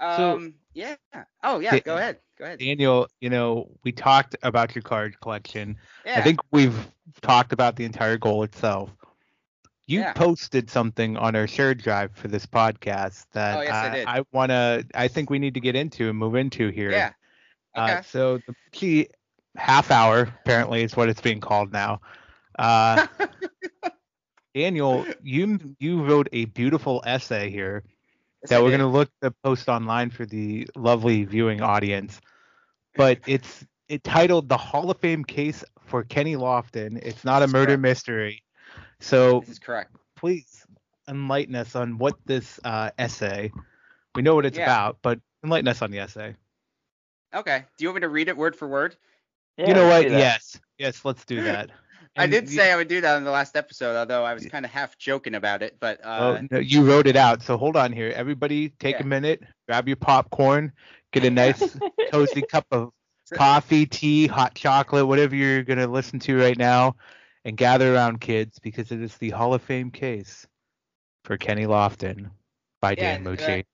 um. 0.00 0.54
yeah. 0.74 0.96
Oh 1.42 1.60
yeah. 1.60 1.78
Go 1.80 1.96
ahead. 1.96 2.18
Go 2.38 2.44
ahead. 2.44 2.58
Daniel, 2.58 3.08
you 3.20 3.30
know, 3.30 3.70
we 3.84 3.92
talked 3.92 4.36
about 4.42 4.74
your 4.74 4.82
card 4.82 5.18
collection. 5.20 5.76
Yeah. 6.04 6.18
I 6.18 6.22
think 6.22 6.40
we've 6.50 6.88
talked 7.20 7.52
about 7.52 7.76
the 7.76 7.84
entire 7.84 8.16
goal 8.16 8.42
itself. 8.42 8.90
You 9.86 10.00
Yeah. 10.00 10.12
posted 10.12 10.70
something 10.70 11.16
on 11.16 11.36
our 11.36 11.46
shared 11.46 11.82
drive 11.82 12.12
for 12.14 12.28
this 12.28 12.46
podcast 12.46 13.26
that 13.32 13.58
Oh, 13.58 13.62
yes, 13.62 13.72
I 13.72 13.88
did. 13.90 14.06
I 14.06 14.24
wanna 14.32 14.84
I 14.94 15.08
think 15.08 15.30
we 15.30 15.38
need 15.38 15.54
to 15.54 15.60
get 15.60 15.76
into 15.76 16.08
and 16.08 16.18
move 16.18 16.34
into 16.34 16.68
here. 16.68 16.90
Yeah. 16.90 17.12
Okay. 17.76 17.96
Uh, 17.96 18.02
so 18.02 18.38
the 18.46 18.54
key 18.72 19.08
half 19.56 19.90
hour 19.90 20.20
apparently 20.20 20.82
is 20.82 20.96
what 20.96 21.08
it's 21.08 21.20
being 21.20 21.40
called 21.40 21.72
now. 21.72 22.00
Uh, 22.58 22.98
Daniel, 24.54 25.08
you 25.20 25.58
you 25.78 26.04
wrote 26.04 26.28
a 26.32 26.44
beautiful 26.46 27.02
essay 27.06 27.50
here 27.50 27.84
Yes, 28.42 28.50
that 28.50 28.60
I 28.60 28.62
we're 28.62 28.70
gonna 28.70 28.88
look 28.90 29.10
to 29.22 29.30
post 29.42 29.68
online 29.68 30.10
for 30.10 30.24
the 30.26 30.66
lovely 30.76 31.24
viewing 31.24 31.60
audience. 31.62 32.20
But 32.96 33.20
it's 33.26 33.64
it 33.88 34.02
titled 34.04 34.48
"The 34.48 34.56
Hall 34.56 34.90
of 34.90 34.98
Fame 35.00 35.24
Case 35.24 35.64
for 35.80 36.02
Kenny 36.04 36.36
Lofton." 36.36 36.98
It's 37.02 37.24
not 37.24 37.42
a 37.42 37.46
murder 37.48 37.76
correct. 37.76 37.78
mystery. 37.78 38.42
So 39.00 39.46
This 39.46 39.50
is 39.50 39.58
correct. 39.58 39.92
please 40.16 40.66
enlighten 41.08 41.54
us 41.54 41.74
on 41.74 41.98
what 41.98 42.16
this 42.26 42.58
uh, 42.64 42.90
essay. 42.98 43.52
We 44.14 44.22
know 44.22 44.34
what 44.34 44.46
it's 44.46 44.58
Yeah. 44.58 44.66
about, 44.66 44.98
but 45.02 45.20
enlighten 45.44 45.68
us 45.68 45.82
on 45.82 45.90
the 45.90 45.98
essay. 46.00 46.34
Okay. 47.34 47.64
Do 47.76 47.84
you 47.84 47.88
want 47.88 47.96
me 47.96 48.00
to 48.02 48.08
read 48.08 48.28
it 48.28 48.36
word 48.36 48.56
for 48.56 48.68
word? 48.68 48.96
Yeah, 49.56 49.68
you 49.68 49.74
know 49.74 49.86
what? 49.86 50.10
Yes, 50.10 50.58
yes, 50.78 51.04
let's 51.04 51.24
do 51.24 51.42
that. 51.42 51.70
I 52.16 52.24
And 52.24 52.32
did 52.32 52.44
you- 52.50 52.56
say 52.56 52.70
I 52.70 52.76
would 52.76 52.88
do 52.88 53.00
that 53.00 53.16
in 53.16 53.24
the 53.24 53.30
last 53.30 53.56
episode, 53.56 53.96
although 53.96 54.24
I 54.24 54.34
was 54.34 54.44
kind 54.46 54.64
of 54.66 54.70
half 54.70 54.98
joking 54.98 55.34
about 55.34 55.62
it. 55.62 55.78
But 55.80 56.00
Oh, 56.04 56.34
uh, 56.34 56.42
no, 56.50 56.58
you 56.58 56.84
wrote 56.86 57.06
it 57.06 57.16
out. 57.16 57.42
So 57.42 57.56
hold 57.56 57.76
on 57.76 57.92
here. 57.92 58.12
Everybody 58.14 58.68
take 58.68 58.96
Yeah. 58.96 59.02
a 59.02 59.06
minute, 59.06 59.42
grab 59.66 59.86
your 59.88 59.96
popcorn, 59.96 60.72
get 61.12 61.24
a 61.24 61.30
nice 61.30 61.78
cozy 62.10 62.42
cup 62.42 62.66
of 62.70 62.90
coffee, 63.32 63.86
tea, 63.86 64.26
hot 64.26 64.54
chocolate, 64.54 65.06
whatever 65.06 65.34
you're 65.34 65.62
going 65.62 65.78
to 65.78 65.86
listen 65.86 66.18
to 66.20 66.38
right 66.38 66.58
now, 66.58 66.96
and 67.46 67.56
gather 67.56 67.94
around, 67.94 68.20
kids, 68.20 68.58
because 68.58 68.92
it 68.92 69.00
is 69.00 69.16
the 69.16 69.30
Hall 69.30 69.54
of 69.54 69.62
Fame 69.62 69.90
case 69.90 70.46
for 71.24 71.38
Kenny 71.38 71.64
Lofton 71.64 72.30
by 72.82 72.90
Yeah, 72.90 73.16
Dan 73.16 73.26
uh, 73.26 73.30
Mucci. 73.30 73.48
and 73.48 73.64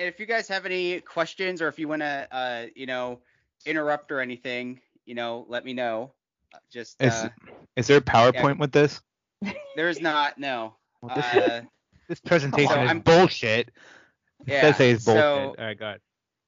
if 0.00 0.18
you 0.20 0.26
guys 0.26 0.48
have 0.48 0.66
any 0.66 1.00
questions 1.00 1.60
or 1.62 1.68
if 1.68 1.78
you 1.78 1.88
want 1.88 2.02
to, 2.02 2.28
uh, 2.30 2.66
you 2.74 2.86
know, 2.86 3.20
interrupt 3.66 4.10
or 4.12 4.20
anything, 4.20 4.80
you 5.04 5.14
know, 5.14 5.44
let 5.48 5.64
me 5.64 5.72
know. 5.74 6.12
Uh, 6.54 6.58
Just 6.72 7.00
Is, 7.02 7.12
uh, 7.12 7.28
is 7.76 7.86
there 7.86 7.98
a 7.98 8.00
PowerPoint 8.00 8.58
with 8.58 8.72
this? 8.72 9.00
there 9.76 9.88
is 9.88 10.00
not 10.00 10.38
no. 10.38 10.74
Well, 11.02 11.14
this, 11.16 11.24
Uh, 11.34 11.62
this 12.08 12.20
presentation 12.20 12.74
so 12.74 12.82
is 12.82 12.88
I'm- 12.88 13.00
bullshit. 13.00 13.70
yeah. 14.46 14.60
This 14.62 14.74
essay 14.74 14.90
is 14.90 15.04
bullshit. 15.04 15.22
So 15.22 15.54
All 15.58 15.64
right, 15.64 15.78
go 15.78 15.86
ahead. 15.86 16.00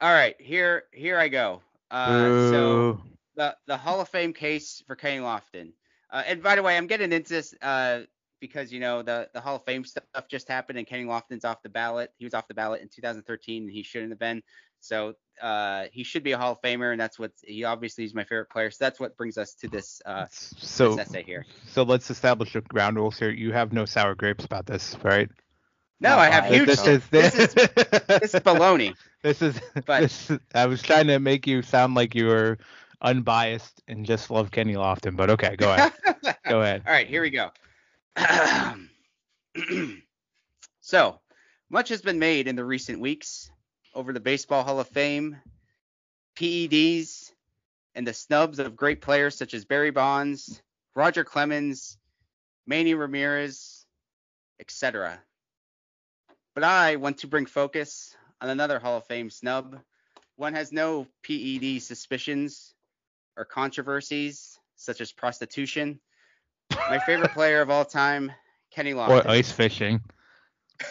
all 0.02 0.12
right, 0.12 0.36
here 0.38 0.84
here 0.92 1.18
I 1.18 1.28
go. 1.28 1.62
Uh, 1.90 2.50
so 2.50 3.00
the 3.36 3.56
the 3.66 3.76
Hall 3.78 4.00
of 4.02 4.08
Fame 4.10 4.34
case 4.34 4.82
for 4.86 4.94
Kenny 4.94 5.20
Lofton. 5.20 5.72
Uh, 6.10 6.22
and 6.26 6.42
by 6.42 6.56
the 6.56 6.62
way, 6.62 6.76
I'm 6.76 6.86
getting 6.86 7.12
into 7.12 7.30
this 7.32 7.54
uh, 7.62 8.00
because 8.42 8.72
you 8.72 8.80
know 8.80 9.02
the 9.02 9.28
the 9.32 9.40
Hall 9.40 9.56
of 9.56 9.64
Fame 9.64 9.84
stuff 9.84 10.04
just 10.28 10.48
happened 10.48 10.76
and 10.76 10.86
Kenny 10.86 11.04
Lofton's 11.04 11.44
off 11.44 11.62
the 11.62 11.68
ballot. 11.68 12.12
He 12.18 12.26
was 12.26 12.34
off 12.34 12.48
the 12.48 12.54
ballot 12.54 12.82
in 12.82 12.88
2013 12.88 13.62
and 13.62 13.72
he 13.72 13.84
shouldn't 13.84 14.10
have 14.10 14.18
been. 14.18 14.42
So 14.80 15.14
uh, 15.40 15.84
he 15.92 16.02
should 16.02 16.24
be 16.24 16.32
a 16.32 16.38
Hall 16.38 16.52
of 16.52 16.60
Famer 16.60 16.90
and 16.90 17.00
that's 17.00 17.18
what 17.20 17.30
he 17.44 17.62
obviously 17.62 18.04
is 18.04 18.14
my 18.14 18.24
favorite 18.24 18.50
player. 18.50 18.72
So 18.72 18.84
that's 18.84 18.98
what 18.98 19.16
brings 19.16 19.38
us 19.38 19.54
to 19.54 19.68
this 19.68 20.02
uh, 20.04 20.26
so, 20.30 20.96
this 20.96 21.08
essay 21.08 21.22
here. 21.22 21.46
so 21.68 21.84
let's 21.84 22.10
establish 22.10 22.52
the 22.52 22.62
ground 22.62 22.96
rules 22.96 23.16
here. 23.16 23.30
You 23.30 23.52
have 23.52 23.72
no 23.72 23.84
sour 23.84 24.16
grapes 24.16 24.44
about 24.44 24.66
this, 24.66 24.96
right? 25.04 25.30
No, 26.00 26.18
I 26.18 26.28
have 26.28 26.46
huge. 26.46 26.66
this 26.66 26.84
is 26.84 27.06
this 27.10 27.34
is 27.36 27.54
this 27.54 28.34
is 28.34 28.40
baloney. 28.40 28.96
This 29.22 29.40
is 29.40 29.60
But- 29.86 30.00
this 30.00 30.30
is, 30.30 30.40
I 30.52 30.66
was 30.66 30.82
trying 30.82 31.06
to 31.06 31.20
make 31.20 31.46
you 31.46 31.62
sound 31.62 31.94
like 31.94 32.16
you 32.16 32.26
were 32.26 32.58
unbiased 33.00 33.82
and 33.86 34.04
just 34.04 34.32
love 34.32 34.50
Kenny 34.50 34.74
Lofton, 34.74 35.16
but 35.16 35.30
okay, 35.30 35.54
go 35.54 35.72
ahead. 35.72 35.92
go 36.48 36.60
ahead. 36.60 36.82
All 36.84 36.92
right, 36.92 37.06
here 37.06 37.22
we 37.22 37.30
go. 37.30 37.50
so, 40.80 41.20
much 41.70 41.88
has 41.88 42.02
been 42.02 42.18
made 42.18 42.46
in 42.46 42.56
the 42.56 42.64
recent 42.64 43.00
weeks 43.00 43.50
over 43.94 44.12
the 44.12 44.20
Baseball 44.20 44.62
Hall 44.62 44.80
of 44.80 44.88
Fame, 44.88 45.36
PEDs, 46.36 47.32
and 47.94 48.06
the 48.06 48.14
snubs 48.14 48.58
of 48.58 48.76
great 48.76 49.00
players 49.00 49.36
such 49.36 49.54
as 49.54 49.64
Barry 49.64 49.90
Bonds, 49.90 50.62
Roger 50.94 51.24
Clemens, 51.24 51.98
Manny 52.66 52.94
Ramirez, 52.94 53.86
etc. 54.60 55.18
But 56.54 56.64
I 56.64 56.96
want 56.96 57.18
to 57.18 57.26
bring 57.26 57.46
focus 57.46 58.14
on 58.40 58.48
another 58.48 58.78
Hall 58.78 58.98
of 58.98 59.06
Fame 59.06 59.30
snub. 59.30 59.78
One 60.36 60.54
has 60.54 60.72
no 60.72 61.06
PED 61.22 61.82
suspicions 61.82 62.74
or 63.36 63.44
controversies, 63.44 64.58
such 64.76 65.00
as 65.00 65.12
prostitution. 65.12 66.00
My 66.76 66.98
favorite 66.98 67.32
player 67.32 67.60
of 67.60 67.70
all 67.70 67.84
time, 67.84 68.32
Kenny 68.70 68.92
Lofton. 68.92 69.24
Or 69.24 69.28
ice 69.28 69.50
fishing. 69.50 70.00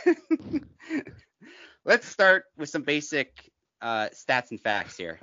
Let's 1.85 2.07
start 2.07 2.45
with 2.57 2.69
some 2.69 2.83
basic 2.83 3.51
uh, 3.81 4.09
stats 4.13 4.51
and 4.51 4.59
facts 4.59 4.97
here. 4.97 5.19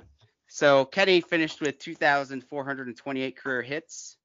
So 0.47 0.85
Kenny 0.85 1.21
finished 1.21 1.61
with 1.61 1.79
2,428 1.79 3.37
career 3.37 3.61
hits, 3.61 4.17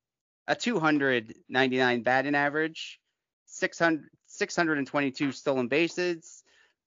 a 0.48 0.56
299 0.56 2.02
batting 2.02 2.34
average, 2.34 2.98
600, 3.46 4.04
622 4.26 5.32
stolen 5.32 5.68
bases, 5.68 6.42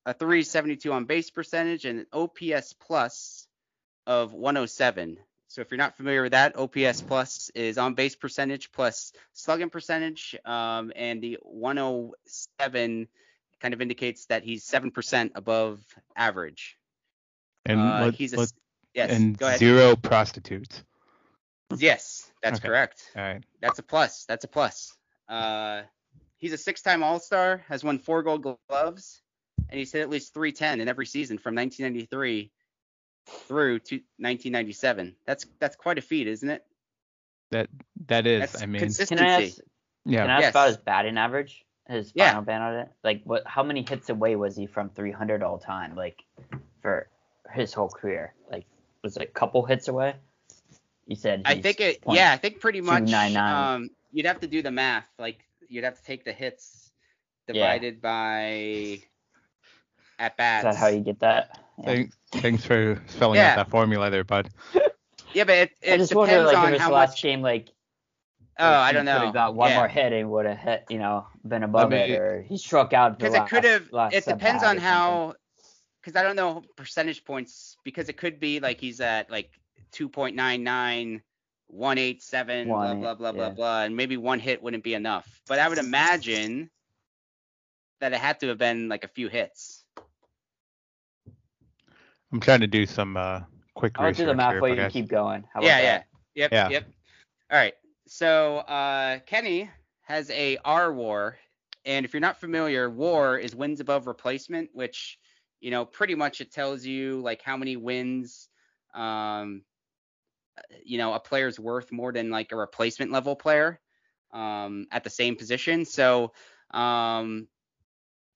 a 0.06 0.14
372 0.14 0.92
on 0.92 1.06
base 1.06 1.30
percentage, 1.30 1.86
and 1.86 2.00
an 2.00 2.08
OPS 2.12 2.74
plus 2.74 3.48
of 4.06 4.34
107. 4.34 5.18
So 5.58 5.62
if 5.62 5.72
you're 5.72 5.80
not 5.80 5.98
familiar 5.98 6.22
with 6.22 6.34
that, 6.34 6.56
OPS 6.56 7.02
plus 7.02 7.50
is 7.56 7.80
on 7.80 7.96
base 7.96 8.16
percentage 8.16 8.72
plus 8.72 9.12
slugging 9.34 9.72
percentage, 9.72 10.36
um, 10.46 10.92
and 10.96 11.20
the 11.20 11.40
107 11.42 13.08
kind 13.60 13.74
of 13.74 13.82
indicates 13.82 14.28
that 14.28 14.44
he's 14.44 14.64
seven 14.64 14.92
percent 14.92 15.32
above 15.34 15.80
average. 16.16 16.78
And 17.66 17.80
uh, 17.80 18.02
let- 18.06 18.14
he's 18.14 18.34
a 18.34 18.38
let- 18.42 18.54
yes. 18.94 19.10
and 19.10 19.36
go 19.36 19.48
ahead. 19.48 19.58
zero 19.58 19.96
prostitutes. 19.96 20.84
Yes, 21.76 22.32
that's 22.44 22.60
Okay. 22.60 22.68
correct. 22.68 23.10
All 23.16 23.24
right. 23.24 23.44
That's 23.60 23.80
a 23.80 23.84
plus. 23.84 24.26
That's 24.26 24.44
a 24.44 24.48
plus. 24.48 24.96
Uh, 25.28 25.82
he's 26.38 26.54
a 26.54 26.58
six-time 26.60 27.02
All-Star, 27.02 27.64
has 27.68 27.84
won 27.84 27.98
four 27.98 28.22
Gold 28.22 28.46
Gloves, 28.70 29.24
and 29.70 29.80
he's 29.80 29.92
hit 29.92 30.04
at 30.04 30.12
least 30.12 30.36
310 30.36 30.82
in 30.82 30.88
every 30.88 31.08
season 31.08 31.40
from 31.40 31.56
1993 31.56 32.52
through 33.48 33.80
to 33.80 33.96
1997. 34.18 35.16
That's 35.26 35.46
that's 35.60 35.76
quite 35.76 35.98
a 35.98 36.02
feat, 36.02 36.28
isn't 36.28 36.50
it? 36.50 36.64
That 37.52 37.68
that 38.08 38.28
is. 38.28 38.40
That's 38.52 38.64
I 38.64 38.66
mean, 38.66 38.80
consistency. 38.82 39.24
Can 39.24 39.32
I 39.34 39.44
ask? 39.46 39.60
yeah. 40.06 40.22
Can 40.22 40.30
I 40.30 40.34
ask 40.36 40.42
Yes. 40.42 40.52
about 40.52 40.68
his 40.68 40.78
batting 40.78 41.18
average? 41.18 41.66
His 41.88 42.12
Yeah. 42.16 42.30
final 42.30 42.42
batting 42.44 42.62
average? 42.64 42.90
Like, 43.04 43.22
what? 43.24 43.44
How 43.48 43.64
many 43.64 43.86
hits 43.88 44.10
away 44.10 44.36
was 44.36 44.56
he 44.56 44.66
from 44.68 44.90
300 44.90 45.44
all 45.44 45.58
time? 45.58 45.96
Like, 45.96 46.24
for 46.82 47.08
his 47.54 47.74
whole 47.74 47.90
career? 47.90 48.34
Like, 48.52 48.66
was 49.04 49.16
it 49.18 49.24
a 49.24 49.28
couple 49.28 49.66
hits 49.66 49.88
away? 49.88 50.16
You 51.06 51.16
said. 51.16 51.44
I 51.46 51.62
think 51.62 51.80
it. 51.80 52.02
point- 52.02 52.18
Yeah, 52.18 52.34
I 52.34 52.38
think 52.38 52.60
pretty 52.60 52.82
much. 52.82 53.06
299. 53.06 53.76
Um, 53.76 53.90
you'd 54.12 54.26
have 54.26 54.42
to 54.42 54.48
do 54.48 54.62
the 54.62 54.72
math. 54.72 55.08
Like 55.18 55.40
you'd 55.70 55.84
have 55.86 55.96
to 55.98 56.04
take 56.04 56.26
the 56.26 56.34
hits 56.34 56.92
Yeah. 57.48 57.54
divided 57.54 58.02
by 58.02 59.00
at 60.20 60.36
bats. 60.36 60.66
Is 60.68 60.76
that 60.76 60.80
how 60.80 60.88
you 60.88 61.00
get 61.02 61.20
that? 61.20 61.64
Yeah. 61.80 61.86
Thanks, 61.86 62.18
thanks 62.32 62.66
for 62.66 63.02
spelling 63.08 63.38
Yeah. 63.38 63.52
out 63.52 63.56
that 63.58 63.70
formula 63.70 64.10
there, 64.10 64.24
bud. 64.24 64.50
Yeah, 65.34 65.44
but 65.44 65.56
it, 65.56 65.72
it 65.82 65.94
I 65.94 65.98
just 65.98 66.10
depends 66.12 66.32
wonder, 66.32 66.44
like, 66.46 66.58
on 66.58 66.74
if 66.74 66.82
how 66.82 66.92
last 66.92 67.12
much. 67.12 67.22
game, 67.22 67.42
like, 67.42 67.70
oh, 68.58 68.66
I 68.66 68.92
don't 68.92 69.06
know. 69.06 69.18
Could 69.18 69.26
have 69.26 69.34
got 69.34 69.56
one 69.56 69.70
yeah. 69.70 69.78
more 69.78 69.88
hit 69.88 70.14
and 70.14 70.32
would 70.32 70.46
have 70.48 70.58
hit, 70.58 70.86
you 70.90 70.98
know, 70.98 71.28
been 71.46 71.64
above 71.64 71.92
mean, 71.92 72.00
it, 72.00 72.20
or 72.20 72.42
he 72.42 72.58
struck 72.58 72.94
out. 72.94 73.20
because 73.20 73.36
it 73.36 73.46
could 73.48 73.64
have 73.66 73.88
it 74.14 74.26
depends 74.26 74.64
on 74.64 74.78
how 74.78 75.34
because 76.02 76.20
i 76.20 76.24
don't 76.24 76.36
know 76.36 76.64
percentage 76.76 77.24
points 77.26 77.78
because 77.84 78.10
it 78.10 78.18
could 78.18 78.40
be 78.40 78.60
like 78.60 78.80
he's 78.80 79.02
at 79.02 79.30
like 79.30 79.52
2.99 79.94 81.22
187 81.68 82.68
blah 82.68 82.78
One, 82.78 83.02
blah 83.02 83.14
blah 83.16 83.32
blah 83.32 83.48
yeah. 83.48 83.50
blah 83.52 83.84
and 83.84 83.96
maybe 83.96 84.16
one 84.18 84.40
hit 84.40 84.64
wouldn't 84.64 84.84
be 84.84 84.94
enough 84.94 85.42
but 85.48 85.60
i 85.60 85.68
would 85.68 85.78
imagine 85.78 86.70
that 88.00 88.14
it 88.14 88.20
had 88.20 88.40
to 88.40 88.48
have 88.48 88.58
been 88.58 88.88
like 88.90 89.04
a 89.04 89.10
few 89.10 89.28
hits 89.28 89.84
I'm 92.38 92.42
trying 92.42 92.62
to 92.62 92.68
do 92.68 92.86
some 92.86 93.18
uh, 93.18 93.40
quick 93.74 93.98
I'll 93.98 94.10
research 94.10 94.28
do 94.28 94.32
the 94.32 94.36
math 94.36 94.52
here, 94.52 94.62
while 94.62 94.76
you 94.76 94.84
I- 94.84 94.90
keep 94.90 95.08
going. 95.08 95.44
How 95.52 95.60
about 95.60 95.68
yeah 95.70 95.80
yeah. 95.80 96.04
yep 96.36 96.52
Yeah. 96.52 96.70
yep. 96.70 96.86
All 97.52 97.58
right. 97.58 97.74
So 98.08 98.58
uh 98.58 99.18
kenny 99.26 99.72
has 100.04 100.30
a 100.30 100.60
r 100.64 100.94
war 100.94 101.40
and 101.84 102.06
if 102.06 102.14
you're 102.14 102.22
not 102.22 102.40
familiar 102.40 102.92
war 102.92 103.40
is 103.40 103.56
wins 103.56 103.80
above 103.80 104.06
replacement 104.06 104.70
which 104.74 105.18
you 105.62 105.72
know 105.72 105.84
pretty 105.84 106.14
much 106.14 106.40
it 106.40 106.52
tells 106.52 106.86
you 106.86 107.20
like 107.22 107.42
how 107.42 107.58
many 107.58 107.76
wins 107.76 108.50
um 108.94 109.64
you 110.86 111.00
know 111.00 111.14
a 111.14 111.20
player's 111.20 111.60
worth 111.60 111.92
more 111.92 112.12
than 112.12 112.30
like 112.30 112.52
a 112.52 112.56
replacement 112.56 113.12
level 113.12 113.36
player 113.36 113.82
um 114.32 114.86
at 114.92 115.04
the 115.04 115.10
same 115.10 115.36
position. 115.36 115.86
So 115.86 116.34
um 116.70 117.48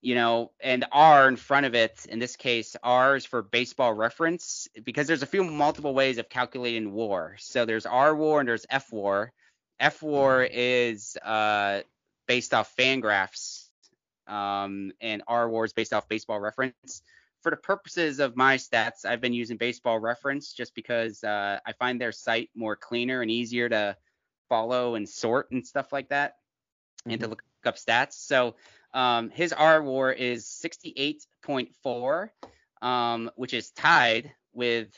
you 0.02 0.16
know 0.16 0.52
and 0.60 0.84
r 0.91 1.28
in 1.28 1.36
front 1.36 1.66
of 1.66 1.76
it 1.76 2.06
in 2.10 2.20
this 2.20 2.36
case 2.36 2.76
r 2.84 3.16
is 3.16 3.26
for 3.26 3.41
baseball 3.41 3.93
reference 3.93 4.68
because 4.84 5.08
there's 5.08 5.22
a 5.22 5.28
few 5.28 5.43
multiple 5.43 5.93
ways 5.93 6.18
of 6.18 6.28
calculating 6.28 6.91
war. 6.91 7.36
So 7.39 7.66
there's 7.66 7.86
r 7.86 8.16
war 8.16 8.39
and 8.39 8.49
there's 8.49 8.66
f 8.70 8.91
war. 8.91 9.32
F 9.80 10.02
war 10.02 10.43
is 10.43 11.18
uh 11.18 11.82
based 12.28 12.54
off 12.54 12.74
fangraphs 12.76 13.68
um 14.28 14.91
and 15.02 15.24
r 15.28 15.49
war 15.49 15.66
is 15.66 15.74
based 15.74 15.93
off 15.93 16.08
baseball 16.10 16.39
reference. 16.39 17.02
For 17.41 17.49
the 17.49 17.58
purposes 17.58 18.20
of 18.20 18.38
my 18.38 18.58
stats, 18.58 19.04
I've 19.04 19.20
been 19.20 19.34
using 19.34 19.58
Baseball 19.58 19.97
Reference 19.97 20.54
just 20.54 20.76
because 20.76 21.24
uh, 21.24 21.60
I 21.66 21.72
find 21.74 21.99
their 21.99 22.12
site 22.12 22.52
more 22.54 22.76
cleaner 22.76 23.24
and 23.24 23.32
easier 23.32 23.68
to 23.68 23.97
follow 24.47 24.93
and 24.93 25.10
sort 25.10 25.49
and 25.49 25.66
stuff 25.66 25.91
like 25.91 26.10
that, 26.10 26.36
and 27.08 27.20
to 27.20 27.28
look 27.28 27.41
up 27.66 27.78
stats. 27.78 28.14
So 28.14 28.58
um, 28.94 29.30
his 29.30 29.54
R 29.54 29.82
WAR 29.82 30.12
is 30.12 30.46
68.4, 30.46 32.30
um, 32.82 33.32
which 33.36 33.54
is 33.54 33.72
tied 33.72 34.32
with 34.54 34.89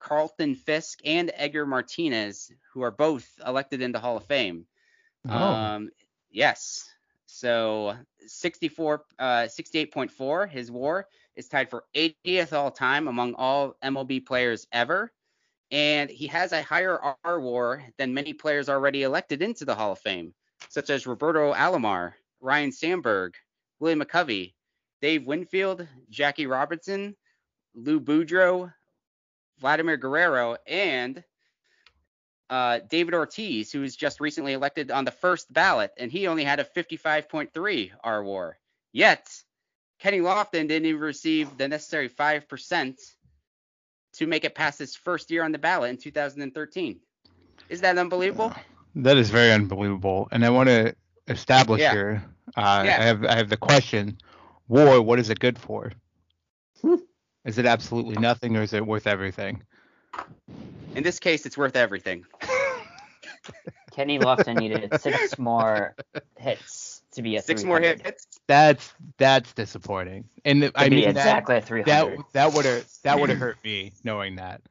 Carlton 0.00 0.56
Fisk 0.56 0.98
and 1.04 1.30
Edgar 1.34 1.66
Martinez, 1.66 2.50
who 2.72 2.82
are 2.82 2.90
both 2.90 3.28
elected 3.46 3.80
into 3.80 3.98
Hall 3.98 4.16
of 4.16 4.26
Fame. 4.26 4.66
Oh. 5.28 5.36
Um, 5.36 5.90
yes. 6.30 6.88
So 7.26 7.96
64, 8.26 9.04
uh, 9.18 9.24
68.4, 9.44 10.50
his 10.50 10.70
WAR 10.70 11.06
is 11.36 11.48
tied 11.48 11.70
for 11.70 11.84
80th 11.94 12.52
all 12.52 12.70
time 12.70 13.08
among 13.08 13.34
all 13.34 13.76
MLB 13.82 14.26
players 14.26 14.66
ever. 14.72 15.12
And 15.70 16.10
he 16.10 16.26
has 16.26 16.52
a 16.52 16.62
higher 16.62 16.98
R 17.24 17.40
WAR 17.40 17.82
than 17.96 18.12
many 18.12 18.34
players 18.34 18.68
already 18.68 19.04
elected 19.04 19.40
into 19.40 19.64
the 19.64 19.74
Hall 19.74 19.92
of 19.92 20.00
Fame, 20.00 20.34
such 20.68 20.90
as 20.90 21.06
Roberto 21.06 21.54
Alomar, 21.54 22.12
Ryne 22.42 22.72
Sandberg, 22.72 23.34
William 23.80 24.00
McCovey, 24.00 24.52
Dave 25.00 25.26
Winfield, 25.26 25.86
Jackie 26.10 26.46
Robinson, 26.46 27.16
Lou 27.74 28.00
Boudreau, 28.00 28.72
Vladimir 29.60 29.96
Guerrero, 29.96 30.56
and 30.66 31.22
uh, 32.50 32.80
David 32.90 33.14
Ortiz, 33.14 33.72
who 33.72 33.80
was 33.80 33.96
just 33.96 34.20
recently 34.20 34.52
elected 34.52 34.90
on 34.90 35.04
the 35.04 35.10
first 35.10 35.50
ballot, 35.52 35.92
and 35.96 36.12
he 36.12 36.26
only 36.26 36.44
had 36.44 36.60
a 36.60 36.64
55.3 36.64 37.90
R 38.04 38.22
WAR. 38.22 38.58
Yet, 38.92 39.26
Kenny 40.00 40.18
Lofton 40.18 40.68
didn't 40.68 40.86
even 40.86 41.00
receive 41.00 41.56
the 41.56 41.68
necessary 41.68 42.08
5% 42.08 42.98
to 44.14 44.26
make 44.26 44.44
it 44.44 44.54
past 44.54 44.78
his 44.78 44.94
first 44.94 45.30
year 45.30 45.44
on 45.44 45.52
the 45.52 45.58
ballot 45.58 45.90
in 45.90 45.96
2013. 45.96 47.00
Is 47.70 47.80
that 47.80 47.96
unbelievable? 47.96 48.52
That 48.96 49.16
is 49.16 49.30
very 49.30 49.52
unbelievable. 49.52 50.28
And 50.30 50.44
I 50.44 50.50
want 50.50 50.68
to 50.68 50.94
establish 51.28 51.80
Yeah. 51.80 51.92
here. 51.92 52.24
Uh, 52.56 52.82
Yeah. 52.84 52.96
I 53.00 53.04
have 53.04 53.24
I 53.24 53.34
have 53.36 53.48
the 53.48 53.56
question: 53.56 54.18
War, 54.68 55.00
what 55.02 55.18
is 55.18 55.30
it 55.30 55.38
good 55.38 55.58
for? 55.58 55.92
is 57.44 57.58
it 57.58 57.66
absolutely 57.66 58.16
nothing, 58.16 58.56
or 58.56 58.62
is 58.62 58.72
it 58.72 58.86
worth 58.86 59.06
everything? 59.06 59.62
In 60.94 61.02
this 61.02 61.18
case, 61.18 61.46
it's 61.46 61.56
worth 61.56 61.76
everything. 61.76 62.24
Kenny 63.92 64.18
Lofton 64.18 64.58
needed 64.58 65.00
six 65.00 65.38
more 65.38 65.94
hits 66.38 67.02
to 67.12 67.22
be 67.22 67.36
a 67.36 67.42
Six 67.42 67.64
more 67.64 67.80
hits. 67.80 68.26
That's 68.46 68.92
that's 69.18 69.52
disappointing. 69.52 70.24
And 70.44 70.62
To 70.62 70.72
I 70.74 70.88
be 70.88 70.96
mean 70.96 71.08
exactly 71.10 71.56
at 71.56 71.64
300. 71.64 72.18
that 72.18 72.32
that 72.32 72.52
would 72.54 72.64
have 72.64 72.84
that 73.02 73.20
would 73.20 73.30
have 73.30 73.38
hurt 73.38 73.56
me 73.64 73.92
knowing 74.04 74.36
that. 74.36 74.62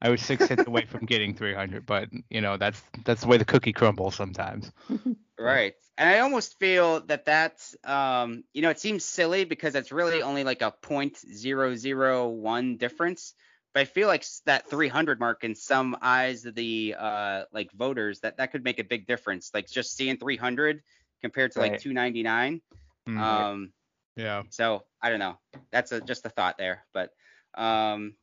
I 0.00 0.10
was 0.10 0.22
six 0.22 0.46
hits 0.46 0.66
away 0.66 0.86
from 0.86 1.06
getting 1.06 1.34
300, 1.34 1.86
but 1.86 2.08
you 2.30 2.40
know 2.40 2.56
that's 2.56 2.82
that's 3.04 3.22
the 3.22 3.28
way 3.28 3.36
the 3.36 3.44
cookie 3.44 3.72
crumbles 3.72 4.14
sometimes. 4.14 4.70
Right. 5.38 5.74
And 5.96 6.08
I 6.08 6.20
almost 6.20 6.58
feel 6.58 7.00
that 7.06 7.24
that's, 7.24 7.76
um, 7.84 8.44
you 8.52 8.62
know, 8.62 8.70
it 8.70 8.78
seems 8.80 9.04
silly 9.04 9.44
because 9.44 9.74
it's 9.74 9.92
really 9.92 10.22
only 10.22 10.44
like 10.44 10.62
a 10.62 10.72
.001 10.82 12.76
difference. 12.78 13.34
But 13.74 13.80
I 13.80 13.84
feel 13.84 14.08
like 14.08 14.24
that 14.46 14.68
300 14.70 15.20
mark 15.20 15.44
in 15.44 15.54
some 15.54 15.96
eyes 16.00 16.44
of 16.44 16.54
the 16.54 16.94
uh, 16.98 17.44
like 17.52 17.70
voters 17.72 18.20
that 18.20 18.38
that 18.38 18.52
could 18.52 18.64
make 18.64 18.78
a 18.78 18.84
big 18.84 19.06
difference. 19.06 19.50
Like 19.54 19.68
just 19.68 19.96
seeing 19.96 20.16
300 20.16 20.82
compared 21.20 21.52
to 21.52 21.60
like 21.60 21.78
299. 21.78 22.60
Mm, 23.08 23.18
Um, 23.20 23.72
yeah. 24.16 24.42
so 24.50 24.84
I 25.02 25.10
don't 25.10 25.20
know. 25.20 25.38
That's 25.70 25.92
a, 25.92 26.00
just 26.00 26.26
a 26.26 26.30
thought 26.30 26.58
there. 26.58 26.84
But 26.92 27.10
um, 27.54 28.14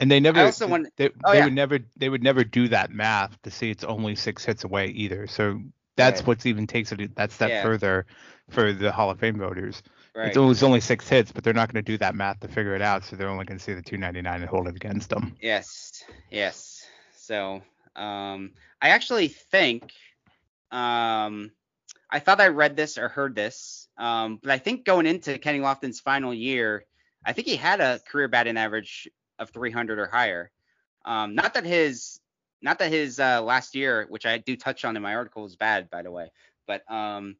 And 0.00 0.10
they 0.10 0.20
never 0.20 0.40
I 0.40 0.44
also 0.44 0.68
want. 0.68 0.88
they, 0.96 1.10
Oh, 1.24 1.32
they 1.32 1.38
yeah. 1.38 1.44
would 1.44 1.52
never 1.52 1.78
they 1.96 2.08
would 2.08 2.22
never 2.22 2.44
do 2.44 2.68
that 2.68 2.90
math 2.90 3.40
to 3.42 3.50
see 3.50 3.70
it's 3.70 3.84
only 3.84 4.14
six 4.16 4.44
hits 4.44 4.64
away 4.64 4.88
either. 4.88 5.26
So 5.26 5.60
that's 5.96 6.20
Right. 6.20 6.26
what's 6.26 6.46
even 6.46 6.66
takes 6.66 6.92
it 6.92 7.14
that 7.16 7.32
step 7.32 7.50
Yeah. 7.50 7.62
further 7.62 8.06
for 8.50 8.72
the 8.72 8.92
Hall 8.92 9.10
of 9.10 9.18
Fame 9.20 9.38
voters. 9.38 9.82
Right. 10.14 10.26
It's 10.28 10.36
always 10.36 10.62
only 10.62 10.80
six 10.80 11.08
hits, 11.08 11.32
but 11.32 11.44
they're 11.44 11.54
not 11.54 11.72
going 11.72 11.84
to 11.84 11.92
do 11.92 11.98
that 11.98 12.14
math 12.14 12.40
to 12.40 12.48
figure 12.48 12.74
it 12.74 12.82
out. 12.82 13.04
So 13.04 13.16
they're 13.16 13.28
only 13.28 13.44
going 13.44 13.58
to 13.58 13.64
see 13.64 13.74
the 13.74 13.82
299 13.82 14.40
and 14.40 14.48
hold 14.50 14.68
it 14.68 14.76
against 14.76 15.10
them. 15.10 15.36
Yes, 15.40 16.04
yes. 16.30 16.86
So, 17.16 17.62
um, 17.96 18.52
I 18.80 18.90
actually 18.90 19.28
think, 19.28 19.92
um, 20.70 21.50
I 22.10 22.18
thought 22.20 22.40
I 22.40 22.48
read 22.48 22.76
this 22.76 22.98
or 22.98 23.08
heard 23.08 23.34
this, 23.34 23.88
um, 23.98 24.38
but 24.42 24.50
I 24.50 24.58
think 24.58 24.84
going 24.84 25.06
into 25.06 25.38
Kenny 25.38 25.60
Lofton's 25.60 26.00
final 26.00 26.32
year, 26.34 26.84
I 27.24 27.32
think 27.32 27.46
he 27.48 27.56
had 27.56 27.80
a 27.80 28.00
career 28.10 28.28
batting 28.28 28.56
average 28.56 29.08
of 29.42 29.50
300 29.50 29.98
or 29.98 30.06
higher. 30.06 30.50
Um, 31.04 31.34
not 31.34 31.54
that 31.54 31.64
his, 31.64 32.20
not 32.62 32.78
that 32.78 32.90
his 32.90 33.18
uh, 33.18 33.42
last 33.42 33.74
year, 33.74 34.06
which 34.08 34.24
I 34.24 34.38
do 34.38 34.56
touch 34.56 34.84
on 34.84 34.96
in 34.96 35.02
my 35.02 35.14
article, 35.14 35.44
is 35.44 35.56
bad, 35.56 35.90
by 35.90 36.02
the 36.02 36.10
way, 36.10 36.30
but 36.66 36.90
um, 36.90 37.36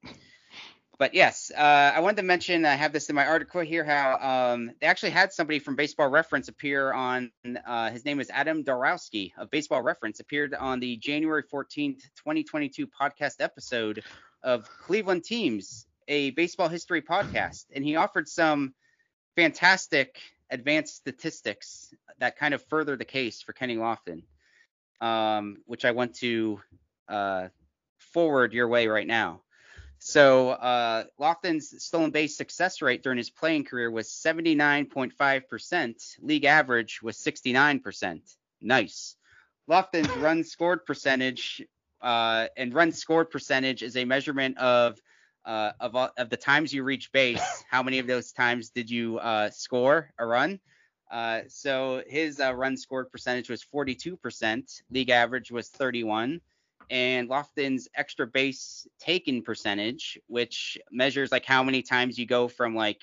but 0.98 1.14
yes, 1.14 1.50
uh, 1.56 1.60
I 1.94 1.98
wanted 1.98 2.18
to 2.18 2.22
mention 2.22 2.64
I 2.64 2.74
have 2.74 2.92
this 2.92 3.08
in 3.08 3.16
my 3.16 3.26
article 3.26 3.60
here 3.60 3.84
how 3.84 4.52
um, 4.52 4.70
they 4.80 4.86
actually 4.86 5.10
had 5.10 5.32
somebody 5.32 5.58
from 5.58 5.74
Baseball 5.74 6.08
Reference 6.08 6.46
appear 6.48 6.92
on. 6.92 7.32
Uh, 7.66 7.90
his 7.90 8.04
name 8.04 8.20
is 8.20 8.30
Adam 8.30 8.62
Darowski 8.62 9.32
of 9.36 9.50
Baseball 9.50 9.82
Reference 9.82 10.20
appeared 10.20 10.54
on 10.54 10.78
the 10.78 10.96
January 10.98 11.42
14th, 11.42 12.02
2022 12.16 12.86
podcast 12.86 13.40
episode 13.40 14.04
of 14.44 14.68
Cleveland 14.78 15.24
Teams, 15.24 15.86
a 16.06 16.30
baseball 16.30 16.68
history 16.68 17.02
podcast, 17.02 17.64
and 17.74 17.84
he 17.84 17.96
offered 17.96 18.28
some 18.28 18.74
fantastic 19.34 20.20
advanced 20.52 20.94
statistics 20.94 21.92
that 22.18 22.36
kind 22.36 22.54
of 22.54 22.62
further 22.66 22.96
the 22.96 23.04
case 23.04 23.42
for 23.42 23.52
Kenny 23.52 23.76
Lofton, 23.76 24.22
um, 25.00 25.56
which 25.66 25.84
I 25.84 25.90
want 25.90 26.14
to 26.16 26.60
uh, 27.08 27.48
forward 27.98 28.52
your 28.52 28.68
way 28.68 28.86
right 28.86 29.06
now. 29.06 29.42
So 29.98 30.50
uh, 30.50 31.04
Lofton's 31.20 31.82
stolen 31.82 32.10
base 32.10 32.36
success 32.36 32.82
rate 32.82 33.02
during 33.02 33.18
his 33.18 33.30
playing 33.30 33.64
career 33.64 33.90
was 33.90 34.08
79.5%. 34.08 36.16
League 36.20 36.44
average 36.44 37.02
was 37.02 37.16
69%. 37.16 38.20
Nice. 38.60 39.16
Lofton's 39.70 40.14
run 40.16 40.44
scored 40.44 40.84
percentage 40.84 41.62
uh, 42.00 42.48
and 42.56 42.74
run 42.74 42.92
scored 42.92 43.30
percentage 43.30 43.82
is 43.82 43.96
a 43.96 44.04
measurement 44.04 44.58
of 44.58 45.00
uh, 45.44 45.72
of 45.80 45.96
all- 45.96 46.12
of 46.16 46.30
the 46.30 46.36
times 46.36 46.72
you 46.72 46.84
reach 46.84 47.12
base. 47.12 47.40
How 47.70 47.82
many 47.82 47.98
of 47.98 48.06
those 48.06 48.32
times 48.32 48.70
did 48.70 48.90
you 48.90 49.18
uh, 49.18 49.50
score 49.50 50.12
a 50.18 50.26
run? 50.26 50.60
Uh, 51.10 51.42
so 51.48 52.02
his 52.06 52.40
uh, 52.40 52.54
run 52.54 52.76
scored 52.76 53.10
percentage 53.10 53.50
was 53.50 53.62
42%. 53.62 54.82
League 54.90 55.10
average 55.10 55.50
was 55.50 55.68
31, 55.68 56.40
and 56.88 57.28
Lofton's 57.28 57.88
extra 57.94 58.26
base 58.26 58.86
taken 58.98 59.42
percentage, 59.42 60.18
which 60.26 60.78
measures 60.90 61.30
like 61.30 61.44
how 61.44 61.62
many 61.62 61.82
times 61.82 62.18
you 62.18 62.26
go 62.26 62.48
from 62.48 62.74
like 62.74 63.02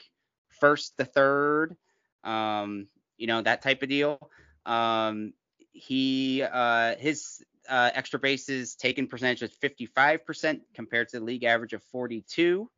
first 0.60 0.98
to 0.98 1.06
third, 1.06 1.76
um, 2.24 2.88
you 3.18 3.28
know, 3.28 3.42
that 3.42 3.62
type 3.62 3.84
of 3.84 3.90
deal. 3.90 4.20
Um, 4.66 5.34
he 5.72 6.42
uh, 6.44 6.96
his 6.96 7.44
uh, 7.70 7.92
extra 7.94 8.20
bases 8.20 8.76
taken 8.76 9.08
percentage 9.08 9.42
was 9.42 9.52
55% 9.52 10.62
compared 10.74 11.10
to 11.10 11.20
the 11.20 11.26
league 11.26 11.44
average 11.44 11.74
of 11.74 11.84
42. 11.84 12.70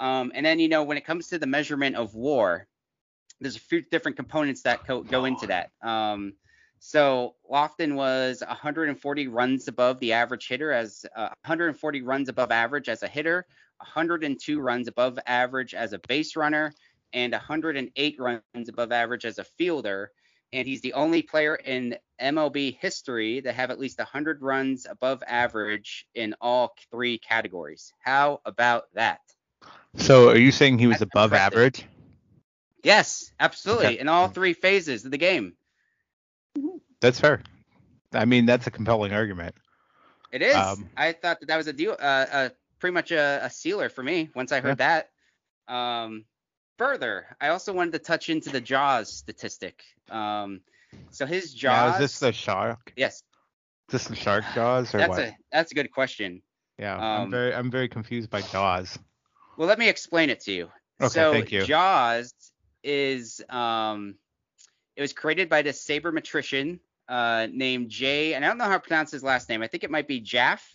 Um, 0.00 0.32
and 0.34 0.44
then 0.44 0.58
you 0.58 0.68
know 0.68 0.82
when 0.82 0.96
it 0.96 1.04
comes 1.04 1.28
to 1.28 1.38
the 1.38 1.46
measurement 1.46 1.96
of 1.96 2.14
WAR, 2.14 2.66
there's 3.40 3.56
a 3.56 3.60
few 3.60 3.82
different 3.82 4.16
components 4.16 4.62
that 4.62 4.86
co- 4.86 5.02
go 5.02 5.24
into 5.24 5.46
that. 5.48 5.70
Um, 5.82 6.34
so 6.78 7.36
Lofton 7.50 7.94
was 7.94 8.42
140 8.46 9.28
runs 9.28 9.68
above 9.68 10.00
the 10.00 10.14
average 10.14 10.48
hitter 10.48 10.72
as 10.72 11.06
uh, 11.14 11.28
140 11.44 12.02
runs 12.02 12.28
above 12.28 12.50
average 12.50 12.88
as 12.88 13.04
a 13.04 13.08
hitter, 13.08 13.46
102 13.78 14.60
runs 14.60 14.88
above 14.88 15.18
average 15.26 15.74
as 15.74 15.92
a 15.92 16.00
base 16.08 16.34
runner, 16.34 16.72
and 17.12 17.32
108 17.32 18.16
runs 18.18 18.68
above 18.68 18.90
average 18.90 19.24
as 19.24 19.38
a 19.38 19.44
fielder. 19.44 20.10
And 20.52 20.68
he's 20.68 20.82
the 20.82 20.92
only 20.92 21.22
player 21.22 21.54
in 21.54 21.96
MLB 22.20 22.76
history 22.78 23.40
that 23.40 23.54
have 23.54 23.70
at 23.70 23.78
least 23.78 23.98
100 23.98 24.42
runs 24.42 24.86
above 24.88 25.22
average 25.26 26.06
in 26.14 26.34
all 26.40 26.74
three 26.90 27.18
categories. 27.18 27.92
How 28.00 28.40
about 28.44 28.84
that? 28.94 29.20
So 29.96 30.30
are 30.30 30.36
you 30.36 30.52
saying 30.52 30.78
he 30.78 30.86
was 30.86 30.98
That's 30.98 31.10
above 31.10 31.32
impressive. 31.32 31.54
average? 31.54 31.86
Yes, 32.82 33.32
absolutely. 33.38 33.86
Okay. 33.86 33.98
In 33.98 34.08
all 34.08 34.28
three 34.28 34.52
phases 34.52 35.04
of 35.04 35.10
the 35.10 35.18
game. 35.18 35.54
That's 37.00 37.18
fair. 37.20 37.42
I 38.12 38.24
mean, 38.24 38.46
that's 38.46 38.66
a 38.66 38.70
compelling 38.70 39.12
argument. 39.12 39.54
It 40.30 40.42
is. 40.42 40.56
Um, 40.56 40.88
I 40.96 41.12
thought 41.12 41.40
that 41.40 41.46
that 41.46 41.56
was 41.56 41.66
a 41.66 41.72
deal, 41.72 41.92
uh, 41.92 42.26
uh, 42.32 42.48
pretty 42.78 42.94
much 42.94 43.10
a, 43.10 43.40
a 43.42 43.50
sealer 43.50 43.88
for 43.88 44.02
me 44.02 44.30
once 44.34 44.52
I 44.52 44.60
heard 44.60 44.78
that. 44.78 45.10
Um, 45.68 46.24
further, 46.82 47.36
I 47.40 47.48
also 47.48 47.72
wanted 47.72 47.92
to 47.92 47.98
touch 48.00 48.28
into 48.28 48.50
the 48.50 48.60
Jaws 48.60 49.12
statistic. 49.12 49.84
Um, 50.10 50.60
so 51.10 51.26
his 51.26 51.54
Now, 51.54 51.58
Jaws. 51.58 51.94
is 51.94 52.00
this 52.00 52.18
the 52.18 52.32
shark? 52.32 52.92
yes, 52.96 53.22
Is 53.88 53.92
this 53.92 54.04
the 54.06 54.16
shark 54.16 54.44
jaws 54.54 54.94
or 54.94 54.98
that's 54.98 55.08
what? 55.10 55.18
a 55.20 55.36
that's 55.50 55.72
a 55.72 55.74
good 55.74 55.90
question. 55.92 56.42
yeah, 56.78 56.96
I'm 56.96 57.22
um, 57.22 57.30
very 57.30 57.54
I'm 57.54 57.70
very 57.70 57.88
confused 57.88 58.30
by 58.30 58.42
jaws. 58.42 58.98
Well, 59.56 59.68
let 59.68 59.78
me 59.78 59.88
explain 59.88 60.30
it 60.30 60.40
to 60.40 60.52
you. 60.52 60.68
Okay, 61.00 61.08
so 61.08 61.32
thank 61.32 61.52
you. 61.52 61.62
Jaws 61.64 62.34
is 62.82 63.40
um, 63.48 64.16
it 64.96 65.02
was 65.02 65.12
created 65.12 65.48
by 65.48 65.62
this 65.62 65.86
sabermetrician 65.86 66.80
uh, 67.08 67.46
named 67.52 67.90
Jay, 67.90 68.34
and 68.34 68.44
I 68.44 68.48
don't 68.48 68.58
know 68.58 68.64
how 68.64 68.78
to 68.78 68.80
pronounce 68.80 69.10
his 69.10 69.22
last 69.22 69.48
name. 69.48 69.62
I 69.62 69.68
think 69.68 69.84
it 69.84 69.90
might 69.90 70.08
be 70.08 70.20
Jaff 70.20 70.68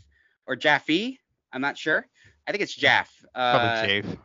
or 0.45 0.55
Jaffe. 0.55 1.20
I'm 1.51 1.62
not 1.62 1.78
sure. 1.78 2.08
I 2.47 2.51
think 2.51 2.62
it's 2.64 2.76
Jaff. 2.76 3.12
Uh, 3.36 3.58
Probably 3.60 4.01
Jave. 4.01 4.18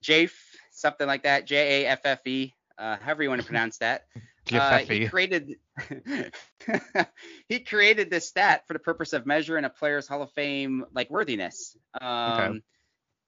Jafe, 0.00 0.34
something 0.80 1.06
like 1.06 1.24
that. 1.24 1.46
J 1.46 1.84
A 1.84 1.88
F 1.88 2.00
F 2.04 2.26
E. 2.26 2.54
Uh, 2.76 2.96
however 3.00 3.22
you 3.22 3.28
want 3.28 3.40
to 3.40 3.46
pronounce 3.46 3.78
that. 3.78 4.04
Uh, 4.50 4.78
he 4.78 5.06
created 5.08 5.56
he 7.48 7.60
created 7.60 8.08
this 8.08 8.28
stat 8.28 8.66
for 8.66 8.72
the 8.72 8.78
purpose 8.78 9.12
of 9.12 9.26
measuring 9.26 9.66
a 9.66 9.68
player's 9.68 10.08
Hall 10.08 10.22
of 10.22 10.32
Fame 10.32 10.86
like 10.94 11.10
worthiness. 11.10 11.76
Um, 12.00 12.62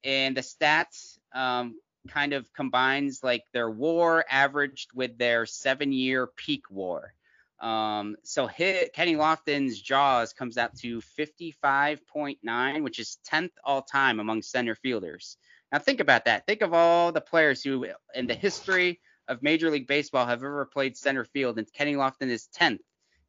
And 0.02 0.34
the 0.34 0.40
stats 0.40 1.18
um, 1.34 1.78
kind 2.08 2.32
of 2.32 2.50
combines 2.54 3.22
like 3.22 3.44
their 3.52 3.68
WAR 3.68 4.24
averaged 4.30 4.92
with 4.94 5.18
their 5.18 5.44
seven-year 5.44 6.26
peak 6.26 6.64
WAR. 6.70 7.12
Um, 7.60 8.16
so 8.22 8.46
hit, 8.46 8.94
Kenny 8.94 9.16
Lofton's 9.16 9.78
Jaws 9.78 10.32
comes 10.32 10.56
out 10.56 10.74
to 10.78 11.02
55.9, 11.18 12.82
which 12.82 12.98
is 12.98 13.18
10th 13.30 13.50
all 13.62 13.82
time 13.82 14.18
among 14.18 14.40
center 14.40 14.74
fielders. 14.74 15.36
Now 15.72 15.78
think 15.78 16.00
about 16.00 16.24
that. 16.24 16.46
Think 16.46 16.62
of 16.62 16.74
all 16.74 17.12
the 17.12 17.20
players 17.20 17.62
who 17.62 17.86
in 18.14 18.26
the 18.26 18.34
history 18.34 19.00
of 19.28 19.42
Major 19.42 19.70
League 19.70 19.86
Baseball 19.86 20.26
have 20.26 20.42
ever 20.42 20.64
played 20.66 20.96
center 20.96 21.24
field, 21.24 21.58
and 21.58 21.72
Kenny 21.72 21.94
Lofton 21.94 22.28
is 22.28 22.48
10th 22.58 22.80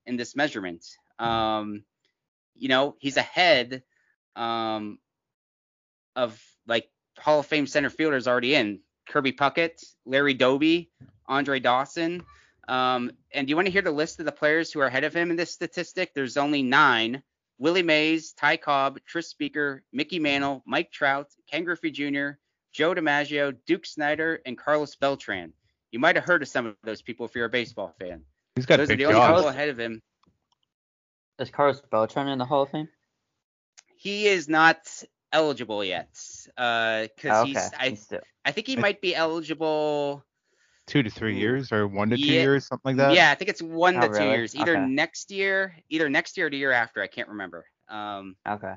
in 0.05 0.17
this 0.17 0.35
measurement. 0.35 0.85
Um, 1.19 1.83
you 2.55 2.69
know, 2.69 2.95
he's 2.99 3.17
ahead 3.17 3.83
um, 4.35 4.97
of 6.15 6.41
like 6.67 6.89
Hall 7.19 7.39
of 7.39 7.45
Fame 7.45 7.67
center 7.67 7.89
fielders 7.89 8.27
already 8.27 8.55
in 8.55 8.79
Kirby 9.07 9.33
Puckett, 9.33 9.83
Larry 10.05 10.33
Doby, 10.33 10.89
Andre 11.27 11.59
Dawson. 11.59 12.23
Um, 12.67 13.11
and 13.33 13.47
do 13.47 13.51
you 13.51 13.55
want 13.55 13.67
to 13.67 13.71
hear 13.71 13.81
the 13.81 13.91
list 13.91 14.19
of 14.19 14.25
the 14.25 14.31
players 14.31 14.71
who 14.71 14.79
are 14.79 14.87
ahead 14.87 15.03
of 15.03 15.13
him 15.13 15.29
in 15.29 15.37
this 15.37 15.51
statistic? 15.51 16.13
There's 16.13 16.37
only 16.37 16.63
nine. 16.63 17.21
Willie 17.61 17.83
Mays, 17.83 18.33
Ty 18.33 18.57
Cobb, 18.57 18.97
Tris 19.05 19.27
Speaker, 19.27 19.83
Mickey 19.93 20.17
Mantle, 20.17 20.63
Mike 20.65 20.91
Trout, 20.91 21.27
Ken 21.47 21.63
Griffey 21.63 21.91
Jr., 21.91 22.31
Joe 22.73 22.95
DiMaggio, 22.95 23.55
Duke 23.67 23.85
Snider, 23.85 24.41
and 24.47 24.57
Carlos 24.57 24.95
Beltran. 24.95 25.53
You 25.91 25.99
might 25.99 26.15
have 26.15 26.25
heard 26.25 26.41
of 26.41 26.47
some 26.47 26.65
of 26.65 26.75
those 26.83 27.03
people 27.03 27.27
if 27.27 27.35
you're 27.35 27.45
a 27.45 27.49
baseball 27.49 27.93
fan. 27.99 28.23
He's 28.55 28.65
got 28.65 28.77
Those 28.77 28.87
are 28.89 28.93
big 28.93 28.97
the 28.99 29.05
only 29.05 29.19
jaws. 29.19 29.35
people 29.37 29.49
ahead 29.49 29.69
of 29.69 29.79
him. 29.79 30.01
Is 31.37 31.51
Carlos 31.51 31.81
Beltran 31.91 32.29
in 32.29 32.39
the 32.39 32.45
Hall 32.45 32.63
of 32.63 32.69
Fame? 32.71 32.89
He 33.95 34.25
is 34.27 34.49
not 34.49 34.79
eligible 35.31 35.83
yet 35.83 36.17
uh, 36.57 37.03
because 37.15 37.37
Oh, 37.37 37.41
okay. 37.41 37.49
he's. 37.49 37.71
I, 37.77 37.89
He's 37.89 38.01
still- 38.01 38.21
I 38.43 38.51
think 38.53 38.65
he 38.65 38.75
might 38.75 39.01
be 39.01 39.13
eligible. 39.15 40.25
Two 40.91 41.03
to 41.03 41.09
three 41.09 41.37
years 41.37 41.71
or 41.71 41.87
one 41.87 42.09
to 42.09 42.17
two 42.17 42.23
years, 42.23 42.67
something 42.67 42.97
like 42.97 42.97
that. 42.97 43.15
Yeah, 43.15 43.31
I 43.31 43.35
think 43.35 43.49
it's 43.49 43.61
one 43.61 43.95
Oh, 43.95 44.01
to 44.01 44.19
two 44.19 44.25
years. 44.25 44.53
Either 44.53 44.75
Okay. 44.75 44.85
next 44.87 45.31
year, 45.31 45.73
either 45.87 46.09
next 46.09 46.35
year 46.35 46.47
or 46.47 46.49
the 46.49 46.57
year 46.57 46.73
after. 46.73 47.01
I 47.01 47.07
can't 47.07 47.29
remember. 47.29 47.65
Um, 47.87 48.35
okay. 48.45 48.73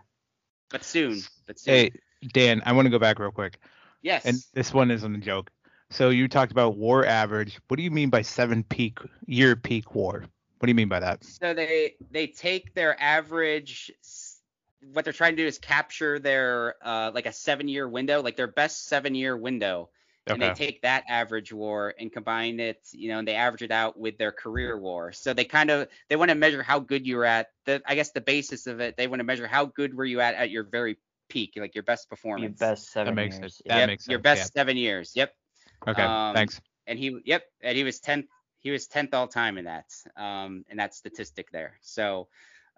but 0.70 0.84
soon. 0.84 1.20
But 1.48 1.58
soon. 1.58 1.74
Hey, 1.74 1.90
Dan, 2.32 2.62
I 2.64 2.72
want 2.72 2.86
to 2.86 2.90
go 2.90 3.00
back 3.00 3.18
real 3.18 3.32
quick. 3.32 3.58
yes. 4.00 4.24
And 4.24 4.36
this 4.52 4.72
one 4.72 4.92
isn't 4.92 5.12
a 5.12 5.18
joke. 5.18 5.50
So 5.90 6.10
you 6.10 6.28
talked 6.28 6.52
about 6.52 6.76
war 6.76 7.04
average. 7.04 7.58
What 7.66 7.78
do 7.78 7.82
you 7.82 7.90
mean 7.90 8.10
by 8.10 8.22
seven 8.22 8.62
peak 8.62 9.00
year 9.26 9.56
peak 9.56 9.94
war? 9.96 10.24
What 10.58 10.66
do 10.66 10.70
you 10.70 10.76
mean 10.76 10.88
by 10.88 11.00
that? 11.00 11.24
So 11.24 11.52
they 11.52 11.96
they 12.12 12.28
take 12.28 12.74
their 12.74 13.00
average. 13.02 13.90
What 14.92 15.04
they're 15.04 15.12
trying 15.12 15.36
to 15.36 15.42
do 15.42 15.46
is 15.48 15.58
capture 15.58 16.20
their 16.20 16.76
uh, 16.80 17.10
like 17.12 17.26
a 17.26 17.32
seven 17.32 17.66
year 17.66 17.88
window, 17.88 18.22
like 18.22 18.36
their 18.36 18.46
best 18.46 18.86
seven 18.86 19.16
year 19.16 19.36
window, 19.36 19.90
and 20.26 20.40
they 20.40 20.50
take 20.50 20.82
that 20.82 21.04
average 21.08 21.52
war 21.52 21.94
and 21.98 22.12
combine 22.12 22.60
it, 22.60 22.78
you 22.92 23.08
know, 23.08 23.18
and 23.18 23.28
they 23.28 23.34
average 23.34 23.62
it 23.62 23.70
out 23.70 23.98
with 23.98 24.16
their 24.18 24.32
career 24.32 24.78
war. 24.78 25.12
So 25.12 25.34
they 25.34 25.44
kind 25.44 25.70
of 25.70 25.88
they 26.08 26.16
want 26.16 26.30
to 26.30 26.34
measure 26.34 26.62
how 26.62 26.80
good 26.80 27.06
you're 27.06 27.24
at. 27.24 27.48
The 27.66 27.82
I 27.86 27.94
guess 27.94 28.10
the 28.12 28.20
basis 28.20 28.66
of 28.66 28.80
it, 28.80 28.96
they 28.96 29.06
want 29.06 29.20
to 29.20 29.24
measure 29.24 29.46
how 29.46 29.66
good 29.66 29.94
were 29.94 30.04
you 30.04 30.20
at 30.20 30.34
at 30.34 30.50
your 30.50 30.64
very 30.64 30.98
peak, 31.28 31.54
like 31.56 31.74
your 31.74 31.84
best 31.84 32.08
performance. 32.08 32.60
Your 32.60 32.70
best 32.70 32.90
seven 32.90 33.14
makes 33.14 33.38
years. 33.38 33.60
it- 33.64 33.68
that 33.68 33.76
Yep, 33.76 33.86
makes 33.88 34.08
Your 34.08 34.18
sense, 34.18 34.22
best 34.22 34.52
seven 34.54 34.76
years. 34.76 35.12
Yep. 35.14 35.34
Okay. 35.88 36.02
um, 36.04 36.34
Thanks. 36.34 36.60
and 36.86 36.98
he 36.98 37.18
yep 37.24 37.44
and 37.62 37.76
he 37.76 37.84
was 37.84 38.00
10th 38.00 38.26
he 38.60 38.70
was 38.70 38.86
10th 38.86 39.12
all 39.14 39.28
time 39.28 39.58
in 39.58 39.66
that 39.66 39.86
um 40.16 40.64
in 40.70 40.78
that 40.78 40.94
statistic 40.94 41.50
there 41.50 41.74
so 41.82 42.28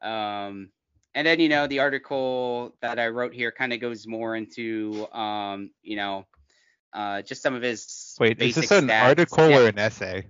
um 0.03 0.71
and 1.15 1.27
then 1.27 1.41
you 1.41 1.49
know 1.49 1.67
the 1.67 1.79
article 1.81 2.77
that 2.81 2.99
i 2.99 3.09
wrote 3.09 3.33
here 3.33 3.51
kind 3.53 3.73
of 3.73 3.81
goes 3.81 4.07
more 4.07 4.37
into 4.37 5.07
um 5.13 5.71
you 5.83 5.97
know 5.97 6.27
uh 6.97 7.23
just 7.23 7.43
some 7.43 7.55
of 7.55 7.63
his 7.63 8.17
Wait, 8.19 8.41
is 8.43 8.55
this 8.57 8.71
an 8.73 8.89
stats. 8.89 9.03
article 9.05 9.49
Yeah. 9.51 9.59
or 9.61 9.69
an 9.69 9.79
essay? 9.79 10.27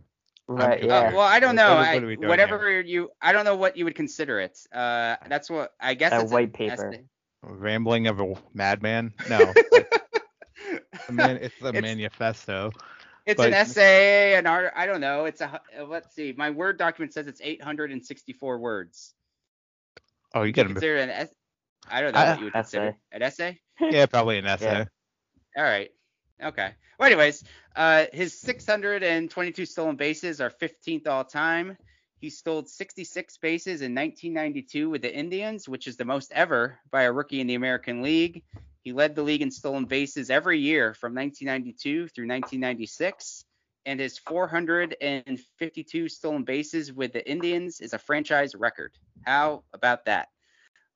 Right. 0.48 0.82
I'm- 0.82 1.14
Uh, 1.14 1.16
well, 1.16 1.26
I 1.26 1.40
don't 1.40 1.50
What- 1.50 1.62
know. 1.62 1.74
what 1.76 1.86
I, 1.86 1.96
are 1.96 2.06
we 2.06 2.16
doing 2.16 2.28
whatever 2.28 2.80
you, 2.80 3.10
I 3.22 3.32
don't 3.32 3.44
know 3.44 3.56
what 3.56 3.76
you 3.76 3.84
would 3.84 3.94
consider 3.94 4.38
it. 4.40 4.58
Uh, 4.72 5.16
that's 5.28 5.48
what 5.50 5.72
I 5.80 5.94
guess. 5.94 6.12
A 6.12 6.20
it's 6.20 6.32
white 6.32 6.48
an 6.48 6.52
paper. 6.52 6.88
essay. 6.88 7.04
Rambling 7.42 8.06
of 8.08 8.20
a 8.20 8.34
madman? 8.54 9.12
No. 9.30 9.38
I 11.08 11.12
mean, 11.12 11.36
it's 11.36 11.54
a 11.62 11.68
It's- 11.68 11.82
manifesto. 11.82 12.70
It's 13.26 13.38
But- 13.38 13.48
an 13.48 13.54
essay, 13.54 14.34
an 14.36 14.46
art. 14.46 14.72
I 14.76 14.86
don't 14.86 15.00
know. 15.00 15.24
It's 15.24 15.40
a. 15.40 15.60
uh, 15.78 15.84
Let's 15.84 16.14
see. 16.14 16.32
My 16.36 16.50
Word 16.50 16.78
document 16.78 17.12
says 17.12 17.26
it's 17.26 17.40
864 17.42 18.58
words. 18.58 19.14
Oh, 20.34 20.42
you 20.42 20.48
You 20.48 20.52
get 20.52 20.66
him. 20.66 20.72
consider 20.74 20.96
it 20.96 21.02
an 21.04 21.10
es- 21.10 21.34
I 21.88 22.00
don't 22.02 22.12
know 22.14 22.20
I- 22.20 22.30
what 22.30 22.38
you 22.38 22.44
would 22.44 22.52
consider 22.52 22.96
an 23.12 23.22
essay. 23.22 23.60
Yeah, 23.80 24.06
probably 24.06 24.38
an 24.38 24.46
essay. 24.54 24.86
All 25.56 25.62
right. 25.64 25.90
Okay. 26.42 26.70
Well, 26.98 27.06
anyways, 27.06 27.44
uh, 27.74 28.06
his 28.12 28.38
622 28.40 29.66
stolen 29.66 29.96
bases 29.96 30.40
are 30.40 30.50
15th 30.50 31.06
all 31.06 31.24
time. 31.24 31.76
He 32.18 32.30
stole 32.30 32.64
66 32.64 33.36
bases 33.38 33.82
in 33.82 33.94
1992 33.94 34.88
with 34.88 35.02
the 35.02 35.14
Indians, 35.14 35.68
which 35.68 35.86
is 35.86 35.96
the 35.96 36.04
most 36.04 36.32
ever 36.32 36.78
by 36.90 37.02
a 37.02 37.12
rookie 37.12 37.40
in 37.40 37.46
the 37.46 37.54
American 37.54 38.02
League. 38.02 38.42
He 38.82 38.92
led 38.92 39.14
the 39.14 39.22
league 39.22 39.42
in 39.42 39.50
stolen 39.50 39.84
bases 39.84 40.30
every 40.30 40.58
year 40.58 40.94
from 40.94 41.14
1992 41.14 42.08
through 42.08 42.28
1996. 42.28 43.44
And 43.84 44.00
his 44.00 44.18
452 44.18 46.08
stolen 46.08 46.44
bases 46.44 46.92
with 46.92 47.12
the 47.12 47.28
Indians 47.28 47.80
is 47.80 47.92
a 47.92 47.98
franchise 47.98 48.54
record. 48.54 48.92
How 49.24 49.62
about 49.72 50.06
that? 50.06 50.28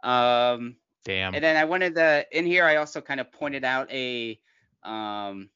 Um, 0.03 0.77
Damn. 1.05 1.35
and 1.35 1.45
then 1.45 1.57
I 1.57 1.65
wanted 1.65 1.95
to 1.97 2.27
in 2.33 2.47
here 2.47 2.65
I 2.65 2.77
also 2.77 3.01
kind 3.01 3.21
of 3.21 3.31
pointed 3.33 3.65
out 3.65 3.91
a 3.93 4.39
um 4.83 5.51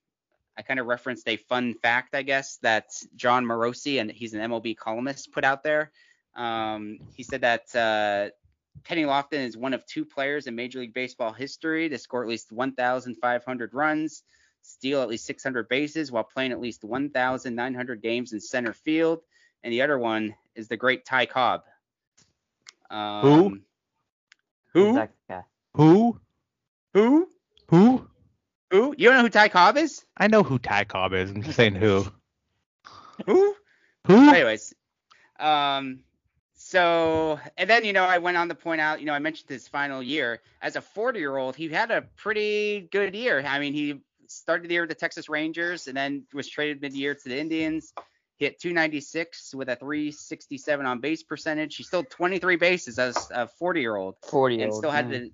I 0.56 0.62
kind 0.62 0.78
of 0.78 0.86
referenced 0.86 1.28
a 1.28 1.36
fun 1.36 1.74
fact 1.74 2.14
I 2.14 2.22
guess 2.22 2.58
that 2.62 2.90
Jon 3.16 3.44
Morosi 3.44 4.00
and 4.00 4.10
he's 4.10 4.34
an 4.34 4.40
MLB 4.40 4.76
columnist 4.76 5.32
put 5.32 5.44
out 5.44 5.62
there. 5.62 5.90
Um 6.34 6.98
he 7.14 7.22
said 7.22 7.42
that 7.42 7.74
uh 7.74 8.30
Kenny 8.82 9.04
Lofton 9.04 9.46
is 9.46 9.56
one 9.56 9.72
of 9.72 9.86
two 9.86 10.04
players 10.04 10.46
in 10.46 10.54
Major 10.54 10.80
League 10.80 10.94
Baseball 10.94 11.32
history 11.32 11.88
to 11.88 11.98
score 11.98 12.22
at 12.22 12.28
least 12.28 12.52
1,500 12.52 13.74
runs, 13.74 14.22
steal 14.62 15.00
at 15.00 15.08
least 15.08 15.26
600 15.26 15.68
bases 15.68 16.10
while 16.10 16.24
playing 16.24 16.52
at 16.52 16.60
least 16.60 16.84
1,900 16.84 18.02
games 18.02 18.32
in 18.32 18.40
center 18.40 18.72
field. 18.72 19.20
And 19.62 19.72
the 19.72 19.82
other 19.82 19.98
one 19.98 20.34
is 20.54 20.68
the 20.68 20.76
great 20.76 21.06
Ty 21.06 21.26
Cobb. 21.26 21.62
Um, 22.90 23.22
Who? 24.72 24.84
Who? 24.92 25.08
Who? 25.74 26.20
Who? 26.92 27.28
Who? 27.68 28.08
Who? 28.74 28.92
You 28.98 29.06
don't 29.06 29.18
know 29.18 29.22
who 29.22 29.28
Ty 29.28 29.50
Cobb 29.50 29.76
is? 29.76 30.04
I 30.16 30.26
know 30.26 30.42
who 30.42 30.58
Ty 30.58 30.82
Cobb 30.82 31.12
is. 31.12 31.30
I'm 31.30 31.44
just 31.44 31.54
saying 31.54 31.76
who. 31.76 32.06
Who? 33.26 33.54
Who? 34.08 34.28
Anyways, 34.28 34.74
um, 35.38 36.00
so 36.54 37.38
and 37.56 37.70
then 37.70 37.84
you 37.84 37.92
know 37.92 38.02
I 38.02 38.18
went 38.18 38.36
on 38.36 38.48
to 38.48 38.56
point 38.56 38.80
out, 38.80 38.98
you 38.98 39.06
know, 39.06 39.12
I 39.12 39.20
mentioned 39.20 39.48
his 39.48 39.68
final 39.68 40.02
year 40.02 40.42
as 40.60 40.74
a 40.74 40.80
40 40.80 41.20
year 41.20 41.36
old, 41.36 41.54
he 41.54 41.68
had 41.68 41.92
a 41.92 42.02
pretty 42.16 42.88
good 42.90 43.14
year. 43.14 43.44
I 43.46 43.60
mean, 43.60 43.72
he 43.72 44.00
started 44.26 44.68
the 44.68 44.72
year 44.72 44.82
with 44.82 44.88
the 44.88 44.96
Texas 44.96 45.28
Rangers 45.28 45.86
and 45.86 45.96
then 45.96 46.24
was 46.34 46.48
traded 46.48 46.82
mid 46.82 46.94
year 46.94 47.14
to 47.14 47.28
the 47.28 47.38
Indians. 47.38 47.92
Hit 48.38 48.60
296 48.60 49.54
with 49.54 49.68
a 49.68 49.76
367 49.76 50.84
on 50.84 50.98
base 50.98 51.22
percentage. 51.22 51.76
He 51.76 51.84
stole 51.84 52.02
23 52.02 52.56
bases 52.56 52.98
as 52.98 53.30
a 53.30 53.46
40 53.46 53.80
year 53.80 53.94
old. 53.94 54.16
40 54.28 54.56
year 54.56 54.64
old. 54.64 54.72
and 54.72 54.76
still 54.76 54.90
had 54.90 55.10
to 55.10 55.30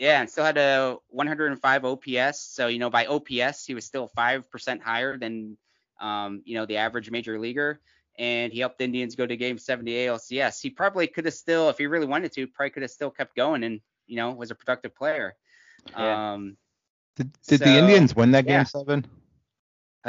yeah 0.00 0.20
and 0.20 0.28
still 0.28 0.44
had 0.44 0.58
a 0.58 0.96
105 1.10 1.84
ops 1.84 2.40
so 2.40 2.66
you 2.66 2.80
know 2.80 2.90
by 2.90 3.06
ops 3.06 3.64
he 3.64 3.74
was 3.74 3.84
still 3.84 4.10
5% 4.16 4.82
higher 4.82 5.16
than 5.16 5.56
um, 6.00 6.42
you 6.44 6.54
know 6.54 6.66
the 6.66 6.78
average 6.78 7.10
major 7.10 7.38
leaguer 7.38 7.80
and 8.18 8.52
he 8.52 8.58
helped 8.58 8.78
the 8.78 8.84
indians 8.84 9.14
go 9.14 9.26
to 9.26 9.36
game 9.36 9.58
70 9.58 9.92
alcs 9.92 10.60
he 10.60 10.70
probably 10.70 11.06
could 11.06 11.26
have 11.26 11.34
still 11.34 11.68
if 11.68 11.78
he 11.78 11.86
really 11.86 12.06
wanted 12.06 12.32
to 12.32 12.48
probably 12.48 12.70
could 12.70 12.82
have 12.82 12.90
still 12.90 13.10
kept 13.10 13.36
going 13.36 13.62
and 13.62 13.80
you 14.06 14.16
know 14.16 14.32
was 14.32 14.50
a 14.50 14.54
productive 14.54 14.96
player 14.96 15.36
Yeah. 15.96 16.32
um 16.32 16.56
Did, 17.16 17.32
did 17.46 17.60
So, 17.60 17.64
the 17.66 17.78
Indians 17.78 18.16
win 18.16 18.32
that 18.32 18.46
game 18.46 18.54
yeah. 18.54 18.64
seven? 18.64 19.06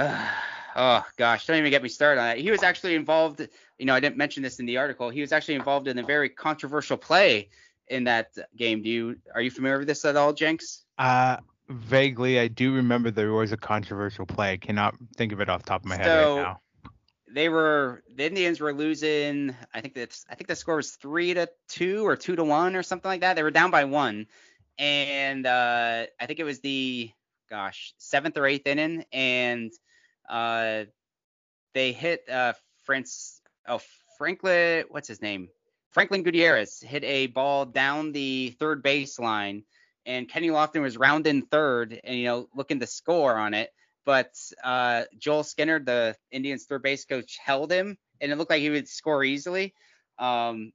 oh 0.76 1.06
gosh, 1.18 1.46
don't 1.46 1.58
even 1.58 1.70
get 1.70 1.84
me 1.84 1.89
started 1.89 2.22
on 2.22 2.28
that. 2.28 2.38
He 2.38 2.52
was 2.52 2.64
actually 2.64 2.96
involved. 2.96 3.48
You 3.78 3.86
know, 3.86 3.94
I 3.94 4.00
didn't 4.00 4.18
mention 4.18 4.44
this 4.44 4.60
in 4.60 4.66
the 4.66 4.78
article. 4.78 5.10
He 5.10 5.22
was 5.22 5.32
actually 5.32 5.56
involved 5.56 5.88
in 5.88 5.98
a 5.98 6.04
very 6.04 6.30
controversial 6.30 6.98
play 6.98 7.50
in 7.92 8.06
that 8.06 8.36
game. 8.56 8.82
Do 8.82 8.89
you 8.89 9.18
are 9.36 9.42
you 9.42 9.52
familiar 9.52 9.78
with 9.80 9.88
this 9.88 10.06
at 10.06 10.16
all, 10.16 10.34
Jenks? 10.34 10.84
Uh, 10.98 11.38
vaguely, 11.70 12.39
I 12.39 12.48
do 12.48 12.74
remember 12.74 13.12
there 13.12 13.34
was 13.34 13.52
a 13.52 13.58
controversial 13.58 14.26
play. 14.26 14.54
I 14.54 14.58
cannot 14.58 14.96
think 15.18 15.34
of 15.34 15.42
it 15.42 15.50
off 15.50 15.64
the 15.64 15.70
top 15.70 15.82
of 15.82 15.89
my 15.89 15.98
head 15.98 16.06
So, 16.06 16.36
right 16.36 16.44
now. 16.44 16.60
They 17.34 17.50
were 17.50 18.04
the 18.14 18.26
Indians 18.26 18.60
were 18.60 18.74
losing. 18.74 19.56
I 19.74 19.82
think 19.82 19.94
that's 19.94 20.26
I 20.30 20.36
think 20.36 20.48
the 20.48 20.56
score 20.56 20.78
was 20.78 20.92
three 20.92 21.34
to 21.34 21.50
two 21.70 22.06
or 22.06 22.16
two 22.16 22.36
to 22.36 22.44
one 22.44 22.76
or 22.76 22.84
something 22.84 23.08
like 23.08 23.22
that. 23.22 23.36
They 23.36 23.44
were 23.44 23.52
down 23.52 23.72
by 23.72 23.86
one, 23.86 24.28
and 24.78 25.46
uh, 25.46 26.06
I 26.20 26.26
think 26.26 26.39
it 26.39 26.44
was 26.44 26.60
the 26.60 27.10
gosh 27.50 27.94
seventh 27.98 28.38
or 28.38 28.46
eighth 28.48 28.68
inning, 28.68 29.06
and 29.14 29.72
uh, 30.30 30.86
they 31.74 31.94
hit 31.94 32.30
uh, 32.30 32.54
France. 32.84 33.42
Oh, 33.66 33.80
Franklin. 34.18 34.86
What's 34.89 35.08
his 35.08 35.22
name? 35.22 35.50
Franklin 35.92 36.24
Gutierrez 36.24 36.80
hit 36.80 37.04
a 37.04 37.28
ball 37.28 37.66
down 37.66 38.14
the 38.14 38.56
third 38.60 38.84
baseline, 38.84 39.64
and 40.06 40.28
Kenny 40.28 40.48
Lofton 40.48 40.82
was 40.82 40.98
rounding 40.98 41.44
third, 41.44 42.00
and 42.04 42.18
you 42.18 42.26
know 42.26 42.48
looking 42.56 42.80
to 42.80 42.88
score 42.88 43.36
on 43.36 43.54
it, 43.54 43.72
but 44.06 44.34
uh, 44.64 45.04
Joel 45.18 45.44
Skinner, 45.44 45.80
the 45.80 46.16
Indians 46.32 46.66
third 46.66 46.82
base 46.82 47.06
coach, 47.06 47.38
held 47.44 47.72
him, 47.72 47.98
and 48.22 48.32
it 48.32 48.38
looked 48.38 48.52
like 48.52 48.62
he 48.62 48.70
would 48.70 48.88
score 48.88 49.24
easily. 49.24 49.74
Um, 50.18 50.72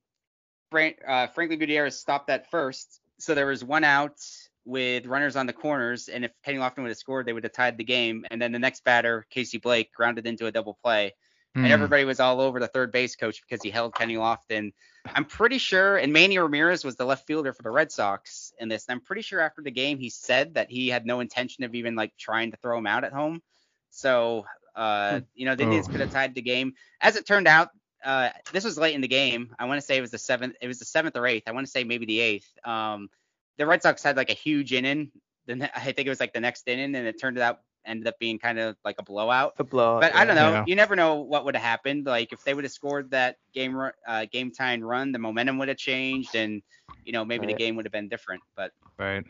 uh, 0.72 1.26
Franklin 1.28 1.58
Gutierrez 1.58 1.98
stopped 1.98 2.26
that 2.26 2.50
first, 2.50 3.00
so 3.18 3.34
there 3.34 3.46
was 3.46 3.64
one 3.64 3.84
out 3.84 4.18
with 4.66 5.06
runners 5.06 5.36
on 5.36 5.46
the 5.46 5.52
corners, 5.52 6.08
and 6.08 6.24
if 6.26 6.32
Kenny 6.44 6.58
Lofton 6.58 6.82
would 6.82 6.88
have 6.88 6.98
scored, 6.98 7.24
they 7.24 7.32
would 7.32 7.44
have 7.44 7.52
tied 7.52 7.78
the 7.78 7.84
game. 7.84 8.26
And 8.30 8.42
then 8.42 8.52
the 8.52 8.58
next 8.58 8.84
batter, 8.84 9.26
Casey 9.30 9.58
Blake, 9.58 9.92
grounded 9.92 10.26
into 10.26 10.46
a 10.46 10.52
double 10.52 10.76
play 10.82 11.14
Hmm. 11.56 11.64
and 11.64 11.72
everybody 11.72 12.04
was 12.04 12.20
all 12.20 12.42
over 12.42 12.60
the 12.60 12.66
third 12.66 12.92
base 12.92 13.16
coach 13.16 13.40
because 13.40 13.62
he 13.62 13.70
held 13.70 13.94
Kenny 13.94 14.16
Lofton. 14.16 14.74
I'm 15.06 15.24
pretty 15.24 15.56
sure, 15.56 15.96
and 15.96 16.12
Manny 16.12 16.36
Ramirez 16.36 16.84
was 16.84 16.96
the 16.96 17.06
left 17.06 17.26
fielder 17.26 17.54
for 17.54 17.62
the 17.62 17.70
Red 17.70 17.90
Sox 17.90 18.52
in 18.60 18.68
this. 18.68 18.84
And 18.86 18.94
I'm 18.94 19.00
pretty 19.00 19.22
sure 19.22 19.40
after 19.40 19.62
the 19.62 19.70
game 19.70 19.98
he 19.98 20.10
said 20.10 20.54
that 20.54 20.70
he 20.70 20.88
had 20.88 21.06
no 21.06 21.20
intention 21.20 21.64
of 21.64 21.74
even 21.74 21.94
like 21.96 22.12
trying 22.18 22.50
to 22.50 22.58
throw 22.58 22.76
him 22.76 22.86
out 22.86 23.04
at 23.04 23.12
home. 23.14 23.40
So, 23.88 24.44
uh, 24.74 25.20
you 25.34 25.46
know, 25.46 25.54
the 25.54 25.62
Indians 25.62 25.88
Oh. 25.88 25.92
could 25.92 26.00
have 26.00 26.12
tied 26.12 26.34
the 26.34 26.42
game. 26.42 26.74
As 27.00 27.16
it 27.16 27.26
turned 27.26 27.48
out, 27.48 27.70
uh, 28.04 28.28
this 28.52 28.64
was 28.64 28.76
late 28.76 28.94
in 28.94 29.00
the 29.00 29.08
game. 29.08 29.54
I 29.58 29.64
want 29.64 29.80
to 29.80 29.86
say 29.86 29.96
it 29.96 30.02
was 30.02 30.10
the 30.10 30.18
seventh. 30.18 30.56
It 30.60 30.68
was 30.68 30.78
the 30.78 30.84
seventh 30.84 31.16
or 31.16 31.26
eighth. 31.26 31.44
I 31.48 31.52
want 31.52 31.66
to 31.66 31.70
say 31.70 31.84
maybe 31.84 32.04
the 32.04 32.20
eighth. 32.20 32.48
Um, 32.64 33.08
the 33.56 33.64
Red 33.64 33.82
Sox 33.82 34.02
had 34.02 34.18
like 34.18 34.28
a 34.28 34.34
huge 34.34 34.74
inning. 34.74 35.10
Then 35.46 35.70
I 35.74 35.80
think 35.92 36.06
it 36.06 36.10
was 36.10 36.20
like 36.20 36.34
the 36.34 36.40
next 36.40 36.68
inning, 36.68 36.94
and 36.94 37.06
it 37.06 37.18
turned 37.18 37.38
out 37.38 37.60
ended 37.86 38.06
up 38.08 38.18
being 38.18 38.38
kind 38.38 38.58
of 38.58 38.76
like 38.84 38.96
a 38.98 39.02
blowout. 39.02 39.54
The 39.56 39.64
blow. 39.64 40.00
But 40.00 40.14
I 40.14 40.24
don't 40.24 40.36
know. 40.36 40.52
Yeah. 40.52 40.64
You 40.66 40.76
never 40.76 40.96
know 40.96 41.16
what 41.22 41.44
would 41.44 41.56
have 41.56 41.64
happened. 41.64 42.06
Like 42.06 42.32
if 42.32 42.42
they 42.44 42.54
would 42.54 42.64
have 42.64 42.72
scored 42.72 43.10
that 43.10 43.36
game 43.54 43.78
uh, 44.06 44.26
game 44.30 44.50
time 44.52 44.82
run, 44.82 45.12
the 45.12 45.18
momentum 45.18 45.58
would 45.58 45.68
have 45.68 45.78
changed, 45.78 46.34
and 46.34 46.62
you 47.04 47.12
know 47.12 47.24
maybe 47.24 47.46
the 47.46 47.54
game 47.54 47.76
would 47.76 47.86
have 47.86 47.92
been 47.92 48.08
different. 48.08 48.42
But 48.56 48.72
Right. 48.98 49.24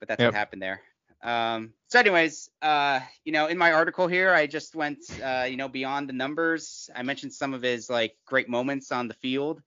but 0.00 0.08
that's 0.08 0.24
Yep. 0.24 0.32
what 0.32 0.34
happened 0.34 0.62
there. 0.62 0.82
Um, 1.22 1.72
so 1.88 1.98
anyways, 1.98 2.50
uh, 2.62 3.00
you 3.24 3.32
know, 3.32 3.46
in 3.46 3.58
my 3.58 3.72
article 3.72 4.06
here, 4.06 4.32
I 4.32 4.46
just 4.46 4.74
went, 4.74 4.98
uh, 5.22 5.46
you 5.48 5.56
know, 5.56 5.68
beyond 5.68 6.08
the 6.08 6.12
numbers. 6.12 6.90
I 6.94 7.02
mentioned 7.02 7.32
some 7.32 7.54
of 7.54 7.62
his 7.62 7.90
like 7.90 8.16
great 8.26 8.48
moments 8.48 8.92
on 8.92 9.08
the 9.08 9.14
field. 9.14 9.60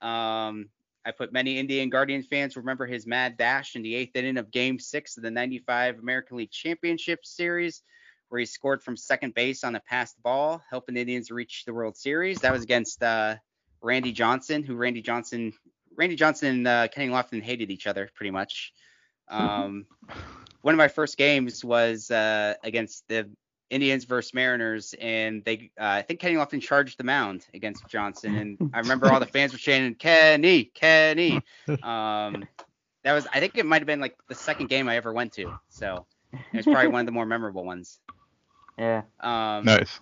Um, 0.00 0.68
I 1.04 1.10
put 1.10 1.32
many 1.32 1.58
Indian 1.58 1.90
Guardian 1.90 2.22
fans 2.22 2.56
remember 2.56 2.86
his 2.86 3.06
mad 3.06 3.36
dash 3.36 3.74
in 3.74 3.82
the 3.82 3.94
eighth 3.94 4.14
inning 4.14 4.38
of 4.38 4.50
Game 4.50 4.78
Six 4.78 5.16
of 5.16 5.22
the 5.22 5.30
'95 5.30 5.98
American 5.98 6.36
League 6.36 6.50
Championship 6.50 7.24
Series, 7.24 7.82
where 8.28 8.38
he 8.38 8.46
scored 8.46 8.82
from 8.82 8.96
second 8.96 9.34
base 9.34 9.64
on 9.64 9.74
a 9.74 9.80
passed 9.80 10.22
ball, 10.22 10.62
helping 10.70 10.96
Indians 10.96 11.30
reach 11.30 11.64
the 11.64 11.74
World 11.74 11.96
Series. 11.96 12.40
That 12.40 12.52
was 12.52 12.62
against 12.62 13.02
uh, 13.02 13.36
Randy 13.80 14.12
Johnson, 14.12 14.62
who 14.62 14.76
Randy 14.76 15.02
Johnson, 15.02 15.52
Randy 15.96 16.14
Johnson 16.14 16.48
and 16.48 16.68
uh, 16.68 16.88
Kenny 16.88 17.12
Lofton 17.12 17.42
hated 17.42 17.70
each 17.70 17.86
other 17.86 18.08
pretty 18.14 18.30
much. 18.30 18.72
Um, 19.28 19.86
one 20.60 20.74
of 20.74 20.78
my 20.78 20.88
first 20.88 21.16
games 21.16 21.64
was 21.64 22.10
uh, 22.10 22.54
against 22.62 23.08
the 23.08 23.28
Indians 23.72 24.04
versus 24.04 24.34
Mariners, 24.34 24.94
and 25.00 25.42
they 25.44 25.70
uh, 25.80 25.84
I 25.84 26.02
think 26.02 26.20
Kenny 26.20 26.34
Lofton 26.34 26.60
charged 26.60 26.98
the 26.98 27.04
mound 27.04 27.46
against 27.54 27.88
Johnson, 27.88 28.36
and 28.36 28.70
I 28.74 28.78
remember 28.80 29.10
all 29.10 29.18
the 29.18 29.26
fans 29.26 29.52
were 29.52 29.58
chanting 29.58 29.94
Kenny, 29.94 30.64
Kenny. 30.64 31.40
Um, 31.82 32.44
that 33.02 33.14
was 33.14 33.26
I 33.32 33.40
think 33.40 33.56
it 33.56 33.66
might 33.66 33.80
have 33.80 33.86
been 33.86 34.00
like 34.00 34.16
the 34.28 34.34
second 34.34 34.68
game 34.68 34.88
I 34.88 34.96
ever 34.96 35.12
went 35.12 35.32
to, 35.34 35.58
so 35.68 36.06
it 36.32 36.56
was 36.58 36.66
probably 36.66 36.88
one 36.88 37.00
of 37.00 37.06
the 37.06 37.12
more 37.12 37.26
memorable 37.26 37.64
ones. 37.64 37.98
Yeah. 38.78 39.02
Um, 39.20 39.64
Nice. 39.64 39.98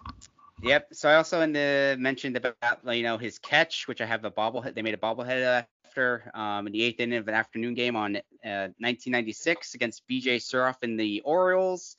Yep. 0.63 0.89
So 0.93 1.09
I 1.09 1.15
also 1.15 1.41
in 1.41 1.53
the 1.53 1.97
mentioned 1.99 2.37
about 2.37 2.79
you 2.95 3.03
know 3.03 3.19
his 3.19 3.39
catch, 3.39 3.89
which 3.89 4.01
I 4.01 4.07
have 4.07 4.25
a 4.25 4.31
bobblehead. 4.31 4.75
They 4.75 4.83
made 4.83 4.95
a 4.95 4.99
bobblehead 4.99 5.65
after 5.87 6.31
um, 6.35 6.67
in 6.67 6.73
the 6.73 6.83
eighth 6.83 7.01
inning 7.01 7.19
of 7.19 7.29
an 7.29 7.35
afternoon 7.35 7.75
game 7.75 7.97
on 7.97 8.17
uh, 8.17 8.75
1996 8.79 9.75
against 9.75 10.07
B.J. 10.07 10.39
Surhoff 10.39 10.83
in 10.83 10.97
the 10.97 11.21
Orioles. 11.25 11.97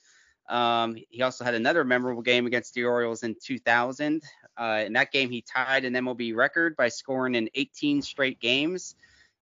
Um, 0.52 0.98
he 1.10 1.22
also 1.22 1.46
had 1.46 1.54
another 1.54 1.86
memorable 1.86 2.22
game 2.22 2.46
against 2.46 2.74
the 2.74 2.84
Orioles 2.84 3.24
in 3.24 3.36
2000. 3.42 4.22
Uh, 4.58 4.84
in 4.86 4.94
that 4.94 5.12
game, 5.12 5.30
he 5.30 5.42
tied 5.42 5.86
an 5.86 5.94
MLB 5.94 6.36
record 6.36 6.76
by 6.76 6.90
scoring 6.90 7.36
in 7.36 7.50
18 7.56 8.02
straight 8.02 8.40
games. 8.42 8.96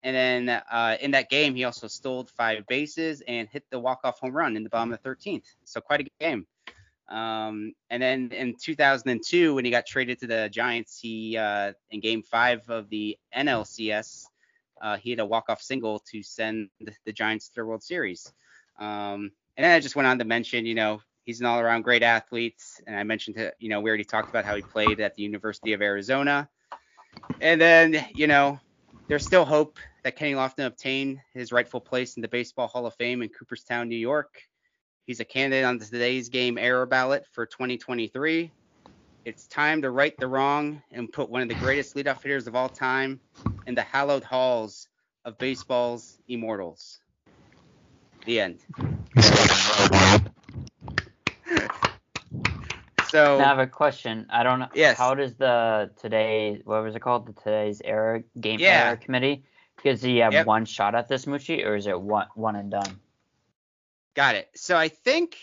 And 0.02 0.14
then 0.14 0.62
uh, 0.70 0.96
in 1.00 1.12
that 1.12 1.30
game, 1.30 1.54
he 1.54 1.64
also 1.64 1.88
stole 1.88 2.28
five 2.36 2.66
bases 2.66 3.22
and 3.26 3.48
hit 3.48 3.64
the 3.70 3.80
walk-off 3.80 4.20
home 4.20 4.36
run 4.36 4.54
in 4.54 4.62
the 4.62 4.68
bottom 4.68 4.92
of 4.92 5.02
the 5.02 5.08
13th. 5.08 5.44
So 5.64 5.80
quite 5.80 6.02
a 6.02 6.06
game. 6.20 6.46
Um, 7.08 7.72
and 7.88 8.02
then 8.02 8.30
in 8.32 8.54
2002, 8.60 9.54
when 9.54 9.64
he 9.64 9.70
got 9.70 9.86
traded 9.86 10.20
to 10.20 10.26
the 10.26 10.50
Giants, 10.50 11.00
he 11.00 11.38
uh, 11.38 11.72
in 11.90 12.00
Game 12.00 12.22
Five 12.22 12.68
of 12.68 12.90
the 12.90 13.16
NLCS, 13.34 14.26
uh, 14.82 14.98
he 14.98 15.10
had 15.10 15.20
a 15.20 15.26
walk-off 15.26 15.62
single 15.62 16.00
to 16.10 16.22
send 16.22 16.68
the 17.06 17.12
Giants 17.12 17.48
to 17.48 17.54
the 17.56 17.64
World 17.64 17.82
Series. 17.82 18.30
Um, 18.78 19.32
and 19.58 19.64
then 19.64 19.72
I 19.72 19.80
just 19.80 19.96
went 19.96 20.06
on 20.06 20.20
to 20.20 20.24
mention, 20.24 20.64
you 20.64 20.76
know, 20.76 21.02
he's 21.24 21.40
an 21.40 21.46
all-around 21.46 21.82
great 21.82 22.04
athlete, 22.04 22.62
and 22.86 22.94
I 22.96 23.02
mentioned, 23.02 23.36
that, 23.36 23.54
you 23.58 23.68
know, 23.68 23.80
we 23.80 23.90
already 23.90 24.04
talked 24.04 24.30
about 24.30 24.44
how 24.44 24.54
he 24.54 24.62
played 24.62 25.00
at 25.00 25.16
the 25.16 25.22
University 25.24 25.72
of 25.72 25.82
Arizona. 25.82 26.48
And 27.40 27.60
then, 27.60 28.06
you 28.14 28.28
know, 28.28 28.60
there's 29.08 29.26
still 29.26 29.44
hope 29.44 29.80
that 30.04 30.14
Kenny 30.14 30.34
Lofton 30.34 30.64
obtain 30.64 31.20
his 31.34 31.50
rightful 31.50 31.80
place 31.80 32.14
in 32.14 32.22
the 32.22 32.28
Baseball 32.28 32.68
Hall 32.68 32.86
of 32.86 32.94
Fame 32.94 33.20
in 33.20 33.30
Cooperstown, 33.30 33.88
New 33.88 33.96
York. 33.96 34.40
He's 35.06 35.18
a 35.18 35.24
candidate 35.24 35.64
on 35.64 35.80
today's 35.80 36.28
game 36.28 36.56
era 36.56 36.86
ballot 36.86 37.26
for 37.32 37.44
2023. 37.44 38.52
It's 39.24 39.48
time 39.48 39.82
to 39.82 39.90
right 39.90 40.16
the 40.18 40.28
wrong 40.28 40.80
and 40.92 41.12
put 41.12 41.30
one 41.30 41.42
of 41.42 41.48
the 41.48 41.56
greatest 41.56 41.96
leadoff 41.96 42.22
hitters 42.22 42.46
of 42.46 42.54
all 42.54 42.68
time 42.68 43.18
in 43.66 43.74
the 43.74 43.82
hallowed 43.82 44.22
halls 44.22 44.86
of 45.24 45.36
baseball's 45.36 46.18
immortals. 46.28 47.00
The 48.24 48.40
end. 48.40 48.60
So 53.10 53.40
I 53.40 53.44
have 53.44 53.58
a 53.58 53.66
question. 53.66 54.26
I 54.30 54.42
don't 54.42 54.60
know. 54.60 54.68
Yes. 54.74 54.98
How 54.98 55.14
does 55.14 55.34
the 55.36 55.90
today 56.00 56.60
what 56.64 56.82
was 56.82 56.94
it 56.96 57.00
called? 57.00 57.26
The 57.26 57.32
today's 57.32 57.80
error 57.84 58.24
game 58.40 58.60
Yeah. 58.60 58.66
error 58.66 58.96
committee. 58.96 59.44
Does 59.82 60.02
he 60.02 60.18
have 60.18 60.34
Yep. 60.34 60.46
one 60.46 60.64
shot 60.64 60.94
at 60.94 61.08
this 61.08 61.24
Mucci, 61.26 61.64
or 61.64 61.76
is 61.76 61.86
it 61.86 62.00
one 62.00 62.26
one 62.34 62.56
and 62.56 62.70
done? 62.70 63.00
Got 64.14 64.34
it. 64.36 64.48
So 64.56 64.76
I 64.76 64.88
think 64.88 65.36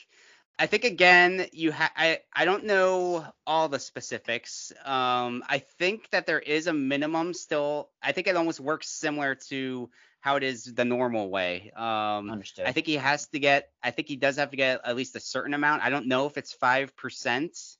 I 0.59 0.67
think 0.67 0.83
again 0.83 1.47
you 1.53 1.71
ha- 1.71 1.91
I 1.95 2.19
I 2.33 2.45
don't 2.45 2.65
know 2.65 3.25
all 3.45 3.69
the 3.69 3.79
specifics. 3.79 4.71
Um 4.83 5.43
I 5.47 5.59
think 5.59 6.09
that 6.11 6.25
there 6.25 6.39
is 6.39 6.67
a 6.67 6.73
minimum 6.73 7.33
still. 7.33 7.89
I 8.01 8.11
think 8.11 8.27
it 8.27 8.35
almost 8.35 8.59
works 8.59 8.87
similar 8.89 9.35
to 9.49 9.89
how 10.25 10.37
it 10.37 10.43
is 10.43 10.63
the 10.63 10.83
normal 10.83 11.29
way. 11.29 11.71
Um 11.75 12.31
Understood. 12.31 12.65
I 12.65 12.71
think 12.71 12.87
he 12.87 12.95
has 12.95 13.27
to 13.27 13.39
get 13.39 13.69
I 13.83 13.91
think 13.91 14.07
he 14.07 14.15
does 14.15 14.37
have 14.37 14.49
to 14.49 14.57
get 14.57 14.81
at 14.83 14.95
least 14.95 15.15
a 15.15 15.19
certain 15.19 15.53
amount. 15.53 15.83
I 15.83 15.91
don't 15.91 16.07
know 16.07 16.25
if 16.25 16.35
it's 16.37 16.51
5%. 16.51 17.77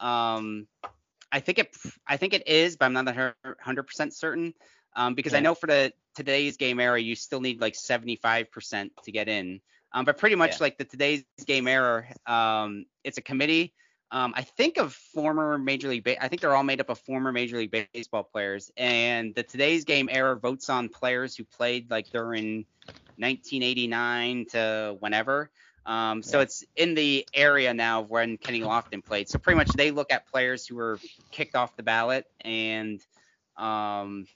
Um 0.00 0.66
I 1.30 1.40
think 1.40 1.58
it 1.58 1.68
I 2.08 2.16
think 2.16 2.32
it 2.32 2.48
is, 2.48 2.76
but 2.78 2.86
I'm 2.86 2.94
not 2.94 3.06
100% 3.06 4.14
certain. 4.14 4.54
Um 4.96 5.14
because 5.14 5.34
I 5.34 5.40
know 5.40 5.54
for 5.54 5.66
the 5.66 5.92
today's 6.14 6.56
game 6.56 6.80
era 6.80 6.98
you 6.98 7.14
still 7.14 7.42
need 7.42 7.60
like 7.60 7.74
75% 7.74 8.90
to 9.04 9.12
get 9.12 9.28
in. 9.28 9.60
Um, 9.94 10.06
but 10.06 10.16
pretty 10.16 10.36
much 10.36 10.52
Yeah. 10.52 10.64
like 10.64 10.78
the 10.78 10.84
today's 10.84 11.24
game 11.46 11.68
era, 11.68 12.06
um, 12.26 12.86
it's 13.04 13.18
a 13.18 13.22
committee. 13.22 13.74
Um, 14.12 14.34
I 14.36 14.42
think 14.42 14.76
of 14.76 14.92
former 14.92 15.56
Major 15.56 15.88
League. 15.88 16.04
Ba- 16.04 16.22
I 16.22 16.28
think 16.28 16.42
they're 16.42 16.54
all 16.54 16.62
made 16.62 16.80
up 16.82 16.90
of 16.90 16.98
former 16.98 17.32
Major 17.32 17.56
League 17.56 17.86
Baseball 17.94 18.22
players, 18.22 18.70
and 18.76 19.34
the 19.34 19.42
today's 19.42 19.84
game 19.84 20.10
era 20.12 20.36
votes 20.36 20.68
on 20.68 20.90
players 20.90 21.34
who 21.34 21.44
played 21.44 21.90
like 21.90 22.10
during 22.10 22.66
1989 23.16 24.46
to 24.50 24.96
whenever. 25.00 25.50
Um, 25.86 26.22
so 26.22 26.38
Yeah. 26.38 26.42
it's 26.42 26.64
in 26.76 26.94
the 26.94 27.26
area 27.34 27.72
now 27.74 28.00
of 28.00 28.10
when 28.10 28.36
Kenny 28.36 28.60
Lofton 28.60 29.02
played. 29.04 29.28
So 29.30 29.38
pretty 29.38 29.56
much 29.56 29.70
they 29.72 29.90
look 29.90 30.12
at 30.12 30.26
players 30.28 30.66
who 30.66 30.76
were 30.76 30.98
kicked 31.30 31.56
off 31.56 31.74
the 31.76 31.82
ballot 31.82 32.26
and 32.42 33.00
um, 33.56 34.26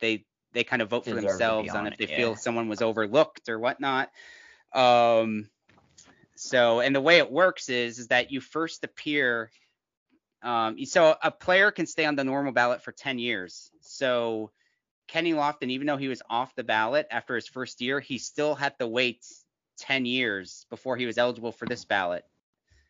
they 0.00 0.24
they 0.52 0.64
kind 0.64 0.82
of 0.82 0.88
vote 0.88 1.04
for 1.04 1.10
Deserve 1.10 1.28
themselves 1.28 1.70
on 1.70 1.86
on 1.86 1.92
if 1.92 1.98
they 1.98 2.08
yeah. 2.08 2.16
feel 2.16 2.36
someone 2.36 2.68
was 2.68 2.82
overlooked 2.82 3.48
or 3.48 3.58
whatnot. 3.58 4.10
Um, 4.72 5.48
so 6.40 6.80
and 6.80 6.94
the 6.94 7.00
way 7.00 7.18
it 7.18 7.30
works 7.30 7.68
is 7.68 7.98
is 7.98 8.08
that 8.08 8.30
you 8.30 8.40
first 8.40 8.84
appear. 8.84 9.50
Um, 10.42 10.84
so 10.86 11.14
a 11.22 11.30
player 11.30 11.70
can 11.70 11.86
stay 11.86 12.06
on 12.06 12.16
the 12.16 12.24
normal 12.24 12.52
ballot 12.52 12.82
for 12.82 12.92
10 12.92 13.18
years. 13.18 13.70
So 13.82 14.50
Kenny 15.06 15.34
Lofton, 15.34 15.68
even 15.68 15.86
though 15.86 15.98
he 15.98 16.08
was 16.08 16.22
off 16.30 16.54
the 16.54 16.64
ballot 16.64 17.06
after 17.10 17.34
his 17.34 17.46
first 17.46 17.82
year, 17.82 18.00
he 18.00 18.16
still 18.16 18.54
had 18.54 18.78
to 18.78 18.86
wait 18.86 19.22
10 19.80 20.06
years 20.06 20.64
before 20.70 20.96
he 20.96 21.04
was 21.04 21.18
eligible 21.18 21.52
for 21.52 21.66
this 21.66 21.84
ballot 21.84 22.24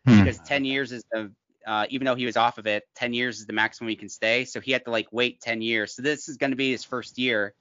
Hmm. 0.06 0.20
because 0.20 0.38
10 0.40 0.64
years 0.64 0.92
is 0.92 1.04
the 1.12 1.30
uh, 1.66 1.84
even 1.90 2.06
though 2.06 2.14
he 2.14 2.24
was 2.24 2.38
off 2.38 2.56
of 2.56 2.66
it 2.66 2.84
10 2.94 3.12
years 3.12 3.38
is 3.38 3.46
the 3.46 3.52
maximum 3.52 3.90
he 3.90 3.96
can 3.96 4.08
stay 4.08 4.46
so 4.46 4.60
he 4.60 4.72
had 4.72 4.84
to 4.84 4.90
like 4.90 5.08
wait 5.12 5.40
10 5.42 5.60
years 5.60 5.94
so 5.94 6.00
this 6.00 6.28
is 6.28 6.38
going 6.38 6.50
to 6.50 6.56
be 6.56 6.70
his 6.70 6.84
first 6.84 7.18
year 7.18 7.54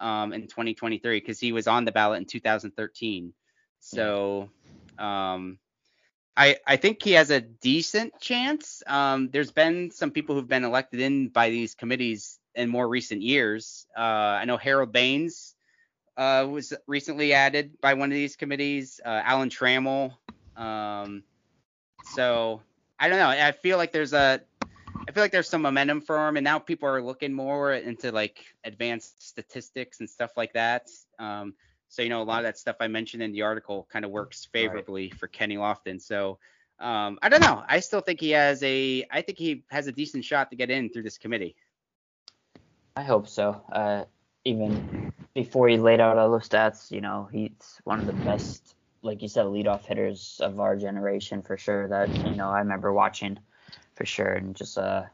um, 0.00 0.34
in 0.34 0.42
2023 0.42 1.18
because 1.18 1.40
he 1.40 1.52
was 1.52 1.66
on 1.66 1.86
the 1.86 1.92
ballot 1.92 2.18
in 2.18 2.26
2013 2.26 3.32
so 3.80 4.50
um, 4.98 5.58
I, 6.36 6.56
I 6.66 6.76
think 6.76 7.02
he 7.02 7.12
has 7.12 7.30
a 7.30 7.40
decent 7.40 8.20
chance. 8.20 8.82
Um, 8.86 9.28
there's 9.30 9.50
been 9.50 9.90
some 9.90 10.10
people 10.10 10.34
who've 10.34 10.48
been 10.48 10.64
elected 10.64 11.00
in 11.00 11.28
by 11.28 11.50
these 11.50 11.74
committees 11.74 12.38
in 12.54 12.68
more 12.68 12.88
recent 12.88 13.22
years. 13.22 13.86
Uh, 13.96 14.00
I 14.00 14.44
know 14.44 14.56
Harold 14.56 14.92
Baines 14.92 15.54
uh, 16.16 16.46
was 16.48 16.72
recently 16.86 17.32
added 17.32 17.80
by 17.80 17.94
one 17.94 18.10
of 18.10 18.14
these 18.14 18.36
committees. 18.36 19.00
Uh, 19.04 19.20
Alan 19.24 19.48
Trammell. 19.48 20.14
Um, 20.56 21.22
so 22.12 22.62
I 22.98 23.08
don't 23.08 23.18
know. 23.18 23.28
I 23.28 23.52
feel 23.52 23.76
like 23.76 23.92
there's 23.92 24.12
a 24.12 24.40
I 25.08 25.12
feel 25.12 25.22
like 25.22 25.32
there's 25.32 25.48
some 25.48 25.62
momentum 25.62 26.02
for 26.02 26.28
him, 26.28 26.36
and 26.36 26.44
now 26.44 26.58
people 26.58 26.88
are 26.88 27.02
looking 27.02 27.32
more 27.32 27.72
into 27.72 28.12
like 28.12 28.44
advanced 28.64 29.26
statistics 29.26 30.00
and 30.00 30.10
stuff 30.10 30.36
like 30.36 30.52
that. 30.52 30.90
Um, 31.18 31.54
so 31.88 32.02
you 32.02 32.08
know, 32.08 32.22
a 32.22 32.24
lot 32.24 32.38
of 32.38 32.44
that 32.44 32.58
stuff 32.58 32.76
I 32.80 32.88
mentioned 32.88 33.22
in 33.22 33.32
the 33.32 33.42
article 33.42 33.88
kind 33.90 34.04
of 34.04 34.10
works 34.10 34.46
favorably 34.52 35.10
for 35.10 35.26
Kenny 35.28 35.56
Lofton. 35.56 36.00
So 36.00 36.38
um, 36.78 37.18
I 37.22 37.28
don't 37.28 37.40
know. 37.40 37.62
I 37.66 37.80
still 37.80 38.00
think 38.00 38.20
he 38.20 38.30
has 38.30 38.62
a 38.62 39.06
I 39.10 39.22
think 39.22 39.38
he 39.38 39.64
has 39.70 39.86
a 39.86 39.92
decent 39.92 40.24
shot 40.24 40.50
to 40.50 40.56
get 40.56 40.70
in 40.70 40.90
through 40.90 41.02
this 41.04 41.18
committee. 41.18 41.56
I 42.96 43.02
hope 43.02 43.28
so. 43.28 43.62
Uh, 43.72 44.04
even 44.44 44.86
before 45.34 45.68
he 45.68 45.78
laid 45.78 46.00
out 46.00 46.18
all 46.18 46.30
those 46.30 46.48
stats, 46.48 46.90
you 46.90 47.00
know, 47.00 47.28
he's 47.30 47.80
one 47.84 48.00
of 48.00 48.06
the 48.06 48.12
best, 48.12 48.74
like 49.02 49.22
you 49.22 49.28
said, 49.28 49.46
leadoff 49.46 49.84
hitters 49.84 50.40
of 50.42 50.60
our 50.60 50.76
generation 50.76 51.42
for 51.42 51.56
sure. 51.56 51.88
That 51.88 52.16
you 52.24 52.34
know, 52.36 52.48
I 52.50 52.58
remember 52.60 52.92
watching 52.92 53.38
for 53.94 54.04
sure, 54.04 54.32
and 54.32 54.54
just 54.56 54.78
uh, 54.78 55.04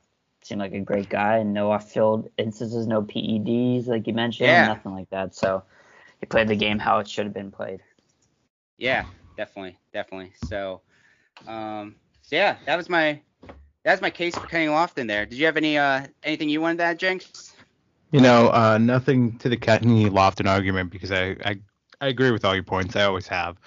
seemed 0.42 0.60
like 0.60 0.72
a 0.72 0.80
great 0.80 1.08
guy. 1.08 1.38
And 1.38 1.52
no 1.52 1.70
off-field 1.72 2.30
instances, 2.38 2.86
no 2.86 3.02
PEDs, 3.02 3.86
like 3.86 4.06
you 4.06 4.14
mentioned, 4.14 4.46
Yeah. 4.46 4.64
nothing 4.64 4.92
like 4.94 5.10
that. 5.10 5.34
So 5.34 5.64
he 6.24 6.26
played 6.26 6.48
the 6.48 6.56
game 6.56 6.78
how 6.78 7.00
it 7.00 7.08
should 7.08 7.26
have 7.26 7.34
been 7.34 7.50
played. 7.50 7.82
Yeah, 8.78 9.04
definitely, 9.36 9.76
definitely. 9.92 10.32
So, 10.46 10.80
um, 11.46 11.96
so 12.22 12.36
yeah, 12.36 12.56
that 12.64 12.76
was 12.76 12.88
my 12.88 13.20
that's 13.84 14.00
my 14.00 14.08
case 14.08 14.34
for 14.34 14.46
Kenny 14.46 14.68
Lofton. 14.68 15.06
There. 15.06 15.26
Did 15.26 15.38
you 15.38 15.44
have 15.44 15.58
any 15.58 15.76
uh 15.76 16.06
anything 16.22 16.48
you 16.48 16.62
wanted 16.62 16.78
to 16.78 16.84
add, 16.84 16.98
Jenks? 16.98 17.54
You 18.10 18.20
know, 18.20 18.48
uh, 18.48 18.78
nothing 18.78 19.36
to 19.38 19.50
the 19.50 19.56
Kenny 19.58 20.08
Lofton 20.08 20.48
argument 20.48 20.90
because 20.90 21.12
I, 21.12 21.36
I 21.44 21.56
I 22.00 22.08
agree 22.08 22.30
with 22.30 22.46
all 22.46 22.54
your 22.54 22.64
points. 22.64 22.96
I 22.96 23.04
always 23.04 23.26
have, 23.28 23.58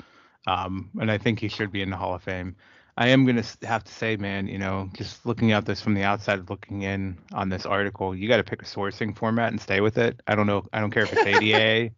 um, 0.47 0.89
and 0.99 1.11
I 1.11 1.19
think 1.19 1.39
he 1.39 1.49
should 1.49 1.71
be 1.71 1.83
in 1.83 1.91
the 1.91 1.97
Hall 1.97 2.15
of 2.15 2.23
Fame. 2.23 2.55
I 2.97 3.09
am 3.09 3.27
gonna 3.27 3.43
have 3.61 3.83
to 3.83 3.93
say, 3.93 4.15
man, 4.15 4.47
you 4.47 4.57
know, 4.57 4.89
just 4.93 5.27
looking 5.27 5.51
at 5.51 5.67
this 5.67 5.79
from 5.79 5.93
the 5.93 6.01
outside, 6.01 6.49
looking 6.49 6.81
in 6.81 7.19
on 7.33 7.49
this 7.49 7.67
article, 7.67 8.15
you 8.15 8.27
got 8.27 8.37
to 8.37 8.43
pick 8.43 8.63
a 8.63 8.65
sourcing 8.65 9.15
format 9.15 9.51
and 9.51 9.61
stay 9.61 9.79
with 9.79 9.99
it. 9.99 10.19
I 10.25 10.33
don't 10.33 10.47
know, 10.47 10.65
I 10.73 10.79
don't 10.79 10.89
care 10.89 11.03
if 11.03 11.13
it's 11.13 11.23
ADA, 11.23 11.93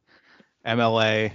MLA, 0.66 1.32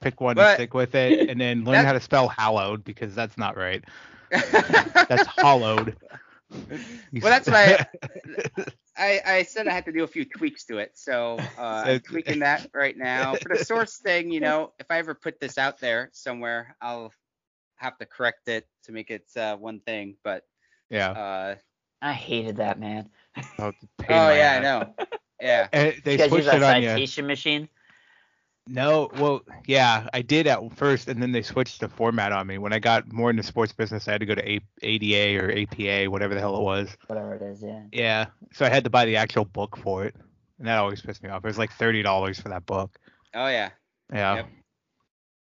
pick 0.00 0.20
one 0.20 0.36
But- 0.36 0.46
and 0.46 0.54
stick 0.56 0.74
with 0.74 0.94
it, 0.94 1.28
and 1.28 1.40
then 1.40 1.64
learn 1.64 1.84
how 1.84 1.92
to 1.92 2.00
spell 2.00 2.28
hallowed 2.28 2.84
because 2.84 3.14
that's 3.14 3.36
not 3.38 3.56
right. 3.56 3.84
That's 4.30 5.26
hollowed. 5.26 5.96
Well, 6.50 6.70
that's 7.22 7.48
why 7.48 7.86
I, 8.96 9.20
I 9.24 9.42
said 9.42 9.68
I 9.68 9.72
had 9.72 9.84
to 9.86 9.92
do 9.92 10.04
a 10.04 10.06
few 10.06 10.24
tweaks 10.24 10.64
to 10.66 10.78
it, 10.78 10.92
so 10.94 11.38
uh, 11.58 11.82
I'm 11.86 12.00
tweaking 12.08 12.40
that 12.40 12.68
right 12.74 12.96
now. 12.96 13.34
For 13.36 13.56
the 13.56 13.64
source 13.64 13.98
thing, 13.98 14.30
you 14.30 14.40
know, 14.40 14.72
if 14.78 14.86
I 14.90 14.98
ever 14.98 15.14
put 15.14 15.40
this 15.40 15.58
out 15.58 15.78
there 15.78 16.10
somewhere, 16.12 16.76
I'll 16.80 17.12
have 17.76 17.98
to 17.98 18.06
correct 18.06 18.48
it 18.48 18.66
to 18.84 18.92
make 18.92 19.10
it 19.10 19.26
uh, 19.36 19.56
one 19.56 19.80
thing. 19.80 20.16
But 20.24 20.44
yeah. 20.90 21.10
uh, 21.10 21.54
I 22.00 22.12
hated 22.12 22.56
that 22.56 22.78
man. 22.80 23.10
Oh, 23.58 23.68
it's 23.68 23.82
a 23.82 23.86
oh 24.00 24.04
in 24.08 24.08
my 24.08 24.36
yeah, 24.36 24.56
I 24.56 24.60
know. 24.60 24.94
Yeah. 25.40 25.68
And 25.72 25.94
they 26.04 26.12
you 26.12 26.18
guys 26.18 26.24
use 26.24 26.30
switched 26.30 26.46
that 26.46 26.56
it 26.56 26.62
on 26.62 26.82
you. 26.82 26.88
citation 26.88 27.26
machine? 27.26 27.68
No, 28.68 29.08
well, 29.18 29.42
yeah, 29.66 30.08
I 30.12 30.22
did 30.22 30.48
at 30.48 30.76
first, 30.76 31.06
and 31.08 31.22
then 31.22 31.30
they 31.30 31.42
switched 31.42 31.78
the 31.80 31.88
format 31.88 32.32
on 32.32 32.48
me. 32.48 32.58
When 32.58 32.72
I 32.72 32.80
got 32.80 33.12
more 33.12 33.30
into 33.30 33.44
sports 33.44 33.72
business, 33.72 34.08
I 34.08 34.12
had 34.12 34.20
to 34.20 34.26
go 34.26 34.34
to 34.34 34.48
A- 34.48 34.60
ADA 34.82 35.40
or 35.44 35.52
APA, 35.52 36.10
whatever 36.10 36.34
the 36.34 36.40
hell 36.40 36.56
it 36.56 36.62
was. 36.62 36.96
Whatever 37.06 37.34
it 37.36 37.42
is, 37.42 37.62
yeah. 37.62 37.82
Yeah, 37.92 38.26
so 38.52 38.66
I 38.66 38.68
had 38.68 38.82
to 38.84 38.90
buy 38.90 39.04
the 39.04 39.16
actual 39.16 39.44
book 39.44 39.76
for 39.76 40.04
it, 40.04 40.16
and 40.58 40.66
that 40.66 40.78
always 40.78 41.00
pissed 41.00 41.22
me 41.22 41.28
off. 41.28 41.44
It 41.44 41.48
was 41.48 41.58
like 41.58 41.72
thirty 41.72 42.02
dollars 42.02 42.40
for 42.40 42.48
that 42.48 42.66
book. 42.66 42.98
Oh 43.34 43.46
yeah. 43.46 43.70
Yeah, 44.12 44.34
Yep. 44.36 44.46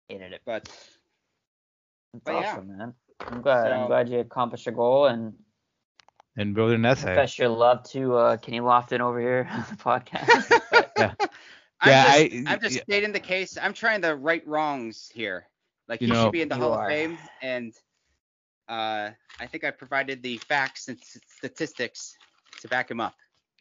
Hated 0.08 0.32
it. 0.34 0.40
But 0.46 0.64
That's 0.64 2.24
But 2.24 2.32
yeah. 2.34 2.52
awesome, 2.52 2.76
man. 2.78 2.94
I'm 3.20 3.42
glad. 3.42 3.64
So- 3.64 3.72
I'm 3.72 3.86
glad 3.88 4.08
you 4.08 4.20
accomplished 4.20 4.66
your 4.66 4.74
goal 4.76 5.06
and 5.06 5.34
and 6.36 6.56
wrote 6.56 6.72
an 6.72 6.84
essay. 6.84 7.06
confess 7.16 7.36
your 7.36 7.48
love 7.48 7.82
to 7.90 8.14
uh, 8.16 8.36
Kenny 8.36 8.60
Lofton 8.60 9.00
over 9.00 9.18
here 9.20 9.48
on 9.50 9.64
the 9.70 9.76
podcast. 9.76 11.16
But 11.83 11.89
I'm 11.89 11.91
Yeah, 11.91 12.05
just, 12.29 12.49
I- 12.49 12.53
I'm 12.53 12.61
just 12.61 12.76
yeah. 12.76 12.83
stating 12.83 13.12
the 13.12 13.20
case. 13.20 13.57
I'm 13.61 13.72
trying 13.72 14.03
to 14.03 14.14
right 14.16 14.47
wrongs 14.47 15.11
here. 15.14 15.47
Like 15.89 16.01
You 16.01 16.09
he 16.09 16.12
know- 16.12 16.24
should 16.24 16.33
be 16.33 16.43
in 16.43 16.49
the 16.49 16.57
Hall 16.57 16.72
are. 16.74 16.87
of 16.87 16.91
Fame, 16.93 17.18
and 17.43 17.72
uh, 18.68 19.11
I 19.41 19.47
think 19.47 19.64
I 19.64 19.70
provided 19.70 20.22
the 20.22 20.37
facts 20.39 20.89
and 20.89 20.99
statistics 21.39 22.16
to 22.61 22.68
back 22.68 22.91
him 22.91 23.01
up. 23.01 23.14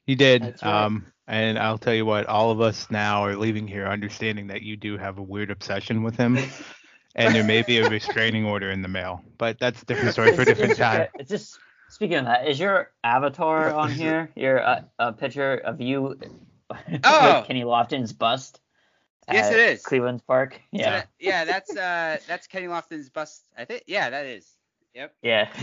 He 0.05 0.15
did. 0.15 0.41
Right. 0.41 0.63
Um, 0.63 1.05
and 1.27 1.59
I'll 1.59 1.77
tell 1.77 1.93
you 1.93 2.05
what, 2.05 2.25
all 2.27 2.51
of 2.51 2.61
us 2.61 2.89
now 2.89 3.23
are 3.23 3.35
leaving 3.35 3.67
here 3.67 3.85
understanding 3.85 4.47
that 4.47 4.61
you 4.61 4.75
do 4.77 4.97
have 4.97 5.17
a 5.17 5.21
weird 5.21 5.51
obsession 5.51 6.03
with 6.03 6.15
him, 6.17 6.37
and 7.15 7.35
there 7.35 7.43
may 7.43 7.61
be 7.61 7.77
a 7.79 7.89
restraining 7.89 8.45
order 8.45 8.71
in 8.71 8.81
the 8.81 8.87
mail. 8.87 9.21
But 9.37 9.59
that's 9.59 9.81
a 9.81 9.85
different 9.85 10.13
story 10.13 10.33
for 10.35 10.41
a 10.41 10.45
different 10.45 10.71
it's- 10.71 10.77
time. 10.95 11.07
It's 11.19 11.29
just 11.29 11.59
speaking 11.89 12.17
of 12.17 12.25
that. 12.25 12.47
Is 12.47 12.59
your 12.59 12.91
avatar 13.03 13.73
on 13.73 13.91
here? 14.03 14.29
Your 14.35 14.61
uh, 14.65 14.81
a 14.99 15.13
picture 15.13 15.55
of 15.55 15.79
you 15.79 16.19
Oh! 17.03 17.39
with 17.39 17.47
Kenny 17.47 17.63
Lofton's 17.63 18.13
bust? 18.13 18.59
Yes, 19.31 19.51
it 19.51 19.59
is. 19.59 19.83
Cleveland 19.83 20.25
Park. 20.25 20.53
So 20.53 20.59
Yeah. 20.71 20.89
that- 20.91 21.09
yeah, 21.19 21.45
that's 21.51 21.75
uh, 21.75 22.17
that's 22.27 22.47
Kenny 22.47 22.67
Lofton's 22.67 23.09
bust. 23.09 23.43
I 23.57 23.65
think. 23.65 23.83
Yeah, 23.87 24.09
that 24.09 24.25
is. 24.25 24.49
Yep. 24.93 25.13
Yeah. 25.21 25.49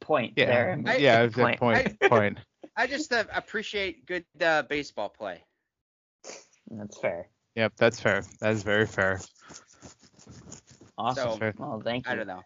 point 0.00 0.34
Yeah, 0.36 0.46
there. 0.46 0.82
I- 0.86 0.96
yeah, 0.96 1.22
it's 1.22 1.36
a 1.36 1.40
Point. 1.40 1.60
point. 1.60 2.00
point. 2.00 2.38
I 2.76 2.86
just 2.86 3.12
uh, 3.12 3.24
appreciate 3.32 4.06
good 4.06 4.24
uh, 4.40 4.62
baseball 4.62 5.08
play. 5.08 5.44
That's 6.70 6.98
fair. 6.98 7.28
Yep, 7.54 7.74
that's 7.76 8.00
fair. 8.00 8.24
That 8.40 8.52
is 8.52 8.62
very 8.62 8.86
fair. 8.86 9.20
Awesome. 10.98 11.32
So, 11.32 11.38
Fair. 11.38 11.54
well, 11.56 11.80
thank 11.84 12.06
you. 12.06 12.12
I 12.12 12.16
don't 12.16 12.26
know. 12.26 12.42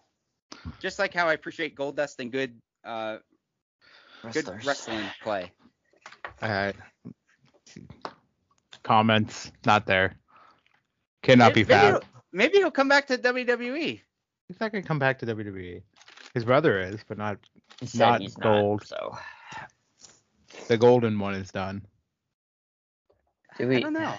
Just 0.80 0.98
like 0.98 1.14
how 1.14 1.28
I 1.28 1.34
appreciate 1.34 1.76
Goldust 1.76 2.18
and 2.18 2.32
good 2.32 2.58
uh, 2.84 3.18
good 4.32 4.48
wrestling 4.64 5.10
play. 5.22 5.52
All 6.42 6.48
right. 6.48 6.76
comments 8.82 9.52
not 9.66 9.86
there. 9.86 10.16
Cannot 11.22 11.54
be 11.54 11.60
maybe, 11.60 11.72
found. 11.72 11.88
he'll, 11.88 12.02
maybe 12.32 12.58
he'll 12.58 12.70
come 12.70 12.88
back 12.88 13.06
to 13.08 13.18
WWE. 13.18 14.00
He's 14.48 14.60
not 14.60 14.72
gonna 14.72 14.82
come 14.82 14.98
back 14.98 15.18
to 15.18 15.26
WWE. 15.26 15.82
His 16.34 16.44
brother 16.44 16.80
is, 16.80 17.00
but 17.06 17.18
not 17.18 17.38
He 17.80 17.98
Not 17.98 18.20
he's 18.20 18.34
gold. 18.34 18.80
Not, 18.80 18.86
so 18.86 19.18
the 20.68 20.76
golden 20.76 21.18
one 21.18 21.34
is 21.34 21.50
done. 21.50 21.82
do 23.58 23.70
I 23.70 23.80
don't 23.80 23.92
know. 23.92 24.14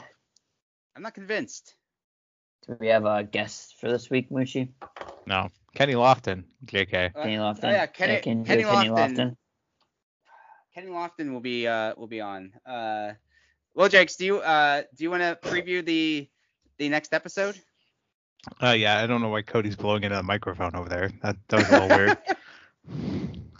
I'm 0.95 1.03
not 1.03 1.13
convinced. 1.13 1.75
do 2.67 2.75
we 2.79 2.87
have 2.87 3.05
a 3.05 3.23
guest 3.23 3.75
for 3.79 3.89
this 3.89 4.09
week, 4.09 4.29
Mucci? 4.29 4.69
No. 5.25 5.49
Kenny 5.75 5.93
Lofton, 5.93 6.43
JK. 6.65 7.15
Uh, 7.15 7.23
Kenny 7.23 7.37
Lofton. 7.37 7.65
Oh 7.65 7.69
yeah, 7.69 7.85
Kenny, 7.85 8.19
can 8.21 8.39
you 8.39 8.45
Kenny, 8.45 8.63
do 8.63 8.69
Kenny 8.69 8.89
Lofton. 8.89 9.15
Lofton. 9.15 9.35
Kenny 10.73 10.87
Lofton 10.87 11.31
will 11.31 11.39
be 11.39 11.67
uh 11.67 11.93
will 11.97 12.07
be 12.07 12.21
on. 12.21 12.53
Uh, 12.65 13.13
well, 13.73 13.89
Jakes, 13.89 14.15
do 14.15 14.25
you 14.25 14.37
uh 14.39 14.83
do 14.95 15.03
you 15.03 15.11
want 15.11 15.23
to 15.23 15.37
preview 15.49 15.83
the 15.83 16.29
the 16.77 16.89
next 16.89 17.13
episode? 17.13 17.59
Uh, 18.61 18.71
yeah, 18.71 18.99
I 18.99 19.07
don't 19.07 19.21
know 19.21 19.29
why 19.29 19.41
Cody's 19.41 19.75
blowing 19.75 20.03
into 20.03 20.15
the 20.15 20.23
microphone 20.23 20.75
over 20.75 20.87
there. 20.87 21.11
That, 21.21 21.35
that 21.49 21.57
was 21.57 21.69
a 21.69 21.71
little 21.71 21.97
weird. 21.97 22.17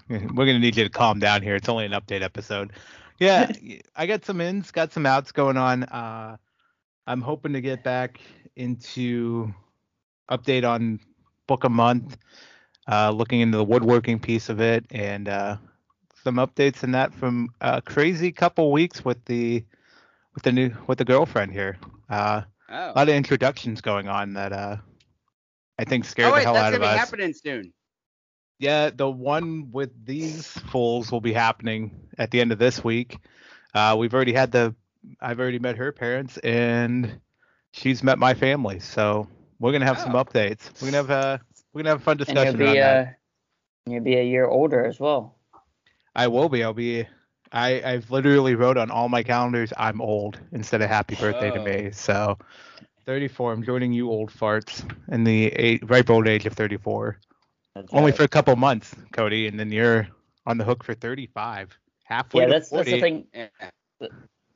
We're 0.36 0.46
gonna 0.46 0.60
need 0.60 0.78
you 0.78 0.86
to 0.86 0.90
calm 0.90 1.20
down 1.20 1.42
here. 1.42 1.56
It's 1.56 1.70
only 1.70 1.86
an 1.86 1.92
update 1.92 2.22
episode. 2.22 2.72
Yeah, 3.20 3.52
I 3.96 4.08
got 4.08 4.26
some 4.26 4.42
ins, 4.42 4.72
got 4.72 4.94
some 4.94 5.06
outs 5.06 5.32
going 5.32 5.58
on. 5.58 5.84
Uh, 5.84 6.38
I'm 7.06 7.22
hoping 7.22 7.54
to 7.54 7.62
get 7.62 7.84
back 7.84 8.20
into 8.56 9.54
update 10.32 10.68
on 10.68 11.00
book 11.48 11.64
a 11.64 11.70
month, 11.70 12.18
uh, 12.88 13.12
looking 13.12 13.42
into 13.42 13.58
the 13.58 13.64
woodworking 13.64 14.20
piece 14.20 14.50
of 14.50 14.62
it, 14.62 14.86
and 14.92 15.28
uh, 15.28 15.58
some 16.24 16.36
updates 16.36 16.84
in 16.84 16.92
that 16.92 17.14
from 17.14 17.50
a 17.62 17.82
crazy 17.82 18.32
couple 18.32 18.72
weeks 18.72 19.04
with 19.04 19.24
the 19.26 19.64
with 20.34 20.44
the 20.44 20.52
new 20.52 20.72
with 20.88 20.98
the 20.98 21.06
girlfriend 21.06 21.52
here. 21.52 21.78
Uh, 22.10 22.42
Oh. 22.72 22.92
a 22.92 22.94
lot 22.94 23.10
of 23.10 23.16
introductions 23.16 23.82
going 23.82 24.08
on 24.08 24.34
that 24.34 24.54
uh 24.54 24.78
I 25.80 25.86
think 25.86 26.06
scared 26.06 26.28
oh 26.28 26.32
the 26.32 26.36
wait, 26.36 26.44
hell 26.44 26.54
that's 26.54 26.68
out 26.68 26.72
gonna 26.74 26.86
of 26.86 26.94
be 26.94 26.98
happening 26.98 27.34
soon. 27.34 27.74
Yeah, 28.60 28.90
the 28.92 29.10
one 29.10 29.72
with 29.72 29.90
these 30.06 30.48
fools 30.48 31.12
will 31.12 31.22
be 31.22 31.34
happening 31.34 32.00
at 32.18 32.30
the 32.32 32.42
end 32.42 32.52
of 32.52 32.60
this 32.60 32.84
week. 32.84 33.18
Uh 33.74 33.96
we've 33.98 34.14
already 34.14 34.34
had 34.34 34.52
the 34.52 34.76
I've 35.20 35.40
already 35.40 35.60
met 35.60 35.78
her 35.78 35.92
parents 35.92 36.38
and 36.40 37.20
she's 37.72 38.04
met 38.04 38.20
my 38.20 38.34
family. 38.36 38.80
So 38.80 39.28
we're 39.60 39.72
gonna 39.72 39.86
have 39.86 40.00
some 40.00 40.16
Oh. 40.16 40.24
updates. 40.24 40.70
We're 40.82 40.92
gonna 40.92 40.98
have 40.98 41.10
a 41.10 41.42
we're 41.74 41.82
gonna 41.82 41.90
have 41.90 42.02
a 42.02 42.04
fun 42.04 42.18
discussion. 42.18 42.38
And 42.38 42.46
you'll 42.46 42.54
discussion 42.58 42.62
around 42.62 42.74
be 42.74 42.80
that. 42.82 43.08
uh 43.08 43.12
you'll 43.88 44.04
be 44.04 44.16
a 44.18 44.24
year 44.24 44.46
older 44.48 44.86
as 44.86 45.00
well. 45.00 45.39
I 46.16 46.28
will 46.28 46.50
be. 46.50 46.64
I'll 46.64 46.74
be 46.74 47.06
I, 47.52 47.82
I've 47.84 48.12
literally 48.12 48.56
wrote 48.56 48.78
on 48.78 48.92
all 48.92 49.10
my 49.10 49.24
calendars 49.24 49.74
I'm 49.78 50.02
old 50.02 50.40
instead 50.52 50.82
of 50.82 50.90
happy 50.90 51.16
birthday 51.16 51.50
to 51.52 51.60
Oh. 51.60 51.64
me. 51.64 51.92
So 51.92 52.38
34. 53.06 53.54
I'm 53.54 53.64
joining 53.64 53.92
you 53.92 54.10
old 54.10 54.30
farts 54.32 54.88
in 55.12 55.24
the 55.24 55.48
eight, 55.48 55.90
ripe 55.90 56.10
old 56.12 56.28
age 56.28 56.46
of 56.46 56.54
34. 56.54 57.20
That's 57.76 57.92
Only 57.94 58.12
right. 58.12 58.18
for 58.18 58.24
a 58.24 58.28
couple 58.28 58.56
months, 58.56 58.94
Cody, 59.14 59.48
and 59.48 59.60
then 59.60 59.72
you're 59.72 60.08
on 60.46 60.58
the 60.58 60.64
hook 60.64 60.84
for 60.84 60.94
35. 60.94 61.78
Halfway 62.04 62.42
yeah, 62.42 62.46
to 62.48 62.52
that's 62.54 62.70
40. 62.70 62.92
that's 62.92 62.96
the 62.96 63.02
thing. 63.02 63.26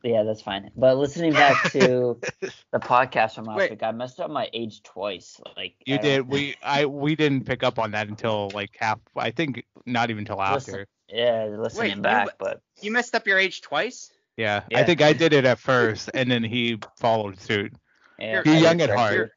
Yeah. 0.04 0.24
That's 0.24 0.42
fine. 0.42 0.70
But 0.76 0.98
listening 0.98 1.32
back 1.34 1.72
to 1.72 2.20
the 2.42 2.80
podcast 2.80 3.36
from 3.36 3.46
last 3.46 3.58
Wait. 3.58 3.72
week, 3.72 3.84
I 3.84 3.92
messed 3.92 4.20
up 4.20 4.30
my 4.30 4.50
age 4.52 4.84
twice. 4.84 5.40
Like 5.56 5.76
You 5.86 5.96
I 5.96 5.98
did. 6.00 6.28
We 6.28 6.56
I 6.62 6.86
we 6.86 7.16
didn't 7.16 7.46
pick 7.46 7.64
up 7.64 7.80
on 7.80 7.92
that 7.92 8.10
until 8.10 8.52
like 8.54 8.72
half. 8.78 9.00
I 9.16 9.32
think 9.32 9.64
not 9.86 10.10
even 10.10 10.26
till 10.26 10.38
Listen, 10.38 10.74
after. 10.76 10.88
Yeah, 11.14 11.46
listening 11.46 11.98
you- 11.98 12.02
back, 12.02 12.30
but 12.40 12.62
You 12.82 12.92
messed 12.92 13.14
up 13.16 13.28
your 13.28 13.38
age 13.38 13.62
twice. 13.62 14.12
Yeah, 14.36 14.64
I 14.74 14.84
think 14.84 15.02
I 15.04 15.14
did 15.14 15.32
it 15.32 15.46
at 15.46 15.60
first, 15.60 16.10
and 16.16 16.30
then 16.32 16.44
he 16.44 16.80
followed 17.00 17.40
suit. 17.40 17.72
yeah, 18.18 18.42
You're 18.44 18.56
young 18.56 18.82
at 18.82 18.90
heart. 18.90 19.14
you. 19.16 19.28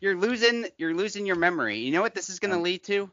You're 0.00 0.16
losing 0.16 0.66
you're 0.76 0.94
losing 0.94 1.24
your 1.26 1.36
memory. 1.36 1.78
You 1.78 1.92
know 1.92 2.02
what 2.02 2.14
this 2.14 2.28
is 2.28 2.38
gonna 2.38 2.56
Um, 2.56 2.62
lead 2.62 2.84
to? 2.84 3.10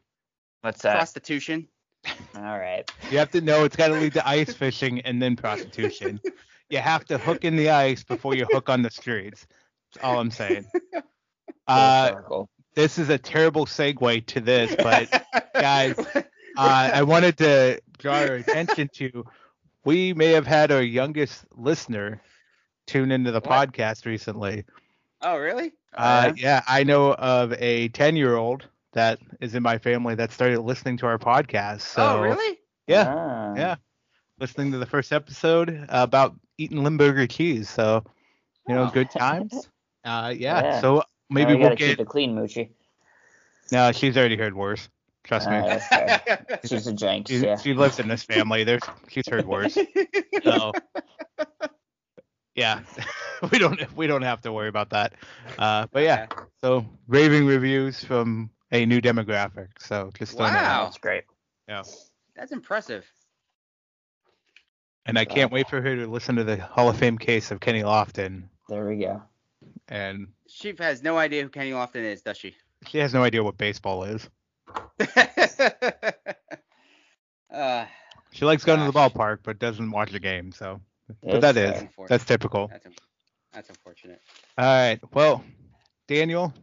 What's 0.62 0.82
that? 0.82 0.96
Prostitution. 0.98 1.68
All 2.36 2.60
right. 2.60 2.90
You 3.10 3.18
have 3.20 3.32
to 3.32 3.42
know 3.42 3.64
it's 3.64 3.76
got 3.76 3.88
to 3.88 3.94
lead 3.94 4.14
to 4.14 4.28
ice 4.28 4.54
fishing 4.54 5.02
and 5.02 5.22
then 5.22 5.36
prostitution. 5.36 6.20
You 6.70 6.80
have 6.80 7.06
to 7.06 7.18
hook 7.18 7.44
in 7.46 7.56
the 7.56 7.70
ice 7.70 8.04
before 8.04 8.36
you 8.36 8.46
hook 8.52 8.70
on 8.70 8.82
the 8.82 8.90
streets. 8.90 9.48
That's 9.94 10.04
all 10.06 10.20
I'm 10.20 10.32
saying. 10.32 10.66
Uh, 11.68 12.14
this 12.76 12.98
is 12.98 13.10
a 13.10 13.18
terrible 13.18 13.66
segue 13.66 14.26
to 14.28 14.40
this, 14.40 14.76
but 14.76 15.26
guys, 15.54 15.96
uh, 16.58 16.92
I 16.94 17.04
wanted 17.04 17.38
to 17.40 17.82
draw 18.00 18.22
your 18.22 18.36
attention 18.36 18.90
to 18.96 19.26
we 19.86 20.14
may 20.14 20.32
have 20.32 20.46
had 20.48 20.72
our 20.72 20.82
youngest 20.82 21.46
listener 21.56 22.22
tune 22.88 23.12
into 23.12 23.32
the 23.32 23.40
What? 23.40 23.72
podcast 23.74 24.06
recently. 24.06 24.66
oh 25.22 25.38
really? 25.38 25.74
Uh, 25.94 26.34
yeah, 26.36 26.62
I 26.68 26.84
know 26.84 27.14
of 27.14 27.54
a 27.54 27.88
10 27.90 28.16
year 28.16 28.36
old 28.36 28.68
that 28.94 29.20
is 29.42 29.56
in 29.56 29.64
my 29.64 29.78
family 29.78 30.16
that 30.16 30.32
started 30.32 30.60
listening 30.62 30.98
to 30.98 31.06
our 31.08 31.18
podcast. 31.18 31.82
So, 31.82 32.18
oh 32.18 32.22
really? 32.22 32.60
Yeah, 32.88 33.14
Ah. 33.16 33.54
yeah. 33.56 33.76
Listening 34.40 34.72
to 34.74 34.78
the 34.78 34.86
first 34.86 35.12
episode 35.12 35.86
about 35.90 36.36
eating 36.58 36.84
Limburger 36.84 37.26
cheese. 37.28 37.70
So, 37.70 38.04
you 38.68 38.76
know, 38.76 38.84
Oh. 38.84 38.92
good 38.94 39.10
times. 39.12 39.70
Uh, 40.06 40.30
yeah. 40.38 40.62
Yeah. 40.64 40.80
So 40.82 41.04
maybe 41.30 41.46
Now 41.46 41.50
we 41.50 41.56
we'll 41.56 41.66
gotta 41.72 41.76
get. 41.76 41.90
keep 41.90 42.00
it 42.00 42.08
clean, 42.08 42.34
Mucci. 42.34 42.70
No, 43.74 43.92
she's 43.92 44.16
already 44.16 44.38
heard 44.38 44.54
worse. 44.56 44.88
Trust 45.28 45.50
me. 45.50 45.58
Uh, 45.58 45.80
that's. 45.92 46.70
She's 46.70 46.88
a 46.88 46.94
jinx, 46.94 47.30
She, 47.30 47.38
yeah. 47.40 47.58
she 47.58 47.74
lives 47.74 48.00
in 48.00 48.08
this 48.08 48.24
family. 48.24 48.64
There's 48.64 48.82
she's 49.10 49.28
heard 49.28 49.46
worse. 49.46 49.78
So 50.44 50.72
yeah, 52.56 52.80
we 53.52 53.60
don't 53.60 53.80
we 53.96 54.08
don't 54.08 54.22
have 54.24 54.42
to 54.42 54.52
worry 54.54 54.70
about 54.70 54.90
that. 54.92 55.14
Uh, 55.58 55.88
but 55.92 56.04
yeah, 56.04 56.28
Okay. 56.32 56.44
so 56.62 56.86
raving 57.08 57.46
reviews 57.46 58.04
from 58.04 58.50
a 58.72 58.86
new 58.86 59.02
demographic. 59.02 59.68
So 59.80 60.12
just 60.18 60.36
throwing 60.38 60.54
that 60.54 60.64
out. 60.64 60.80
Wow. 60.80 60.84
That's 60.86 60.98
great. 60.98 61.24
Yeah, 61.68 61.84
That's 62.36 62.52
impressive. 62.54 63.06
And 65.06 65.18
I 65.18 65.26
can't 65.26 65.52
wait 65.52 65.70
for 65.70 65.82
her 65.82 65.96
to 65.96 66.08
listen 66.08 66.36
to 66.38 66.44
the 66.44 66.58
Hall 66.58 66.90
of 66.90 66.98
Fame 66.98 67.18
case 67.18 67.52
of 67.52 67.60
Kenny 67.60 67.82
Lofton. 67.82 68.44
There 68.68 68.86
we 68.88 68.98
go. 68.98 69.22
And 69.88 70.28
She 70.48 70.74
has 70.80 71.02
no 71.04 71.18
idea 71.18 71.44
who 71.44 71.50
Kenny 71.50 71.72
Lofton 71.72 72.04
is, 72.04 72.22
does 72.22 72.38
she? 72.38 72.56
she 72.88 72.98
has 73.00 73.14
no 73.14 73.24
idea 73.24 73.44
what 73.44 73.58
baseball 73.58 74.04
is. 74.04 74.30
Uh, 77.54 77.86
She 78.32 78.46
likes 78.46 78.64
going 78.64 78.80
to 78.80 78.86
the 78.86 78.92
ballpark, 78.92 79.40
but 79.44 79.60
doesn't 79.60 79.92
watch 79.92 80.12
the 80.12 80.20
game. 80.20 80.52
So, 80.52 80.82
but 81.24 81.42
that's, 81.42 81.56
that 81.56 81.94
fair. 81.96 82.08
that's 82.08 82.26
typical. 82.26 82.68
that's 82.68 82.88
that's 83.54 83.70
unfortunate. 83.70 84.22
All 84.58 84.66
right. 84.66 85.00
Well, 85.14 85.44
Daniel, 86.08 86.54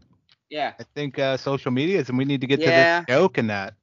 Yeah. 0.50 0.74
I 0.78 0.84
think 0.94 1.18
uh, 1.18 1.36
social 1.36 1.76
is, 1.76 2.08
and 2.08 2.16
we 2.18 2.24
need 2.24 2.40
to 2.42 2.46
get 2.46 2.60
Yeah. 2.60 3.00
to 3.00 3.06
this 3.06 3.16
joke 3.16 3.38
in 3.38 3.48
that. 3.48 3.74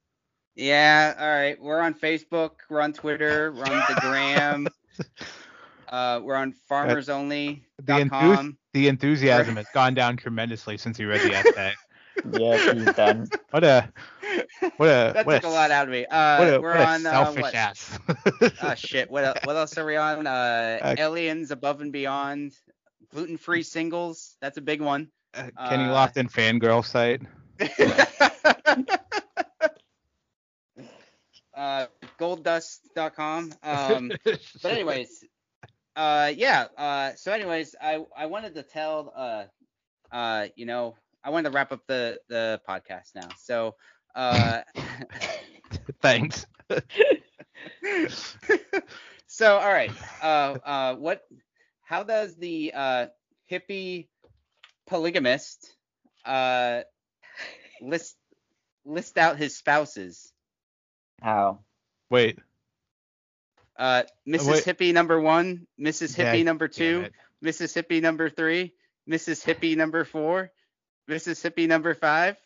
Yeah. 0.54 1.14
All 1.18 1.26
right. 1.28 1.60
We're 1.60 1.80
on 1.80 1.94
Facebook. 1.94 2.52
We're 2.70 2.80
on 2.80 2.92
Twitter. 2.92 3.52
We're 3.52 3.64
on 3.64 3.82
the 3.94 3.98
Gram. 4.00 4.68
Uh, 5.88 6.20
we're 6.24 6.34
on 6.34 6.54
The 6.70 6.74
farmersonly.com. 6.74 8.56
the 8.72 8.88
enthusiasm 8.88 9.56
has 9.56 9.66
gone 9.74 9.92
down 9.92 10.16
tremendously 10.16 10.78
since 10.78 10.96
he 10.96 11.04
read 11.04 11.20
the 11.20 11.34
essay. 11.34 11.74
Yeah, 12.30 12.72
he's 12.72 12.94
done. 12.94 13.28
What 13.50 13.64
a 13.64 13.92
what 14.76 14.86
a 14.86 15.12
that 15.14 15.26
what 15.26 15.34
took 15.42 15.50
a 15.50 15.54
lot 15.54 15.70
out 15.70 15.88
of 15.88 15.92
me. 15.92 16.06
Uh, 16.06 16.38
what 16.38 16.54
a, 16.54 16.60
we're 16.60 16.70
what 16.70 16.80
a 16.80 16.86
on 16.86 17.06
uh, 17.06 17.10
selfish 17.10 17.42
what? 17.42 17.54
ass. 17.54 17.98
Oh 18.62 18.74
shit. 18.74 19.10
What 19.10 19.44
what 19.44 19.56
else 19.56 19.76
are 19.76 19.84
we 19.84 19.96
on? 19.96 20.26
Uh, 20.26 20.78
Uh, 20.82 20.94
Aliens 20.98 21.50
Above 21.50 21.80
and 21.80 21.92
Beyond. 21.92 22.52
Gluten 23.10 23.36
free 23.36 23.62
singles. 23.62 24.36
That's 24.40 24.56
a 24.56 24.62
big 24.62 24.80
one. 24.80 25.08
Uh, 25.34 25.50
Kenny 25.68 25.84
uh, 25.84 25.94
Lofton 25.94 26.30
fangirl 26.30 26.84
site. 26.84 27.22
uh, 31.54 31.86
golddust.com. 32.18 33.52
Um, 33.62 34.12
but 34.24 34.72
anyways, 34.72 35.24
uh, 35.94 36.32
yeah. 36.34 36.66
Uh, 36.76 37.12
so 37.16 37.32
anyways, 37.32 37.74
I 37.80 38.04
I 38.16 38.26
wanted 38.26 38.54
to 38.54 38.62
tell 38.62 39.12
uh, 39.14 39.44
uh, 40.14 40.46
you 40.56 40.66
know, 40.66 40.94
I 41.24 41.30
wanted 41.30 41.50
to 41.50 41.54
wrap 41.54 41.72
up 41.72 41.86
the 41.86 42.18
the 42.28 42.60
podcast 42.68 43.14
now. 43.14 43.28
So, 43.36 43.76
uh, 44.14 44.62
Thanks. 46.00 46.46
so 49.26 49.58
all 49.58 49.72
right. 49.72 49.92
Uh, 50.20 50.58
uh, 50.64 50.94
what? 50.96 51.22
How 51.82 52.02
does 52.02 52.36
the 52.36 52.72
uh 52.74 53.06
hippie 53.50 54.08
polygamist 54.86 55.74
uh 56.24 56.82
list 57.80 58.16
list 58.84 59.18
out 59.18 59.36
his 59.36 59.56
spouses? 59.56 60.32
How? 61.20 61.60
Wait. 62.10 62.38
Uh, 63.76 64.02
Mrs. 64.28 64.48
wait. 64.48 64.64
Hippie 64.64 64.92
number 64.92 65.20
one, 65.20 65.66
Mrs. 65.80 66.16
Hippie 66.16 66.38
Yeah, 66.38 66.42
number 66.42 66.68
two, 66.68 67.06
Mrs. 67.42 67.74
Hippie 67.74 68.02
number 68.02 68.28
three, 68.28 68.74
Mrs. 69.08 69.44
Hippie 69.44 69.76
number 69.76 70.04
four, 70.04 70.50
Mississippi 71.12 71.66
number 71.66 71.94
five, 71.94 72.36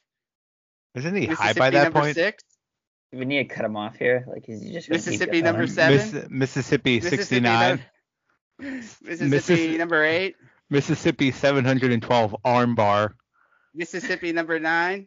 Isn't 0.94 1.14
he 1.14 1.26
high 1.26 1.30
Mississippi 1.30 1.58
by 1.60 1.70
that 1.70 1.92
point? 1.92 1.94
Mississippi 1.94 1.94
number 1.94 2.00
point? 2.00 2.14
six, 2.14 2.44
we 3.12 3.24
need 3.24 3.48
to 3.48 3.54
cut 3.54 3.64
him 3.64 3.76
off 3.76 3.96
here? 3.96 4.24
Like, 4.28 4.48
is 4.48 4.62
he 4.62 4.72
just 4.72 4.88
gonna 4.88 4.98
keep 4.98 5.06
Mississippi 5.06 5.42
number 5.42 5.66
seven, 5.66 5.96
Miss, 5.96 6.30
Mississippi 6.30 6.96
Mississippi 6.96 7.16
69. 7.16 7.82
num- 8.58 8.74
Mississippi 8.78 9.28
Mississi- 9.30 9.78
number 9.78 10.04
eight. 10.04 10.36
Mississippi 10.68 11.30
712 11.30 12.36
armbar. 12.44 13.12
Mississippi 13.74 14.32
number 14.32 14.58
nine. 14.58 15.06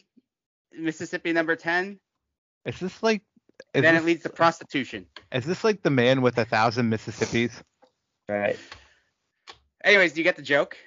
Mississippi 0.71 1.33
number 1.33 1.55
ten. 1.55 1.99
Is 2.65 2.79
this 2.79 3.01
like? 3.03 3.23
Is 3.73 3.81
then 3.81 3.95
this, 3.95 4.03
it 4.03 4.05
leads 4.05 4.23
to 4.23 4.29
prostitution. 4.29 5.05
is 5.33 5.43
this 5.45 5.63
like 5.65 5.81
the 5.81 5.89
man 5.89 6.21
with 6.21 6.37
a 6.37 6.45
thousand 6.45 6.89
Mississippis? 6.91 7.51
Right. 8.29 8.57
Anyways, 9.83 10.13
do 10.13 10.19
you 10.21 10.23
get 10.23 10.35
the 10.37 10.41
joke? 10.43 10.77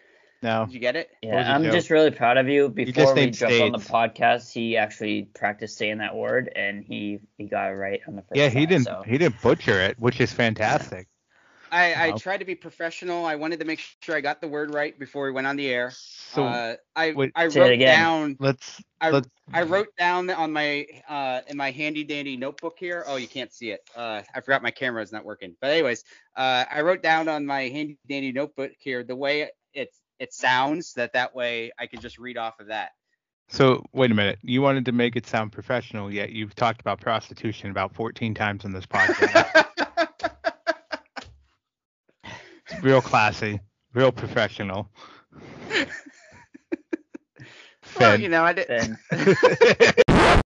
No. 0.43 0.64
Did 0.66 0.74
you 0.74 0.80
get 0.80 0.97
it? 0.97 1.11
Yeah, 1.22 1.55
I'm 1.55 1.62
joke? 1.62 1.72
just 1.72 1.90
really 1.90 2.11
proud 2.11 2.36
of 2.36 2.49
you. 2.49 2.68
just 2.68 2.74
Before 2.74 3.14
we 3.14 3.20
named 3.20 3.34
jumped 3.34 3.61
on 3.61 3.72
the 3.72 3.78
podcast, 3.78 4.53
he 4.53 4.76
actually 4.76 5.22
practiced 5.34 5.78
saying 5.78 5.99
that 5.99 6.16
word, 6.16 6.51
and 6.55 6.82
he 6.84 7.20
he 7.38 7.45
got 7.45 7.70
it 7.70 7.74
right 7.74 8.01
on 8.09 8.16
the 8.16 8.22
first 8.22 8.36
Yeah, 8.36 8.49
he 8.49 8.53
try, 8.55 8.66
didn't. 8.66 8.84
So. 8.84 9.03
He 9.07 9.18
didn't 9.18 9.40
butcher 9.40 9.80
it, 9.80 9.99
which 9.99 10.20
is 10.20 10.32
fantastic. 10.32 11.07
I, 11.70 12.09
I 12.09 12.12
tried 12.12 12.38
to 12.38 12.45
be 12.45 12.55
professional. 12.55 13.24
I 13.24 13.36
wanted 13.36 13.61
to 13.61 13.64
make 13.64 13.80
sure 14.03 14.14
I 14.14 14.20
got 14.20 14.43
the 14.43 14.49
word 14.49 14.74
right 14.74 14.99
before 14.99 15.24
we 15.24 15.32
went 15.32 15.47
on 15.47 15.57
the 15.57 15.68
air. 15.68 15.90
So 15.90 16.45
uh, 16.45 16.76
I 16.95 17.12
wait. 17.12 17.32
I 17.34 17.47
Say 17.47 17.61
it 17.61 17.62
wrote 17.62 17.72
again. 17.72 17.97
down 17.97 18.36
let's 18.40 18.82
I, 19.01 19.11
let's 19.11 19.28
I 19.55 19.62
wrote 19.62 19.97
down 19.97 20.28
on 20.28 20.53
my 20.53 20.86
uh 21.09 21.40
in 21.47 21.57
my 21.57 21.70
handy 21.70 22.05
dandy 22.05 22.36
notebook 22.36 22.76
here. 22.78 23.05
Oh, 23.07 23.16
you 23.16 23.26
can't 23.26 23.53
see 23.53 23.70
it. 23.70 23.80
Uh, 23.97 24.22
I 24.34 24.40
forgot 24.43 24.62
my 24.62 24.70
camera 24.70 25.03
is 25.03 25.12
not 25.12 25.24
working. 25.24 25.57
But 25.62 25.70
anyways, 25.70 26.05
uh, 26.36 26.64
I 26.70 26.82
wrote 26.82 27.03
down 27.03 27.28
on 27.28 27.47
my 27.47 27.62
handy 27.62 27.97
dandy 28.07 28.32
notebook 28.32 28.72
here 28.78 29.03
the 29.03 29.16
way 29.16 29.49
it 30.22 30.32
it 30.32 30.32
sounds 30.32 30.94
that 30.94 31.12
that 31.14 31.34
way 31.34 31.72
I 31.78 31.86
can 31.86 32.00
just 32.00 32.16
read 32.16 32.38
off 32.38 32.60
of 32.60 32.68
that. 32.68 32.90
So 33.48 33.84
wait 33.92 34.12
a 34.12 34.14
minute. 34.14 34.38
You 34.42 34.62
wanted 34.62 34.84
to 34.86 34.92
make 34.92 35.16
it 35.16 35.26
sound 35.26 35.52
professional, 35.52 36.12
yet 36.12 36.30
you've 36.30 36.54
talked 36.54 36.80
about 36.80 37.00
prostitution 37.00 37.70
about 37.70 37.92
14 37.94 38.32
times 38.32 38.64
in 38.64 38.72
this 38.72 38.86
podcast. 38.86 39.64
It's 42.70 42.82
real 42.82 43.02
classy, 43.02 43.60
real 43.94 44.12
professional. 44.12 44.88
well, 47.98 48.18
you 48.18 48.28
know, 48.28 48.44
I 48.44 48.52
did. 48.52 48.68
Then 48.68 48.98